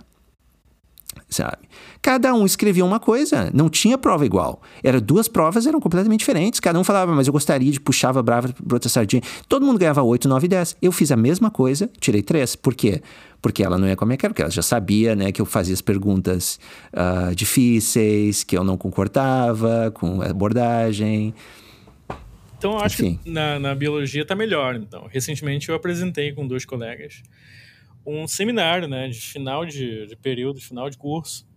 Sabe? 1.29 1.59
Cada 2.01 2.33
um 2.33 2.47
escrevia 2.47 2.85
uma 2.85 2.99
coisa, 2.99 3.51
não 3.53 3.69
tinha 3.69 3.99
prova 3.99 4.25
igual. 4.25 4.63
Era 4.83 4.99
duas 4.99 5.29
provas 5.29 5.67
eram 5.67 5.79
completamente 5.79 6.21
diferentes. 6.21 6.59
Cada 6.59 6.79
um 6.79 6.83
falava, 6.83 7.15
mas 7.15 7.27
eu 7.27 7.33
gostaria 7.35 7.71
de 7.71 7.79
puxava 7.79 8.23
brava 8.23 8.49
outra 8.73 8.89
sardinha. 8.89 9.23
Todo 9.47 9.67
mundo 9.67 9.79
ganhava 9.79 10.03
8, 10.03 10.27
9, 10.27 10.49
10. 10.49 10.77
Eu 10.81 10.93
fiz 10.93 11.13
a 11.13 11.17
mesma 11.17 11.51
coisa, 11.51 11.91
tirei 12.01 12.23
3. 12.23 12.57
Por 12.57 12.75
quê? 12.75 13.03
Porque 13.43 13.63
ela 13.63 13.77
não 13.77 13.87
ia 13.87 13.95
como 13.97 14.15
é 14.15 14.17
que 14.17 14.25
era, 14.25 14.33
porque 14.33 14.43
ela 14.43 14.51
já 14.51 14.63
sabia, 14.63 15.15
né, 15.15 15.31
que 15.31 15.43
eu 15.43 15.47
fazia 15.47 15.75
as 15.75 15.83
perguntas 15.83 16.59
uh, 16.95 17.35
difíceis, 17.35 18.43
que 18.43 18.57
eu 18.57 18.65
não 18.65 18.79
concordava 18.79 19.93
com 19.95 20.23
a 20.23 20.31
abordagem. 20.31 21.35
Então, 22.61 22.73
eu 22.73 22.79
acho 22.81 23.03
Enfim. 23.03 23.17
que 23.17 23.31
na, 23.31 23.59
na 23.59 23.75
biologia 23.75 24.21
está 24.21 24.35
melhor. 24.35 24.77
Então, 24.77 25.09
recentemente 25.11 25.71
eu 25.71 25.75
apresentei 25.75 26.31
com 26.31 26.47
dois 26.47 26.67
colegas 26.67 27.23
um 28.05 28.29
seminário, 28.29 28.87
né, 28.87 29.09
de 29.09 29.19
final 29.19 29.65
de, 29.65 30.07
de 30.07 30.15
período, 30.15 30.61
final 30.61 30.91
de 30.91 30.99
curso, 30.99 31.49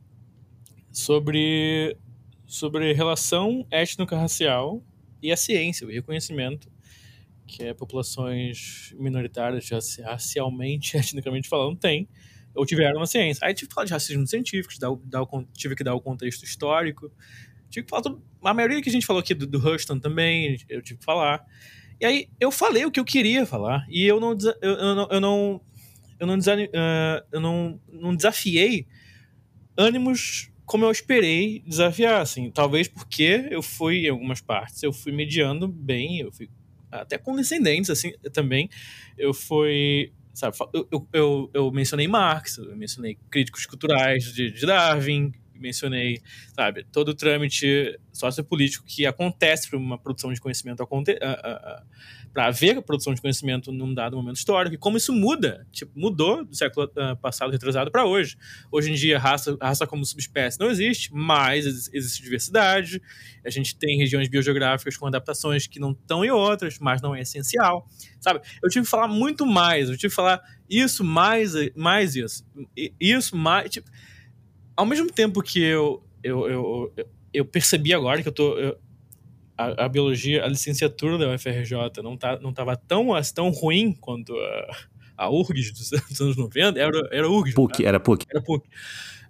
sobre 0.91 1.97
sobre 2.45 2.93
relação 2.93 3.67
étnico-racial 3.69 4.81
e 5.21 5.29
a 5.29 5.35
ciência, 5.35 5.85
o 5.85 5.89
reconhecimento 5.89 6.71
que 7.45 7.63
é 7.63 7.73
populações 7.73 8.93
minoritárias, 8.97 9.69
racialmente, 10.05 10.95
etnicamente 10.97 11.49
falando, 11.49 11.77
têm 11.77 12.07
ou 12.55 12.65
tiveram 12.65 13.01
na 13.01 13.05
ciência. 13.05 13.45
Aí 13.45 13.53
tive 13.53 13.67
que 13.67 13.75
falar 13.75 13.85
de 13.85 13.91
racismo 13.91 14.25
científico, 14.25 14.73
tive 15.53 15.75
que 15.75 15.83
dar 15.83 15.95
o 15.95 15.99
contexto 15.99 16.43
histórico, 16.45 17.11
tive 17.73 17.85
que 17.85 17.89
falar 17.89 18.03
tudo, 18.03 18.21
a 18.43 18.53
maioria 18.53 18.81
que 18.81 18.89
a 18.89 18.91
gente 18.91 19.05
falou 19.05 19.19
aqui 19.19 19.33
do, 19.33 19.47
do 19.47 19.59
também, 19.99 20.57
eu 20.69 20.81
tive 20.81 20.99
que 20.99 21.05
falar. 21.05 21.43
E 21.99 22.05
aí 22.05 22.27
eu 22.39 22.51
falei 22.51 22.85
o 22.85 22.91
que 22.91 22.99
eu 22.99 23.05
queria 23.05 23.45
falar 23.45 23.85
e 23.89 24.05
eu 24.05 24.19
não 24.19 24.37
eu, 24.61 24.73
eu 24.73 24.95
não 24.95 25.07
eu 25.09 25.21
não 25.21 25.61
eu 26.19 26.27
não, 26.27 26.37
uh, 26.37 27.25
eu 27.31 27.41
não, 27.41 27.81
não 27.91 28.15
desafiei 28.15 28.87
ânimos 29.77 30.49
como 30.65 30.85
eu 30.85 30.91
esperei 30.91 31.61
desafiar, 31.67 32.21
assim, 32.21 32.49
talvez 32.49 32.87
porque 32.87 33.47
eu 33.51 33.61
fui 33.61 34.05
em 34.05 34.09
algumas 34.09 34.39
partes, 34.39 34.81
eu 34.81 34.93
fui 34.93 35.11
mediando 35.11 35.67
bem, 35.67 36.19
eu 36.19 36.31
fui 36.31 36.49
até 36.89 37.17
condescendentes 37.17 37.89
assim 37.89 38.13
também. 38.31 38.69
Eu 39.17 39.33
fui 39.33 40.13
sabe, 40.33 40.55
eu, 40.73 41.07
eu, 41.13 41.51
eu 41.53 41.71
mencionei 41.71 42.07
Marx, 42.07 42.57
eu 42.57 42.75
mencionei 42.75 43.17
críticos 43.29 43.65
culturais 43.65 44.33
de, 44.33 44.51
de 44.51 44.65
Darwin, 44.65 45.31
mencionei, 45.59 46.21
sabe, 46.55 46.85
todo 46.91 47.09
o 47.09 47.13
trâmite 47.13 47.99
sociopolítico 48.11 48.85
que 48.85 49.05
acontece 49.05 49.69
para 49.69 49.77
uma 49.77 49.97
produção 49.97 50.33
de 50.33 50.39
conhecimento 50.39 50.85
para 52.33 52.47
haver 52.47 52.81
produção 52.81 53.13
de 53.13 53.21
conhecimento 53.21 53.71
num 53.71 53.93
dado 53.93 54.17
momento 54.17 54.37
histórico 54.37 54.75
e 54.75 54.77
como 54.77 54.97
isso 54.97 55.13
muda, 55.13 55.67
tipo, 55.71 55.91
mudou 55.95 56.43
do 56.43 56.55
século 56.55 56.91
passado 57.21 57.51
retrasado 57.51 57.91
para 57.91 58.05
hoje. 58.05 58.35
Hoje 58.71 58.91
em 58.91 58.95
dia, 58.95 59.19
raça, 59.19 59.55
raça 59.61 59.85
como 59.85 60.03
subespécie 60.03 60.59
não 60.59 60.69
existe, 60.69 61.13
mas 61.13 61.89
existe 61.93 62.23
diversidade. 62.23 62.99
A 63.45 63.49
gente 63.51 63.75
tem 63.75 63.97
regiões 63.99 64.27
biogeográficas 64.27 64.97
com 64.97 65.05
adaptações 65.05 65.67
que 65.67 65.79
não 65.79 65.91
estão 65.91 66.25
em 66.25 66.31
outras, 66.31 66.79
mas 66.79 67.01
não 67.01 67.13
é 67.15 67.21
essencial, 67.21 67.87
sabe? 68.19 68.41
Eu 68.63 68.69
tive 68.69 68.85
que 68.85 68.89
falar 68.89 69.07
muito 69.07 69.45
mais, 69.45 69.89
eu 69.89 69.95
tive 69.95 70.09
que 70.09 70.15
falar 70.15 70.41
isso 70.67 71.03
mais 71.03 71.53
mais 71.75 72.15
isso, 72.15 72.43
isso 72.99 73.35
mais, 73.37 73.69
tipo, 73.69 73.91
ao 74.75 74.85
mesmo 74.85 75.11
tempo 75.11 75.41
que 75.41 75.61
eu, 75.61 76.03
eu, 76.23 76.49
eu, 76.49 76.93
eu 77.33 77.45
percebi 77.45 77.93
agora 77.93 78.21
que 78.21 78.27
eu 78.27 78.33
tô. 78.33 78.57
Eu, 78.57 78.77
a, 79.57 79.85
a, 79.85 79.89
biologia, 79.89 80.43
a 80.43 80.47
licenciatura 80.47 81.17
da 81.17 81.33
UFRJ 81.33 82.01
não, 82.03 82.17
tá, 82.17 82.39
não 82.39 82.51
tava 82.51 82.75
tão, 82.75 83.09
tão 83.35 83.49
ruim 83.49 83.93
quanto 83.93 84.33
a, 84.35 84.77
a 85.25 85.29
URGS 85.29 85.71
dos, 86.09 86.21
anos 86.21 86.35
90. 86.35 86.79
Era, 86.79 87.09
era 87.11 87.29
URGS. 87.29 87.53
PUC, 87.53 87.83
tá? 87.83 87.89
era 87.89 87.99
PUC. 87.99 88.25
Era 88.29 88.41
PUC. 88.41 88.67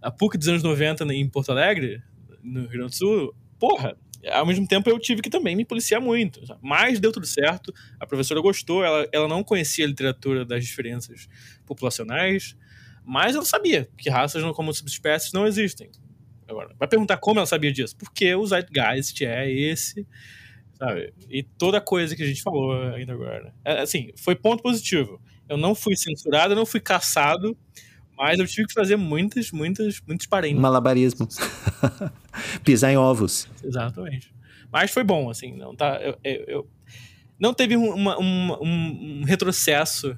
A 0.01 0.11
PUC 0.11 0.37
dos 0.37 0.47
anos 0.47 0.63
90 0.63 1.05
em 1.13 1.27
Porto 1.29 1.51
Alegre, 1.51 2.01
no 2.41 2.61
Rio 2.61 2.69
Grande 2.69 2.91
do 2.91 2.95
Sul, 2.95 3.35
porra, 3.59 3.97
ao 4.31 4.45
mesmo 4.45 4.67
tempo 4.67 4.89
eu 4.89 4.99
tive 4.99 5.21
que 5.21 5.29
também 5.29 5.55
me 5.55 5.65
policiar 5.65 6.01
muito. 6.01 6.41
Mas 6.61 6.99
deu 6.99 7.11
tudo 7.11 7.25
certo, 7.25 7.73
a 7.99 8.05
professora 8.05 8.41
gostou, 8.41 8.83
ela, 8.83 9.07
ela 9.11 9.27
não 9.27 9.43
conhecia 9.43 9.85
a 9.85 9.87
literatura 9.87 10.45
das 10.45 10.65
diferenças 10.65 11.27
populacionais, 11.65 12.55
mas 13.05 13.35
ela 13.35 13.45
sabia 13.45 13.89
que 13.97 14.09
raças 14.09 14.43
como 14.55 14.73
subespécies 14.73 15.33
não 15.33 15.45
existem. 15.45 15.89
Agora, 16.47 16.75
vai 16.77 16.87
perguntar 16.87 17.17
como 17.17 17.39
ela 17.39 17.45
sabia 17.45 17.71
disso? 17.71 17.95
Porque 17.97 18.33
o 18.35 18.45
Zeitgeist 18.45 19.25
é 19.25 19.51
esse, 19.51 20.05
sabe? 20.77 21.13
E 21.29 21.43
toda 21.43 21.81
coisa 21.81 22.15
que 22.15 22.23
a 22.23 22.27
gente 22.27 22.41
falou 22.41 22.73
ainda 22.93 23.13
agora. 23.13 23.53
É, 23.63 23.81
assim, 23.81 24.11
foi 24.17 24.35
ponto 24.35 24.61
positivo. 24.61 25.21
Eu 25.47 25.57
não 25.57 25.73
fui 25.73 25.95
censurado, 25.95 26.53
eu 26.53 26.57
não 26.57 26.65
fui 26.65 26.79
caçado, 26.79 27.57
mas 28.17 28.39
eu 28.39 28.47
tive 28.47 28.67
que 28.67 28.73
fazer 28.73 28.95
muitas, 28.95 29.51
muitas, 29.51 29.99
muitos 30.07 30.27
parênteses. 30.27 30.61
Malabarismo. 30.61 31.27
Pisar 32.63 32.91
em 32.91 32.97
ovos. 32.97 33.47
Exatamente. 33.63 34.33
Mas 34.71 34.91
foi 34.91 35.03
bom, 35.03 35.29
assim, 35.29 35.55
não 35.55 35.75
tá. 35.75 35.99
Eu, 36.01 36.17
eu, 36.23 36.45
eu 36.47 36.69
não 37.39 37.53
teve 37.53 37.75
uma, 37.75 38.17
uma, 38.17 38.61
um, 38.61 39.21
um 39.21 39.23
retrocesso 39.23 40.17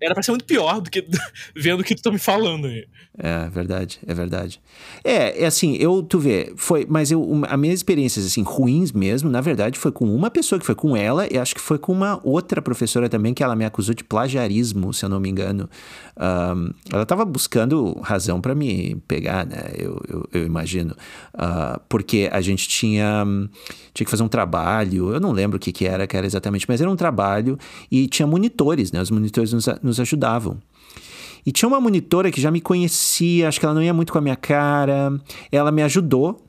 era 0.00 0.14
pra 0.14 0.22
ser 0.22 0.30
muito 0.30 0.44
pior 0.44 0.80
do 0.80 0.90
que 0.90 1.06
vendo 1.56 1.80
o 1.80 1.84
que 1.84 1.94
tu 1.94 2.02
tá 2.02 2.10
me 2.10 2.18
falando 2.18 2.66
aí. 2.66 2.86
É, 3.18 3.48
verdade, 3.48 3.98
é 4.06 4.12
verdade. 4.12 4.60
É, 5.02 5.42
é 5.42 5.46
assim, 5.46 5.74
eu, 5.76 6.02
tu 6.02 6.18
vê, 6.18 6.52
foi, 6.56 6.86
mas 6.88 7.10
eu, 7.10 7.42
as 7.48 7.58
minhas 7.58 7.78
experiências, 7.78 8.26
assim, 8.26 8.42
ruins 8.42 8.92
mesmo, 8.92 9.30
na 9.30 9.40
verdade, 9.40 9.78
foi 9.78 9.90
com 9.90 10.04
uma 10.14 10.30
pessoa, 10.30 10.58
que 10.58 10.66
foi 10.66 10.74
com 10.74 10.94
ela, 10.94 11.26
e 11.32 11.38
acho 11.38 11.54
que 11.54 11.60
foi 11.60 11.78
com 11.78 11.92
uma 11.92 12.20
outra 12.22 12.60
professora 12.60 13.08
também, 13.08 13.32
que 13.32 13.42
ela 13.42 13.56
me 13.56 13.64
acusou 13.64 13.94
de 13.94 14.04
plagiarismo, 14.04 14.92
se 14.92 15.04
eu 15.04 15.08
não 15.08 15.18
me 15.18 15.30
engano. 15.30 15.68
Um, 16.18 16.70
ela 16.92 17.06
tava 17.06 17.24
buscando 17.24 17.98
razão 18.02 18.40
para 18.40 18.54
me 18.54 18.96
pegar, 19.08 19.46
né, 19.46 19.70
eu, 19.78 20.00
eu, 20.08 20.28
eu 20.32 20.46
imagino. 20.46 20.94
Uh, 21.34 21.80
porque 21.88 22.28
a 22.30 22.42
gente 22.42 22.68
tinha, 22.68 23.24
tinha 23.94 24.04
que 24.04 24.10
fazer 24.10 24.22
um 24.22 24.28
trabalho, 24.28 25.14
eu 25.14 25.20
não 25.20 25.32
lembro 25.32 25.56
o 25.56 25.60
que 25.60 25.72
que 25.72 25.86
era, 25.86 26.06
que 26.06 26.16
era 26.16 26.26
exatamente, 26.26 26.66
mas 26.68 26.82
era 26.82 26.90
um 26.90 26.96
trabalho, 26.96 27.58
e 27.90 28.06
tinha 28.08 28.26
monitores, 28.26 28.92
né, 28.92 29.00
os 29.00 29.10
monitores 29.10 29.54
nos, 29.54 29.66
nos 29.82 29.95
ajudavam. 30.00 30.58
E 31.46 31.52
tinha 31.52 31.68
uma 31.68 31.80
monitora 31.80 32.30
que 32.30 32.40
já 32.40 32.50
me 32.50 32.60
conhecia, 32.60 33.46
acho 33.46 33.60
que 33.60 33.64
ela 33.64 33.74
não 33.74 33.82
ia 33.82 33.94
muito 33.94 34.12
com 34.12 34.18
a 34.18 34.20
minha 34.20 34.34
cara. 34.34 35.12
Ela 35.52 35.70
me 35.70 35.80
ajudou, 35.82 36.44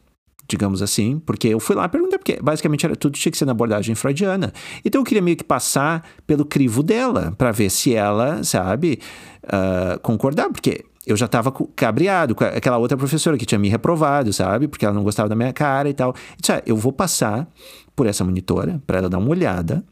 digamos 0.47 0.81
assim, 0.81 1.19
porque 1.19 1.47
eu 1.49 1.59
fui 1.59 1.75
lá 1.75 1.87
perguntar, 1.87 2.17
porque 2.17 2.39
basicamente 2.41 2.83
era 2.83 2.95
tudo 2.95 3.13
tinha 3.13 3.31
que 3.31 3.37
ser 3.37 3.45
na 3.45 3.51
abordagem 3.51 3.93
freudiana. 3.93 4.51
Então 4.83 5.01
eu 5.01 5.05
queria 5.05 5.21
meio 5.21 5.37
que 5.37 5.43
passar 5.43 6.03
pelo 6.25 6.43
crivo 6.43 6.81
dela, 6.81 7.31
para 7.37 7.51
ver 7.51 7.69
se 7.69 7.93
ela, 7.93 8.43
sabe, 8.43 8.99
uh, 9.43 9.99
concordar, 9.99 10.49
porque 10.49 10.83
eu 11.05 11.15
já 11.15 11.27
estava 11.27 11.53
cabreado 11.75 12.33
com 12.33 12.43
aquela 12.43 12.77
outra 12.77 12.97
professora 12.97 13.37
que 13.37 13.45
tinha 13.45 13.59
me 13.59 13.69
reprovado, 13.69 14.33
sabe, 14.33 14.67
porque 14.67 14.83
ela 14.83 14.95
não 14.95 15.03
gostava 15.03 15.29
da 15.29 15.35
minha 15.35 15.53
cara 15.53 15.89
e 15.89 15.93
tal. 15.93 16.09
Eu 16.09 16.15
disse, 16.41 16.51
ah, 16.51 16.63
eu 16.65 16.75
vou 16.75 16.91
passar 16.91 17.47
por 17.95 18.07
essa 18.07 18.23
monitora 18.23 18.81
para 18.85 18.97
ela 18.97 19.09
dar 19.09 19.19
uma 19.19 19.29
olhada 19.29 19.85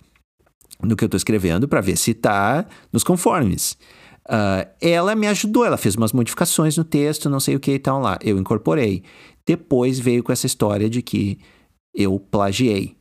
no 0.81 0.95
que 0.95 1.03
eu 1.03 1.07
estou 1.07 1.17
escrevendo 1.17 1.67
para 1.67 1.81
ver 1.81 1.97
se 1.97 2.11
está 2.11 2.65
nos 2.91 3.03
conformes. 3.03 3.77
Uh, 4.27 4.67
ela 4.81 5.13
me 5.13 5.27
ajudou, 5.27 5.63
ela 5.63 5.77
fez 5.77 5.95
umas 5.95 6.11
modificações 6.11 6.75
no 6.77 6.83
texto, 6.83 7.29
não 7.29 7.39
sei 7.39 7.55
o 7.55 7.59
que 7.59 7.73
e 7.73 7.79
tal 7.79 7.99
lá. 7.99 8.17
Eu 8.23 8.37
incorporei. 8.37 9.03
Depois 9.45 9.99
veio 9.99 10.23
com 10.23 10.31
essa 10.31 10.47
história 10.47 10.89
de 10.89 11.01
que 11.01 11.37
eu 11.93 12.19
plagiei. 12.19 12.95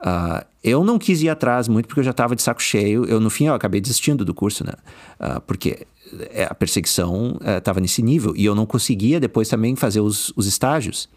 Uh, 0.00 0.44
eu 0.62 0.84
não 0.84 0.98
quis 0.98 1.22
ir 1.22 1.28
atrás 1.28 1.68
muito 1.68 1.86
porque 1.86 2.00
eu 2.00 2.04
já 2.04 2.12
estava 2.12 2.34
de 2.34 2.42
saco 2.42 2.62
cheio. 2.62 3.04
Eu, 3.04 3.20
no 3.20 3.30
fim, 3.30 3.46
eu 3.46 3.54
acabei 3.54 3.80
desistindo 3.80 4.24
do 4.24 4.34
curso, 4.34 4.64
né? 4.64 4.72
Uh, 5.20 5.40
porque 5.42 5.86
é, 6.30 6.44
a 6.44 6.54
perseguição 6.54 7.38
estava 7.58 7.78
uh, 7.78 7.82
nesse 7.82 8.02
nível. 8.02 8.34
E 8.36 8.44
eu 8.44 8.54
não 8.54 8.64
conseguia 8.64 9.20
depois 9.20 9.48
também 9.48 9.76
fazer 9.76 10.00
os, 10.00 10.32
os 10.34 10.46
estágios. 10.46 11.08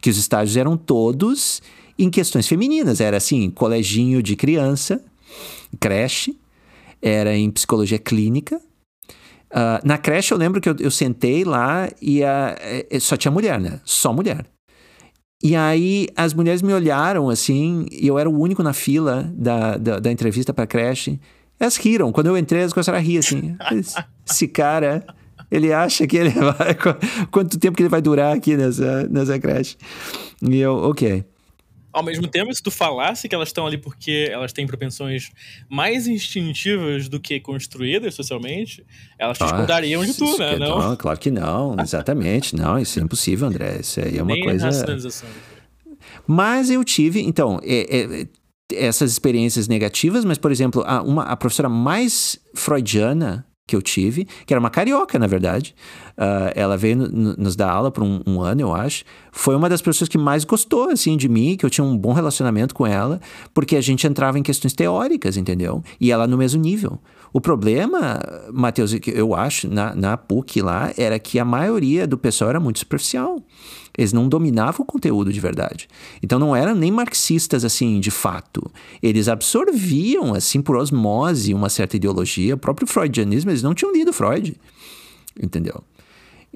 Que 0.00 0.10
os 0.10 0.18
estágios 0.18 0.56
eram 0.56 0.76
todos 0.76 1.62
em 1.98 2.10
questões 2.10 2.46
femininas. 2.46 3.00
Era 3.00 3.16
assim, 3.16 3.50
coleginho 3.50 4.22
de 4.22 4.36
criança, 4.36 5.02
creche, 5.78 6.38
era 7.00 7.36
em 7.36 7.50
psicologia 7.50 7.98
clínica, 7.98 8.60
Uh, 9.54 9.78
na 9.84 9.96
creche 9.96 10.34
eu 10.34 10.38
lembro 10.38 10.60
que 10.60 10.68
eu, 10.68 10.74
eu 10.80 10.90
sentei 10.90 11.44
lá 11.44 11.88
e 12.02 12.24
a, 12.24 12.56
é, 12.58 12.98
só 12.98 13.16
tinha 13.16 13.30
mulher, 13.30 13.60
né? 13.60 13.80
Só 13.84 14.12
mulher. 14.12 14.44
E 15.40 15.54
aí 15.54 16.08
as 16.16 16.34
mulheres 16.34 16.60
me 16.60 16.72
olharam 16.72 17.30
assim, 17.30 17.86
e 17.92 18.04
eu 18.04 18.18
era 18.18 18.28
o 18.28 18.36
único 18.36 18.64
na 18.64 18.72
fila 18.72 19.32
da, 19.32 19.76
da, 19.76 20.00
da 20.00 20.10
entrevista 20.10 20.52
para 20.52 20.66
creche. 20.66 21.20
Elas 21.60 21.76
riram. 21.76 22.10
Quando 22.10 22.26
eu 22.26 22.36
entrei, 22.36 22.62
elas 22.62 22.72
começaram 22.72 22.98
a 22.98 23.00
rir 23.00 23.18
assim. 23.18 23.56
Esse 24.28 24.48
cara, 24.48 25.06
ele 25.48 25.72
acha 25.72 26.04
que 26.04 26.16
ele 26.16 26.30
vai. 26.34 26.76
Quanto 27.30 27.56
tempo 27.56 27.76
que 27.76 27.82
ele 27.82 27.88
vai 27.88 28.02
durar 28.02 28.34
aqui 28.34 28.56
nessa, 28.56 29.06
nessa 29.08 29.38
creche? 29.38 29.76
E 30.42 30.58
eu, 30.58 30.74
ok. 30.74 31.24
Ao 31.94 32.02
mesmo 32.02 32.26
tempo, 32.26 32.52
se 32.52 32.62
tu 32.62 32.70
falasse 32.70 33.28
que 33.28 33.34
elas 33.34 33.48
estão 33.48 33.66
ali 33.66 33.78
porque 33.78 34.28
elas 34.30 34.52
têm 34.52 34.66
propensões 34.66 35.30
mais 35.68 36.08
instintivas 36.08 37.08
do 37.08 37.20
que 37.20 37.38
construídas 37.38 38.14
socialmente, 38.14 38.84
elas 39.16 39.38
te 39.38 39.44
ah, 39.44 39.46
escondariam 39.46 40.04
de 40.04 40.12
tu, 40.12 40.36
né? 40.36 40.56
Não? 40.58 40.78
não? 40.78 40.96
claro 40.96 41.18
que 41.18 41.30
não, 41.30 41.76
exatamente. 41.80 42.56
Não, 42.56 42.78
isso 42.78 42.98
é 42.98 43.02
impossível, 43.02 43.46
André. 43.46 43.78
Isso 43.80 44.00
aí 44.00 44.18
é 44.18 44.22
uma 44.22 44.34
Nem 44.34 44.42
coisa. 44.42 44.68
Mas 46.26 46.68
eu 46.68 46.82
tive, 46.82 47.20
então, 47.20 47.60
é, 47.62 47.96
é, 47.96 48.26
essas 48.72 49.12
experiências 49.12 49.68
negativas, 49.68 50.24
mas, 50.24 50.36
por 50.36 50.50
exemplo, 50.50 50.82
a, 50.84 51.00
uma, 51.00 51.22
a 51.24 51.36
professora 51.36 51.68
mais 51.68 52.38
freudiana 52.54 53.46
que 53.66 53.74
eu 53.74 53.80
tive, 53.80 54.26
que 54.46 54.52
era 54.52 54.60
uma 54.60 54.70
carioca, 54.70 55.18
na 55.18 55.26
verdade. 55.26 55.74
Uh, 56.16 56.52
ela 56.54 56.76
veio 56.76 56.96
nos 56.96 57.56
dar 57.56 57.70
aula 57.70 57.90
por 57.90 58.04
um, 58.04 58.20
um, 58.24 58.40
ano, 58.40 58.60
eu 58.60 58.72
acho. 58.72 59.04
Foi 59.32 59.56
uma 59.56 59.68
das 59.68 59.82
pessoas 59.82 60.08
que 60.08 60.16
mais 60.16 60.44
gostou, 60.44 60.90
assim, 60.90 61.16
de 61.16 61.28
mim, 61.28 61.56
que 61.56 61.66
eu 61.66 61.70
tinha 61.70 61.84
um 61.84 61.96
bom 61.96 62.12
relacionamento 62.12 62.74
com 62.74 62.86
ela, 62.86 63.20
porque 63.52 63.74
a 63.74 63.80
gente 63.80 64.06
entrava 64.06 64.38
em 64.38 64.42
questões 64.42 64.72
teóricas, 64.72 65.36
entendeu? 65.36 65.82
E 66.00 66.12
ela 66.12 66.26
no 66.26 66.36
mesmo 66.36 66.62
nível. 66.62 67.00
O 67.32 67.40
problema, 67.40 68.20
Matheus, 68.52 68.94
eu 69.08 69.34
acho, 69.34 69.68
na, 69.68 69.92
na 69.92 70.16
PUC 70.16 70.62
lá, 70.62 70.92
era 70.96 71.18
que 71.18 71.40
a 71.40 71.44
maioria 71.44 72.06
do 72.06 72.16
pessoal 72.16 72.50
era 72.50 72.60
muito 72.60 72.78
superficial. 72.78 73.42
Eles 73.98 74.12
não 74.12 74.28
dominavam 74.28 74.82
o 74.82 74.86
conteúdo 74.86 75.32
de 75.32 75.40
verdade. 75.40 75.88
Então 76.22 76.38
não 76.38 76.54
eram 76.54 76.76
nem 76.76 76.92
marxistas 76.92 77.64
assim, 77.64 77.98
de 77.98 78.12
fato. 78.12 78.70
Eles 79.02 79.26
absorviam 79.26 80.32
assim 80.32 80.62
por 80.62 80.76
osmose 80.76 81.52
uma 81.52 81.68
certa 81.68 81.96
ideologia. 81.96 82.54
O 82.54 82.58
próprio 82.58 82.86
freudianismo, 82.86 83.50
eles 83.50 83.64
não 83.64 83.74
tinham 83.74 83.92
lido 83.92 84.12
Freud. 84.12 84.54
Entendeu? 85.40 85.82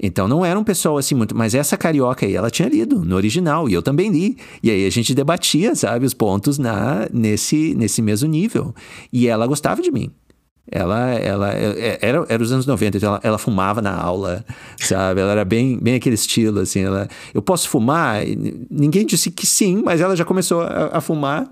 Então 0.01 0.27
não 0.27 0.45
era 0.45 0.57
um 0.57 0.63
pessoal 0.63 0.97
assim 0.97 1.13
muito. 1.13 1.35
Mas 1.35 1.53
essa 1.53 1.77
carioca 1.77 2.25
aí, 2.25 2.35
ela 2.35 2.49
tinha 2.49 2.69
lido 2.69 3.03
no 3.03 3.15
original, 3.15 3.67
e 3.67 3.73
eu 3.73 3.81
também 3.81 4.09
li. 4.09 4.37
E 4.63 4.71
aí 4.71 4.85
a 4.85 4.89
gente 4.89 5.13
debatia, 5.13 5.75
sabe, 5.75 6.05
os 6.05 6.13
pontos 6.13 6.57
na, 6.57 7.07
nesse, 7.11 7.75
nesse 7.75 8.01
mesmo 8.01 8.29
nível. 8.29 8.73
E 9.11 9.27
ela 9.27 9.45
gostava 9.45 9.81
de 9.81 9.91
mim. 9.91 10.09
Ela, 10.71 11.11
ela 11.13 11.53
é, 11.53 11.65
é, 11.65 11.99
era, 12.01 12.25
era 12.29 12.43
os 12.43 12.51
anos 12.51 12.65
90, 12.67 12.97
então 12.97 13.09
ela, 13.09 13.19
ela, 13.23 13.37
fumava 13.37 13.81
na 13.81 13.95
aula, 13.95 14.45
sabe? 14.77 15.19
Ela 15.19 15.31
era 15.31 15.45
bem, 15.45 15.79
bem 15.79 15.95
aquele 15.95 16.13
estilo, 16.13 16.59
assim. 16.59 16.81
Ela, 16.81 17.07
eu 17.33 17.41
posso 17.41 17.67
fumar? 17.67 18.21
Ninguém 18.69 19.05
disse 19.05 19.31
que 19.31 19.47
sim, 19.47 19.81
mas 19.83 19.99
ela 19.99 20.15
já 20.15 20.23
começou 20.23 20.61
a, 20.61 20.91
a, 20.93 21.01
fumar 21.01 21.49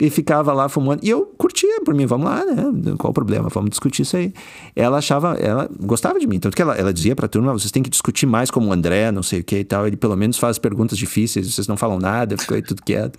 e 0.00 0.10
ficava 0.10 0.52
lá 0.52 0.68
fumando. 0.68 1.04
E 1.04 1.10
eu 1.10 1.32
curtia 1.38 1.80
por 1.84 1.94
mim, 1.94 2.06
vamos 2.06 2.26
lá, 2.26 2.44
né? 2.44 2.64
Qual 2.98 3.12
o 3.12 3.14
problema? 3.14 3.48
Vamos 3.48 3.70
discutir 3.70 4.02
isso 4.02 4.16
aí. 4.16 4.32
Ela 4.74 4.98
achava, 4.98 5.34
ela 5.34 5.68
gostava 5.80 6.18
de 6.18 6.26
mim, 6.26 6.40
tanto 6.40 6.56
que 6.56 6.62
ela, 6.62 6.74
ela 6.74 6.92
dizia 6.92 7.14
pra 7.14 7.28
turma: 7.28 7.52
vocês 7.52 7.70
têm 7.70 7.82
que 7.82 7.90
discutir 7.90 8.26
mais 8.26 8.50
como 8.50 8.68
o 8.68 8.72
André, 8.72 9.12
não 9.12 9.22
sei 9.22 9.40
o 9.40 9.44
que 9.44 9.58
e 9.58 9.64
tal. 9.64 9.86
Ele 9.86 9.96
pelo 9.96 10.16
menos 10.16 10.38
faz 10.38 10.58
perguntas 10.58 10.98
difíceis, 10.98 11.54
vocês 11.54 11.68
não 11.68 11.76
falam 11.76 11.98
nada, 11.98 12.36
ficou 12.36 12.56
aí 12.56 12.62
tudo 12.62 12.82
quieto. 12.82 13.16